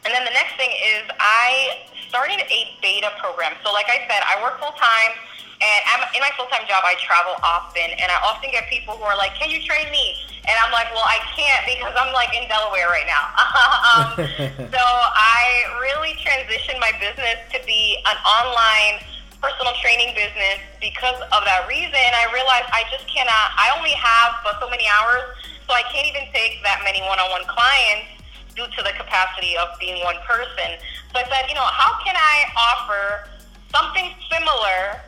and 0.04 0.14
then 0.14 0.24
the 0.24 0.34
next 0.36 0.54
thing 0.56 0.70
is 0.70 1.04
I 1.18 1.84
started 2.08 2.40
a 2.44 2.60
beta 2.80 3.10
program. 3.18 3.56
So 3.64 3.72
like 3.72 3.88
I 3.88 4.04
said, 4.06 4.20
I 4.24 4.40
work 4.42 4.60
full 4.60 4.76
time 4.76 5.12
and 5.58 5.82
I'm, 5.90 6.02
in 6.14 6.22
my 6.22 6.30
full 6.38 6.46
time 6.46 6.62
job, 6.70 6.86
I 6.86 6.94
travel 7.02 7.34
often, 7.42 7.90
and 7.98 8.06
I 8.06 8.18
often 8.22 8.50
get 8.54 8.70
people 8.70 8.94
who 8.94 9.02
are 9.02 9.18
like, 9.18 9.34
"Can 9.34 9.50
you 9.50 9.58
train 9.66 9.90
me?" 9.90 10.14
And 10.46 10.54
I'm 10.62 10.70
like, 10.70 10.86
"Well, 10.94 11.02
I 11.02 11.18
can't 11.34 11.66
because 11.66 11.94
I'm 11.98 12.14
like 12.14 12.30
in 12.30 12.46
Delaware 12.46 12.86
right 12.86 13.06
now." 13.10 13.26
um, 13.90 14.08
so 14.74 14.78
I 14.78 15.66
really 15.82 16.14
transitioned 16.22 16.78
my 16.78 16.94
business 17.02 17.42
to 17.50 17.58
be 17.66 17.98
an 18.06 18.16
online 18.22 19.02
personal 19.40 19.74
training 19.78 20.14
business 20.14 20.58
because 20.82 21.18
of 21.30 21.40
that 21.46 21.66
reason. 21.70 21.94
I 21.94 22.26
realized 22.34 22.68
I 22.74 22.82
just 22.90 23.06
cannot. 23.06 23.54
I 23.54 23.70
only 23.78 23.94
have 23.94 24.42
but 24.42 24.58
so 24.58 24.66
many 24.70 24.86
hours, 24.90 25.30
so 25.66 25.74
I 25.74 25.82
can't 25.90 26.06
even 26.06 26.26
take 26.34 26.62
that 26.66 26.82
many 26.82 27.02
one-on-one 27.06 27.46
clients 27.46 28.18
due 28.58 28.66
to 28.66 28.80
the 28.82 28.94
capacity 28.98 29.54
of 29.56 29.70
being 29.78 30.02
one 30.02 30.18
person. 30.26 30.78
So 31.14 31.22
I 31.22 31.24
said, 31.30 31.46
you 31.46 31.54
know, 31.54 31.66
how 31.70 32.02
can 32.02 32.18
I 32.18 32.36
offer 32.58 33.30
something 33.70 34.10
similar 34.26 34.98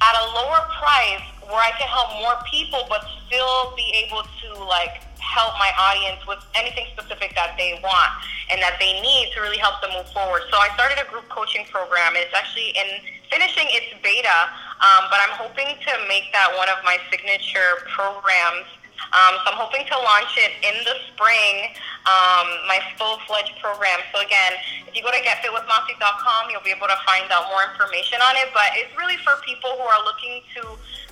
at 0.00 0.14
a 0.16 0.24
lower 0.36 0.60
price 0.76 1.24
where 1.50 1.62
I 1.62 1.74
can 1.76 1.88
help 1.90 2.14
more 2.22 2.38
people 2.46 2.86
but 2.88 3.04
still 3.26 3.74
be 3.76 3.86
able 4.06 4.22
to 4.22 4.48
like 4.64 5.02
help 5.18 5.54
my 5.58 5.70
audience 5.78 6.24
with 6.26 6.42
anything 6.54 6.86
specific 6.96 7.34
that 7.34 7.54
they 7.58 7.78
want 7.82 8.10
and 8.50 8.58
that 8.62 8.78
they 8.80 8.98
need 8.98 9.30
to 9.34 9.40
really 9.40 9.58
help 9.58 9.78
them 9.82 9.90
move 9.94 10.08
forward. 10.10 10.42
So 10.50 10.58
I 10.58 10.72
started 10.74 10.98
a 10.98 11.06
group 11.06 11.28
coaching 11.28 11.66
program. 11.70 12.18
It's 12.18 12.34
actually 12.34 12.74
in 12.74 13.04
finishing 13.30 13.70
its 13.70 13.94
beta, 14.02 14.38
um, 14.82 15.06
but 15.06 15.22
I'm 15.22 15.38
hoping 15.38 15.70
to 15.70 15.92
make 16.10 16.32
that 16.34 16.50
one 16.58 16.66
of 16.66 16.82
my 16.82 16.98
signature 17.10 17.86
programs 17.86 18.66
um, 19.10 19.42
so 19.42 19.50
I'm 19.50 19.58
hoping 19.58 19.82
to 19.90 19.96
launch 19.98 20.38
it 20.38 20.52
in 20.62 20.76
the 20.86 20.94
spring, 21.10 21.74
um, 22.06 22.46
my 22.70 22.78
full-fledged 22.94 23.58
program. 23.58 23.98
So 24.14 24.22
again, 24.22 24.54
if 24.86 24.94
you 24.94 25.02
go 25.02 25.10
to 25.10 25.18
getfitwithmasi.com, 25.18 26.52
you'll 26.52 26.64
be 26.64 26.70
able 26.70 26.86
to 26.86 27.00
find 27.02 27.26
out 27.32 27.50
more 27.50 27.66
information 27.66 28.22
on 28.22 28.38
it. 28.38 28.54
But 28.54 28.76
it's 28.78 28.92
really 28.94 29.18
for 29.26 29.34
people 29.42 29.74
who 29.74 29.82
are 29.82 30.02
looking 30.06 30.46
to 30.54 30.62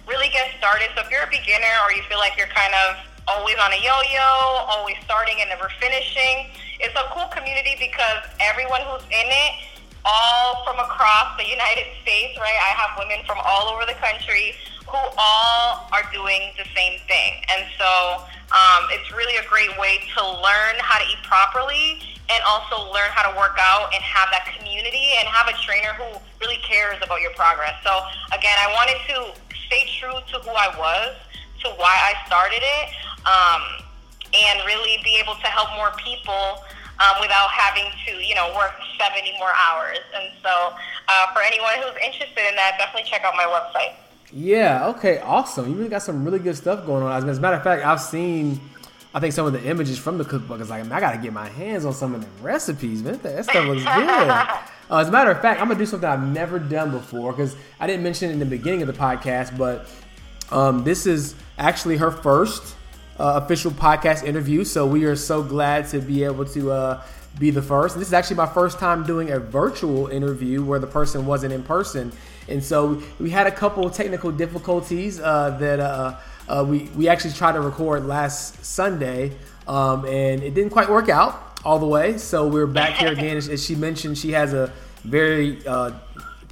really 0.09 0.33
get 0.33 0.51
started. 0.57 0.89
So 0.97 1.05
if 1.05 1.11
you're 1.13 1.23
a 1.23 1.31
beginner 1.31 1.75
or 1.85 1.93
you 1.93 2.03
feel 2.09 2.19
like 2.19 2.35
you're 2.41 2.51
kind 2.51 2.73
of 2.89 2.97
always 3.29 3.61
on 3.61 3.71
a 3.77 3.81
yo-yo, 3.81 4.33
always 4.73 4.97
starting 5.05 5.37
and 5.45 5.53
never 5.53 5.69
finishing, 5.79 6.49
it's 6.81 6.97
a 6.97 7.07
cool 7.13 7.29
community 7.29 7.77
because 7.77 8.25
everyone 8.41 8.81
who's 8.89 9.05
in 9.13 9.29
it 9.29 9.53
all 10.09 10.65
from 10.65 10.81
across 10.81 11.37
the 11.37 11.45
United 11.45 11.93
States, 12.01 12.39
right? 12.41 12.57
I 12.65 12.73
have 12.73 12.97
women 12.97 13.21
from 13.29 13.37
all 13.45 13.69
over 13.69 13.85
the 13.85 13.99
country 14.01 14.57
who 14.89 14.97
all 15.21 15.85
are 15.93 16.09
doing 16.09 16.57
the 16.57 16.65
same 16.73 16.97
thing. 17.05 17.45
And 17.53 17.69
so 17.77 18.25
um, 18.49 18.89
it's 18.89 19.13
really 19.13 19.37
a 19.37 19.45
great 19.45 19.77
way 19.77 20.01
to 20.17 20.25
learn 20.25 20.81
how 20.81 20.97
to 20.97 21.05
eat 21.05 21.21
properly 21.29 22.01
and 22.33 22.41
also 22.49 22.89
learn 22.93 23.13
how 23.13 23.29
to 23.29 23.37
work 23.37 23.57
out 23.61 23.93
and 23.93 24.01
have 24.01 24.29
that 24.33 24.49
community 24.57 25.13
and 25.21 25.29
have 25.29 25.49
a 25.49 25.57
trainer 25.61 25.93
who 25.93 26.09
really 26.41 26.61
cares 26.65 26.97
about 27.03 27.21
your 27.21 27.33
progress. 27.37 27.77
So 27.85 28.01
again, 28.33 28.57
I 28.57 28.73
wanted 28.73 29.01
to 29.13 29.17
stay 29.69 29.87
true 30.01 30.17
to 30.33 30.37
who 30.41 30.51
I 30.51 30.73
was, 30.77 31.15
to 31.63 31.69
why 31.77 31.93
I 31.93 32.27
started 32.27 32.61
it, 32.61 32.87
um, 33.29 33.63
and 34.35 34.67
really 34.67 34.99
be 35.05 35.21
able 35.23 35.35
to 35.35 35.49
help 35.49 35.69
more 35.77 35.93
people 36.03 36.65
um, 36.99 37.21
without 37.21 37.49
having 37.51 37.87
to, 38.07 38.13
you 38.25 38.35
know, 38.35 38.53
work 38.57 38.75
70 38.99 39.33
more 39.39 39.53
hours. 39.55 40.01
And 40.17 40.33
so 40.43 40.75
uh, 41.09 41.33
for 41.33 41.43
anyone 41.43 41.77
who's 41.77 41.97
interested 42.05 42.49
in 42.49 42.57
that, 42.57 42.77
definitely 42.79 43.09
check 43.09 43.23
out 43.25 43.35
my 43.37 43.45
website. 43.45 43.95
Yeah. 44.33 44.89
Okay. 44.89 45.19
Awesome. 45.21 45.69
You 45.69 45.77
really 45.77 45.89
got 45.89 46.03
some 46.03 46.25
really 46.25 46.39
good 46.39 46.57
stuff 46.57 46.85
going 46.85 47.03
on. 47.03 47.29
As 47.29 47.39
a 47.39 47.41
matter 47.41 47.57
of 47.57 47.63
fact, 47.63 47.85
I've 47.85 48.01
seen. 48.01 48.61
I 49.15 49.21
think 49.21 49.33
some 49.33 49.47
of 49.47 49.55
the 49.55 49.65
images 49.65 49.99
from 49.99 50.19
the 50.19 50.25
cookbook 50.25 50.61
is 50.61 50.69
like, 50.69 50.85
I 50.93 51.01
gotta 51.01 51.17
get 51.17 51.33
my 51.33 51.49
hands 51.49 51.87
on 51.87 51.95
some 51.95 52.15
of 52.15 52.21
the 52.21 52.43
recipes, 52.43 53.03
man. 53.03 53.19
That 53.23 53.45
stuff 53.45 53.67
looks 53.67 53.83
good. 53.83 54.47
uh, 54.91 54.99
as 54.99 55.09
a 55.09 55.13
matter 55.13 55.31
of 55.31 55.41
fact, 55.41 55.61
I'm 55.61 55.69
gonna 55.69 55.79
do 55.79 55.87
something 55.87 56.09
I've 56.09 56.27
never 56.27 56.59
done 56.59 56.91
before 56.91 57.33
because 57.33 57.55
I 57.79 57.87
didn't 57.87 58.03
mention 58.03 58.31
it 58.31 58.33
in 58.33 58.39
the 58.39 58.47
beginning 58.47 58.83
of 58.83 58.89
the 58.89 58.95
podcast, 58.95 59.57
but 59.57 59.89
um, 60.51 60.85
this 60.85 61.07
is 61.07 61.35
actually 61.59 61.99
her 61.99 62.11
first 62.11 62.75
uh, 63.19 63.41
official 63.43 63.71
podcast 63.71 64.25
interview. 64.25 64.65
So 64.65 64.87
we 64.87 65.05
are 65.05 65.17
so 65.17 65.43
glad 65.43 65.89
to 65.89 66.01
be 66.01 66.25
able 66.25 66.45
to 66.47 66.71
uh, 66.71 67.03
be 67.39 67.51
the 67.51 67.63
first. 67.63 67.99
This 67.99 68.09
is 68.09 68.15
actually 68.15 68.37
my 68.37 68.47
first 68.47 68.79
time 68.79 69.05
doing 69.05 69.31
a 69.31 69.39
virtual 69.39 70.07
interview 70.09 70.65
where 70.65 70.79
the 70.79 70.87
person 70.87 71.27
wasn't 71.27 71.53
in 71.53 71.63
person. 71.63 72.13
And 72.49 72.65
so 72.65 73.03
we 73.21 73.31
had 73.31 73.47
a 73.47 73.53
couple 73.53 73.89
technical 73.91 74.31
difficulties 74.31 75.21
uh, 75.21 75.51
that 75.61 75.81
uh, 75.81 76.17
uh, 76.49 76.65
we, 76.67 76.85
we 76.97 77.09
actually 77.09 77.35
tried 77.35 77.53
to 77.53 77.61
record 77.61 78.07
last 78.07 78.65
Sunday, 78.65 79.33
um, 79.67 80.07
and 80.07 80.43
it 80.43 80.55
didn't 80.55 80.71
quite 80.71 80.89
work 80.89 81.09
out 81.11 81.48
all 81.65 81.79
the 81.79 81.87
way. 81.87 82.19
So 82.19 82.47
we're 82.47 82.67
back 82.67 82.95
here 82.95 83.13
again. 83.13 83.37
As 83.37 83.65
she 83.65 83.75
mentioned, 83.75 84.19
she 84.19 84.33
has 84.33 84.53
a 84.55 84.73
very 85.05 85.67
uh, 85.67 85.93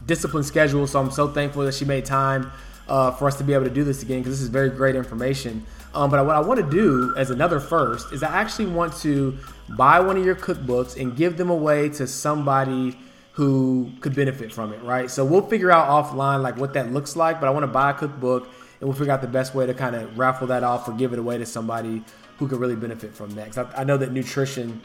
disciplined 0.07 0.47
schedule, 0.47 0.87
so 0.87 1.01
I'm 1.01 1.11
so 1.11 1.29
thankful 1.29 1.65
that 1.65 1.75
she 1.75 1.85
made 1.85 2.05
time 2.05 2.51
uh, 2.89 3.11
for 3.13 3.27
us 3.27 3.37
to 3.39 3.45
be 3.45 3.53
able 3.53 3.65
to 3.65 3.71
do 3.71 3.85
this 3.85 4.03
again 4.03 4.21
because 4.21 4.35
this 4.35 4.43
is 4.43 4.49
very 4.49 4.71
great 4.71 4.95
information. 4.95 5.65
Um, 5.95 6.11
but 6.11 6.25
what 6.27 6.37
I 6.37 6.41
want 6.41 6.61
to 6.61 6.71
do 6.71 7.15
as 7.17 7.31
another 7.31 7.59
first 7.59 8.13
is 8.13 8.23
I 8.23 8.29
actually 8.29 8.67
want 8.67 8.95
to 8.99 9.37
buy 9.71 9.99
one 10.01 10.17
of 10.17 10.25
your 10.25 10.37
cookbooks 10.37 11.01
and 11.01 11.17
give 11.17 11.37
them 11.37 11.51
away 11.51 11.89
to 11.91 12.07
somebody 12.07 12.99
who 13.33 13.91
could 14.01 14.15
benefit 14.15 14.53
from 14.53 14.73
it, 14.73 14.83
right? 14.83 15.11
So 15.11 15.25
we'll 15.25 15.47
figure 15.47 15.71
out 15.71 15.89
offline 15.89 16.43
like 16.43 16.57
what 16.57 16.73
that 16.75 16.93
looks 16.93 17.17
like, 17.17 17.41
but 17.41 17.47
I 17.47 17.51
want 17.51 17.65
to 17.65 17.69
buy 17.69 17.91
a 17.91 17.95
cookbook 17.95 18.45
and 18.45 18.89
we'll 18.89 18.97
figure 18.97 19.13
out 19.13 19.21
the 19.21 19.29
best 19.29 19.55
way 19.55 19.67
to 19.67 19.75
kind 19.75 19.97
of 19.97 20.19
raffle 20.19 20.47
that 20.49 20.63
off 20.63 20.89
or 20.89 20.93
give 20.93 21.13
it 21.13 21.19
away 21.19 21.39
to 21.39 21.47
somebody 21.47 22.03
who 22.39 22.49
could 22.49 22.59
really 22.59 22.77
benefit 22.77 23.15
from 23.15 23.31
that. 23.31 23.51
Because 23.51 23.67
I, 23.75 23.81
I, 23.81 23.85
know 23.85 23.97
that 23.97 24.13
nutrition 24.13 24.81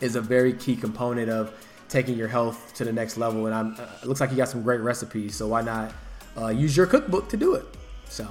is 0.00 0.16
a 0.16 0.20
very 0.20 0.52
key 0.52 0.76
component 0.76 1.30
of 1.30 1.52
taking 1.88 2.16
your 2.16 2.28
health 2.28 2.72
to 2.74 2.84
the 2.84 2.92
next 2.92 3.16
level, 3.16 3.46
and 3.46 3.54
I'm, 3.54 3.74
uh, 3.74 3.86
it 4.02 4.06
looks 4.06 4.20
like 4.20 4.30
you 4.30 4.36
got 4.36 4.48
some 4.48 4.62
great 4.62 4.80
recipes. 4.80 5.34
So 5.34 5.48
why 5.48 5.62
not 5.62 5.92
uh, 6.36 6.48
use 6.48 6.76
your 6.76 6.86
cookbook 6.86 7.28
to 7.30 7.36
do 7.36 7.54
it? 7.54 7.64
So. 8.08 8.28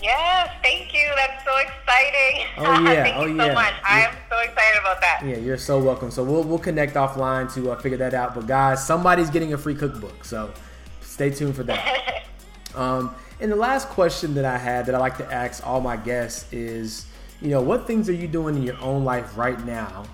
Yes, 0.00 0.50
thank 0.62 0.94
you. 0.94 1.10
That's 1.16 1.44
so 1.44 1.56
exciting. 1.56 2.46
Oh 2.58 2.80
yeah, 2.82 3.02
thank 3.02 3.16
oh 3.16 3.26
you 3.26 3.36
yeah. 3.36 3.48
so 3.48 3.54
much. 3.54 3.74
I 3.84 4.00
am 4.02 4.14
so 4.30 4.38
excited 4.38 4.80
about 4.80 5.00
that. 5.00 5.22
Yeah, 5.26 5.36
you're 5.38 5.58
so 5.58 5.82
welcome. 5.82 6.12
So 6.12 6.22
we'll 6.22 6.44
we'll 6.44 6.60
connect 6.60 6.94
offline 6.94 7.52
to 7.54 7.72
uh, 7.72 7.80
figure 7.80 7.98
that 7.98 8.14
out. 8.14 8.32
But 8.32 8.46
guys, 8.46 8.86
somebody's 8.86 9.28
getting 9.28 9.54
a 9.54 9.58
free 9.58 9.74
cookbook, 9.74 10.24
so 10.24 10.52
stay 11.00 11.30
tuned 11.30 11.56
for 11.56 11.64
that. 11.64 12.22
um, 12.76 13.12
and 13.40 13.50
the 13.50 13.56
last 13.56 13.88
question 13.88 14.34
that 14.34 14.44
I 14.44 14.56
had 14.56 14.86
that 14.86 14.94
I 14.94 14.98
like 14.98 15.18
to 15.18 15.32
ask 15.32 15.66
all 15.66 15.80
my 15.80 15.96
guests 15.96 16.52
is, 16.52 17.06
you 17.42 17.50
know, 17.50 17.60
what 17.60 17.88
things 17.88 18.08
are 18.08 18.14
you 18.14 18.28
doing 18.28 18.54
in 18.54 18.62
your 18.62 18.78
own 18.78 19.04
life 19.04 19.36
right 19.36 19.58
now 19.66 20.04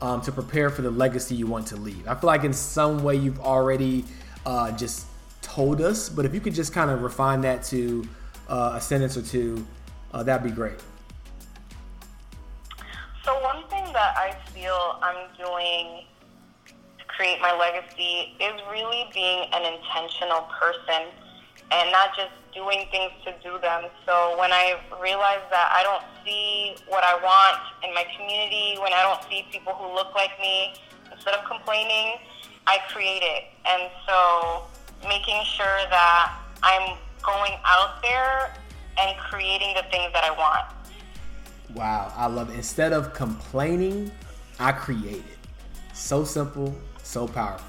um, 0.00 0.20
to 0.22 0.32
prepare 0.32 0.70
for 0.70 0.82
the 0.82 0.90
legacy 0.90 1.34
you 1.34 1.46
want 1.46 1.66
to 1.68 1.76
leave? 1.76 2.06
I 2.08 2.14
feel 2.14 2.28
like 2.28 2.44
in 2.44 2.52
some 2.52 3.02
way 3.02 3.16
you've 3.16 3.40
already 3.40 4.04
uh, 4.46 4.72
just 4.72 5.06
told 5.42 5.80
us, 5.80 6.08
but 6.08 6.24
if 6.24 6.34
you 6.34 6.40
could 6.40 6.54
just 6.54 6.72
kind 6.72 6.90
of 6.90 7.02
refine 7.02 7.40
that 7.42 7.62
to 7.64 8.06
uh, 8.48 8.72
a 8.74 8.80
sentence 8.80 9.16
or 9.16 9.22
two, 9.22 9.66
uh, 10.12 10.22
that'd 10.22 10.42
be 10.44 10.54
great. 10.54 10.78
So 13.24 13.40
one 13.42 13.62
thing 13.68 13.84
that 13.92 14.16
I 14.16 14.34
feel 14.52 14.98
I'm 15.02 15.28
doing 15.36 16.04
to 16.66 17.04
create 17.06 17.40
my 17.40 17.56
legacy 17.56 18.34
is 18.40 18.60
really 18.70 19.08
being 19.12 19.44
an 19.52 19.74
intentional 19.74 20.48
person 20.58 21.08
and 21.70 21.90
not 21.92 22.16
just 22.16 22.30
doing 22.52 22.86
things 22.90 23.12
to 23.24 23.32
do 23.42 23.58
them. 23.60 23.84
So 24.06 24.36
when 24.38 24.52
I 24.52 24.80
realize 25.00 25.42
that 25.50 25.72
I 25.74 25.82
don't 25.82 26.02
see 26.24 26.74
what 26.88 27.04
I 27.04 27.14
want 27.14 27.62
in 27.84 27.94
my 27.94 28.04
community, 28.16 28.76
when 28.80 28.92
I 28.92 29.02
don't 29.02 29.22
see 29.30 29.46
people 29.52 29.74
who 29.74 29.94
look 29.94 30.14
like 30.14 30.30
me, 30.40 30.74
instead 31.12 31.34
of 31.34 31.44
complaining, 31.44 32.18
I 32.66 32.78
create 32.88 33.22
it. 33.22 33.44
And 33.66 33.90
so 34.06 34.64
making 35.06 35.42
sure 35.44 35.78
that 35.90 36.38
I'm 36.62 36.98
going 37.22 37.52
out 37.64 38.02
there 38.02 38.54
and 38.98 39.16
creating 39.18 39.74
the 39.74 39.82
things 39.90 40.12
that 40.12 40.24
I 40.24 40.30
want. 40.30 40.66
Wow, 41.74 42.12
I 42.16 42.26
love 42.26 42.50
it. 42.50 42.56
Instead 42.56 42.92
of 42.92 43.14
complaining, 43.14 44.10
I 44.58 44.72
create 44.72 45.18
it. 45.18 45.38
So 45.94 46.24
simple, 46.24 46.74
so 47.02 47.28
powerful. 47.28 47.66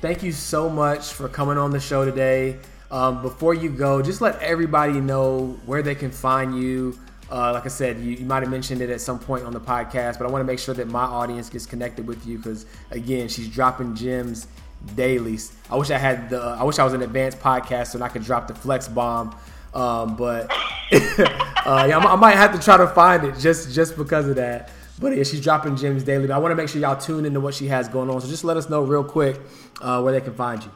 Thank 0.00 0.22
you 0.22 0.32
so 0.32 0.68
much 0.68 1.12
for 1.12 1.28
coming 1.28 1.58
on 1.58 1.70
the 1.70 1.80
show 1.80 2.04
today. 2.04 2.58
Um, 2.90 3.20
before 3.22 3.54
you 3.54 3.68
go, 3.68 4.00
just 4.00 4.20
let 4.20 4.40
everybody 4.40 5.00
know 5.00 5.58
where 5.66 5.82
they 5.82 5.94
can 5.94 6.10
find 6.10 6.60
you. 6.60 6.98
Uh, 7.30 7.52
like 7.52 7.66
I 7.66 7.68
said, 7.68 7.98
you, 7.98 8.12
you 8.12 8.24
might 8.24 8.42
have 8.42 8.50
mentioned 8.50 8.80
it 8.80 8.88
at 8.88 9.02
some 9.02 9.18
point 9.18 9.44
on 9.44 9.52
the 9.52 9.60
podcast, 9.60 10.18
but 10.18 10.26
I 10.26 10.30
want 10.30 10.40
to 10.40 10.46
make 10.46 10.58
sure 10.58 10.74
that 10.74 10.88
my 10.88 11.04
audience 11.04 11.50
gets 11.50 11.66
connected 11.66 12.06
with 12.06 12.26
you 12.26 12.38
because, 12.38 12.64
again, 12.90 13.28
she's 13.28 13.48
dropping 13.48 13.94
gems 13.94 14.46
daily. 14.94 15.38
I 15.70 15.76
wish 15.76 15.90
I 15.90 15.98
had 15.98 16.30
the. 16.30 16.40
I 16.40 16.62
wish 16.62 16.78
I 16.78 16.84
was 16.84 16.94
an 16.94 17.02
advanced 17.02 17.40
podcast 17.40 17.88
so 17.88 18.02
I 18.02 18.08
could 18.08 18.24
drop 18.24 18.48
the 18.48 18.54
flex 18.54 18.88
bomb. 18.88 19.36
Um, 19.74 20.16
but 20.16 20.50
uh, 20.92 21.86
yeah, 21.88 21.98
I, 21.98 22.12
I 22.12 22.16
might 22.16 22.36
have 22.36 22.52
to 22.52 22.58
try 22.58 22.78
to 22.78 22.86
find 22.88 23.24
it 23.24 23.38
just 23.38 23.74
just 23.74 23.96
because 23.96 24.26
of 24.28 24.36
that. 24.36 24.70
But 24.98 25.16
yeah, 25.16 25.22
she's 25.22 25.40
dropping 25.40 25.76
gems 25.76 26.04
daily. 26.04 26.26
But 26.26 26.34
I 26.34 26.38
want 26.38 26.52
to 26.52 26.56
make 26.56 26.68
sure 26.68 26.80
y'all 26.80 26.96
tune 26.96 27.24
into 27.24 27.40
what 27.40 27.54
she 27.54 27.66
has 27.68 27.88
going 27.88 28.10
on. 28.10 28.20
So 28.20 28.28
just 28.28 28.44
let 28.44 28.56
us 28.56 28.68
know 28.68 28.82
real 28.82 29.04
quick 29.04 29.38
uh, 29.80 30.00
where 30.00 30.12
they 30.12 30.20
can 30.20 30.34
find 30.34 30.62
you. 30.62 30.70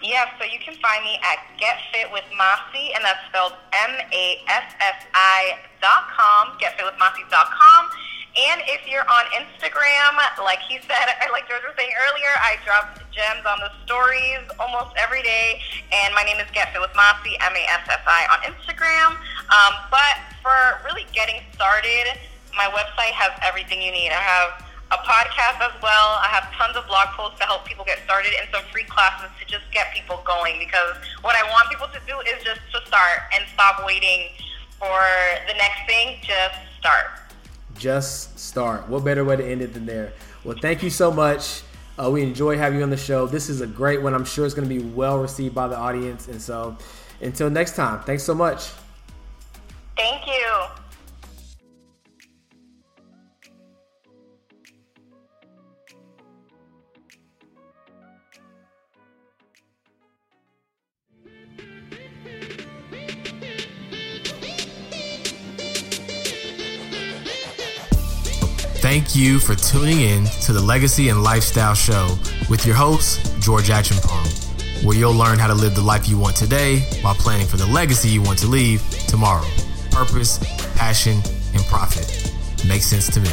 Yeah, 0.00 0.32
so 0.40 0.48
you 0.48 0.56
can 0.64 0.72
find 0.80 1.04
me 1.04 1.20
at 1.20 1.44
Get 1.60 1.76
Fit 1.92 2.08
with 2.08 2.24
Masi, 2.32 2.96
and 2.96 3.04
that's 3.04 3.20
spelled 3.28 3.52
M 3.72 4.00
A 4.00 4.40
S 4.48 4.72
S 4.80 5.04
I 5.12 5.60
dot 5.84 6.08
com. 6.16 6.56
GetFitWithMasi 6.56 7.28
dot 7.28 7.52
com. 7.52 7.84
And 8.32 8.62
if 8.64 8.88
you're 8.88 9.04
on 9.04 9.24
Instagram, 9.36 10.16
like 10.40 10.64
he 10.64 10.80
said, 10.88 11.04
like 11.32 11.44
George 11.52 11.60
was 11.68 11.76
saying 11.76 11.92
earlier, 12.08 12.32
I 12.40 12.56
drop 12.64 12.96
gems 13.12 13.44
on 13.44 13.60
the 13.60 13.68
stories 13.84 14.40
almost 14.56 14.96
every 14.96 15.20
day. 15.20 15.60
And 15.92 16.14
my 16.14 16.22
name 16.24 16.40
is 16.40 16.48
Get 16.56 16.72
Fit 16.72 16.80
with 16.80 16.96
Masi, 16.96 17.36
M 17.44 17.52
A 17.52 17.64
S 17.68 17.84
S 17.84 18.00
I 18.08 18.24
on 18.32 18.40
Instagram. 18.48 19.20
Um, 19.52 19.72
but 19.92 20.16
for 20.40 20.80
really 20.88 21.04
getting 21.12 21.44
started, 21.52 22.16
my 22.56 22.72
website 22.72 23.12
has 23.12 23.36
everything 23.44 23.82
you 23.82 23.92
need. 23.92 24.16
I 24.16 24.22
have 24.24 24.64
a 24.90 24.98
podcast 24.98 25.60
as 25.62 25.82
well. 25.82 26.18
I 26.18 26.28
have 26.30 26.52
tons 26.54 26.76
of 26.76 26.86
blog 26.86 27.08
posts 27.14 27.38
to 27.38 27.46
help 27.46 27.64
people 27.64 27.84
get 27.84 27.98
started 28.04 28.32
and 28.40 28.48
some 28.52 28.62
free 28.72 28.84
classes 28.84 29.30
to 29.38 29.46
just 29.46 29.64
get 29.72 29.94
people 29.94 30.20
going 30.26 30.58
because 30.58 30.96
what 31.22 31.36
I 31.36 31.48
want 31.50 31.70
people 31.70 31.86
to 31.88 32.00
do 32.06 32.18
is 32.20 32.42
just 32.42 32.60
to 32.72 32.86
start 32.86 33.20
and 33.34 33.44
stop 33.54 33.86
waiting 33.86 34.28
for 34.78 35.00
the 35.46 35.54
next 35.54 35.86
thing. 35.86 36.18
Just 36.22 36.54
start. 36.78 37.06
Just 37.78 38.38
start. 38.38 38.88
What 38.88 39.04
better 39.04 39.24
way 39.24 39.36
to 39.36 39.44
end 39.44 39.62
it 39.62 39.74
than 39.74 39.86
there? 39.86 40.12
Well, 40.42 40.56
thank 40.60 40.82
you 40.82 40.90
so 40.90 41.12
much. 41.12 41.62
Uh, 41.98 42.10
we 42.10 42.22
enjoy 42.22 42.56
having 42.56 42.78
you 42.78 42.82
on 42.82 42.90
the 42.90 42.96
show. 42.96 43.26
This 43.26 43.48
is 43.48 43.60
a 43.60 43.66
great 43.66 44.02
one. 44.02 44.14
I'm 44.14 44.24
sure 44.24 44.44
it's 44.44 44.54
going 44.54 44.68
to 44.68 44.74
be 44.74 44.82
well 44.82 45.18
received 45.18 45.54
by 45.54 45.68
the 45.68 45.76
audience. 45.76 46.28
And 46.28 46.40
so 46.40 46.76
until 47.20 47.50
next 47.50 47.76
time, 47.76 48.02
thanks 48.04 48.22
so 48.22 48.34
much. 48.34 48.70
Thank 49.96 50.26
you. 50.26 50.79
Thank 68.90 69.14
you 69.14 69.38
for 69.38 69.54
tuning 69.54 70.00
in 70.00 70.24
to 70.42 70.52
the 70.52 70.60
Legacy 70.60 71.10
and 71.10 71.22
Lifestyle 71.22 71.74
Show 71.74 72.18
with 72.48 72.66
your 72.66 72.74
host, 72.74 73.40
George 73.40 73.68
Acheampong, 73.68 74.84
where 74.84 74.96
you'll 74.96 75.14
learn 75.14 75.38
how 75.38 75.46
to 75.46 75.54
live 75.54 75.76
the 75.76 75.80
life 75.80 76.08
you 76.08 76.18
want 76.18 76.34
today 76.34 76.80
while 77.00 77.14
planning 77.14 77.46
for 77.46 77.56
the 77.56 77.66
legacy 77.66 78.08
you 78.08 78.20
want 78.20 78.40
to 78.40 78.48
leave 78.48 78.82
tomorrow. 79.06 79.46
Purpose, 79.92 80.38
passion, 80.74 81.22
and 81.54 81.62
profit. 81.66 82.34
Makes 82.66 82.86
sense 82.86 83.08
to 83.14 83.20
me. 83.20 83.30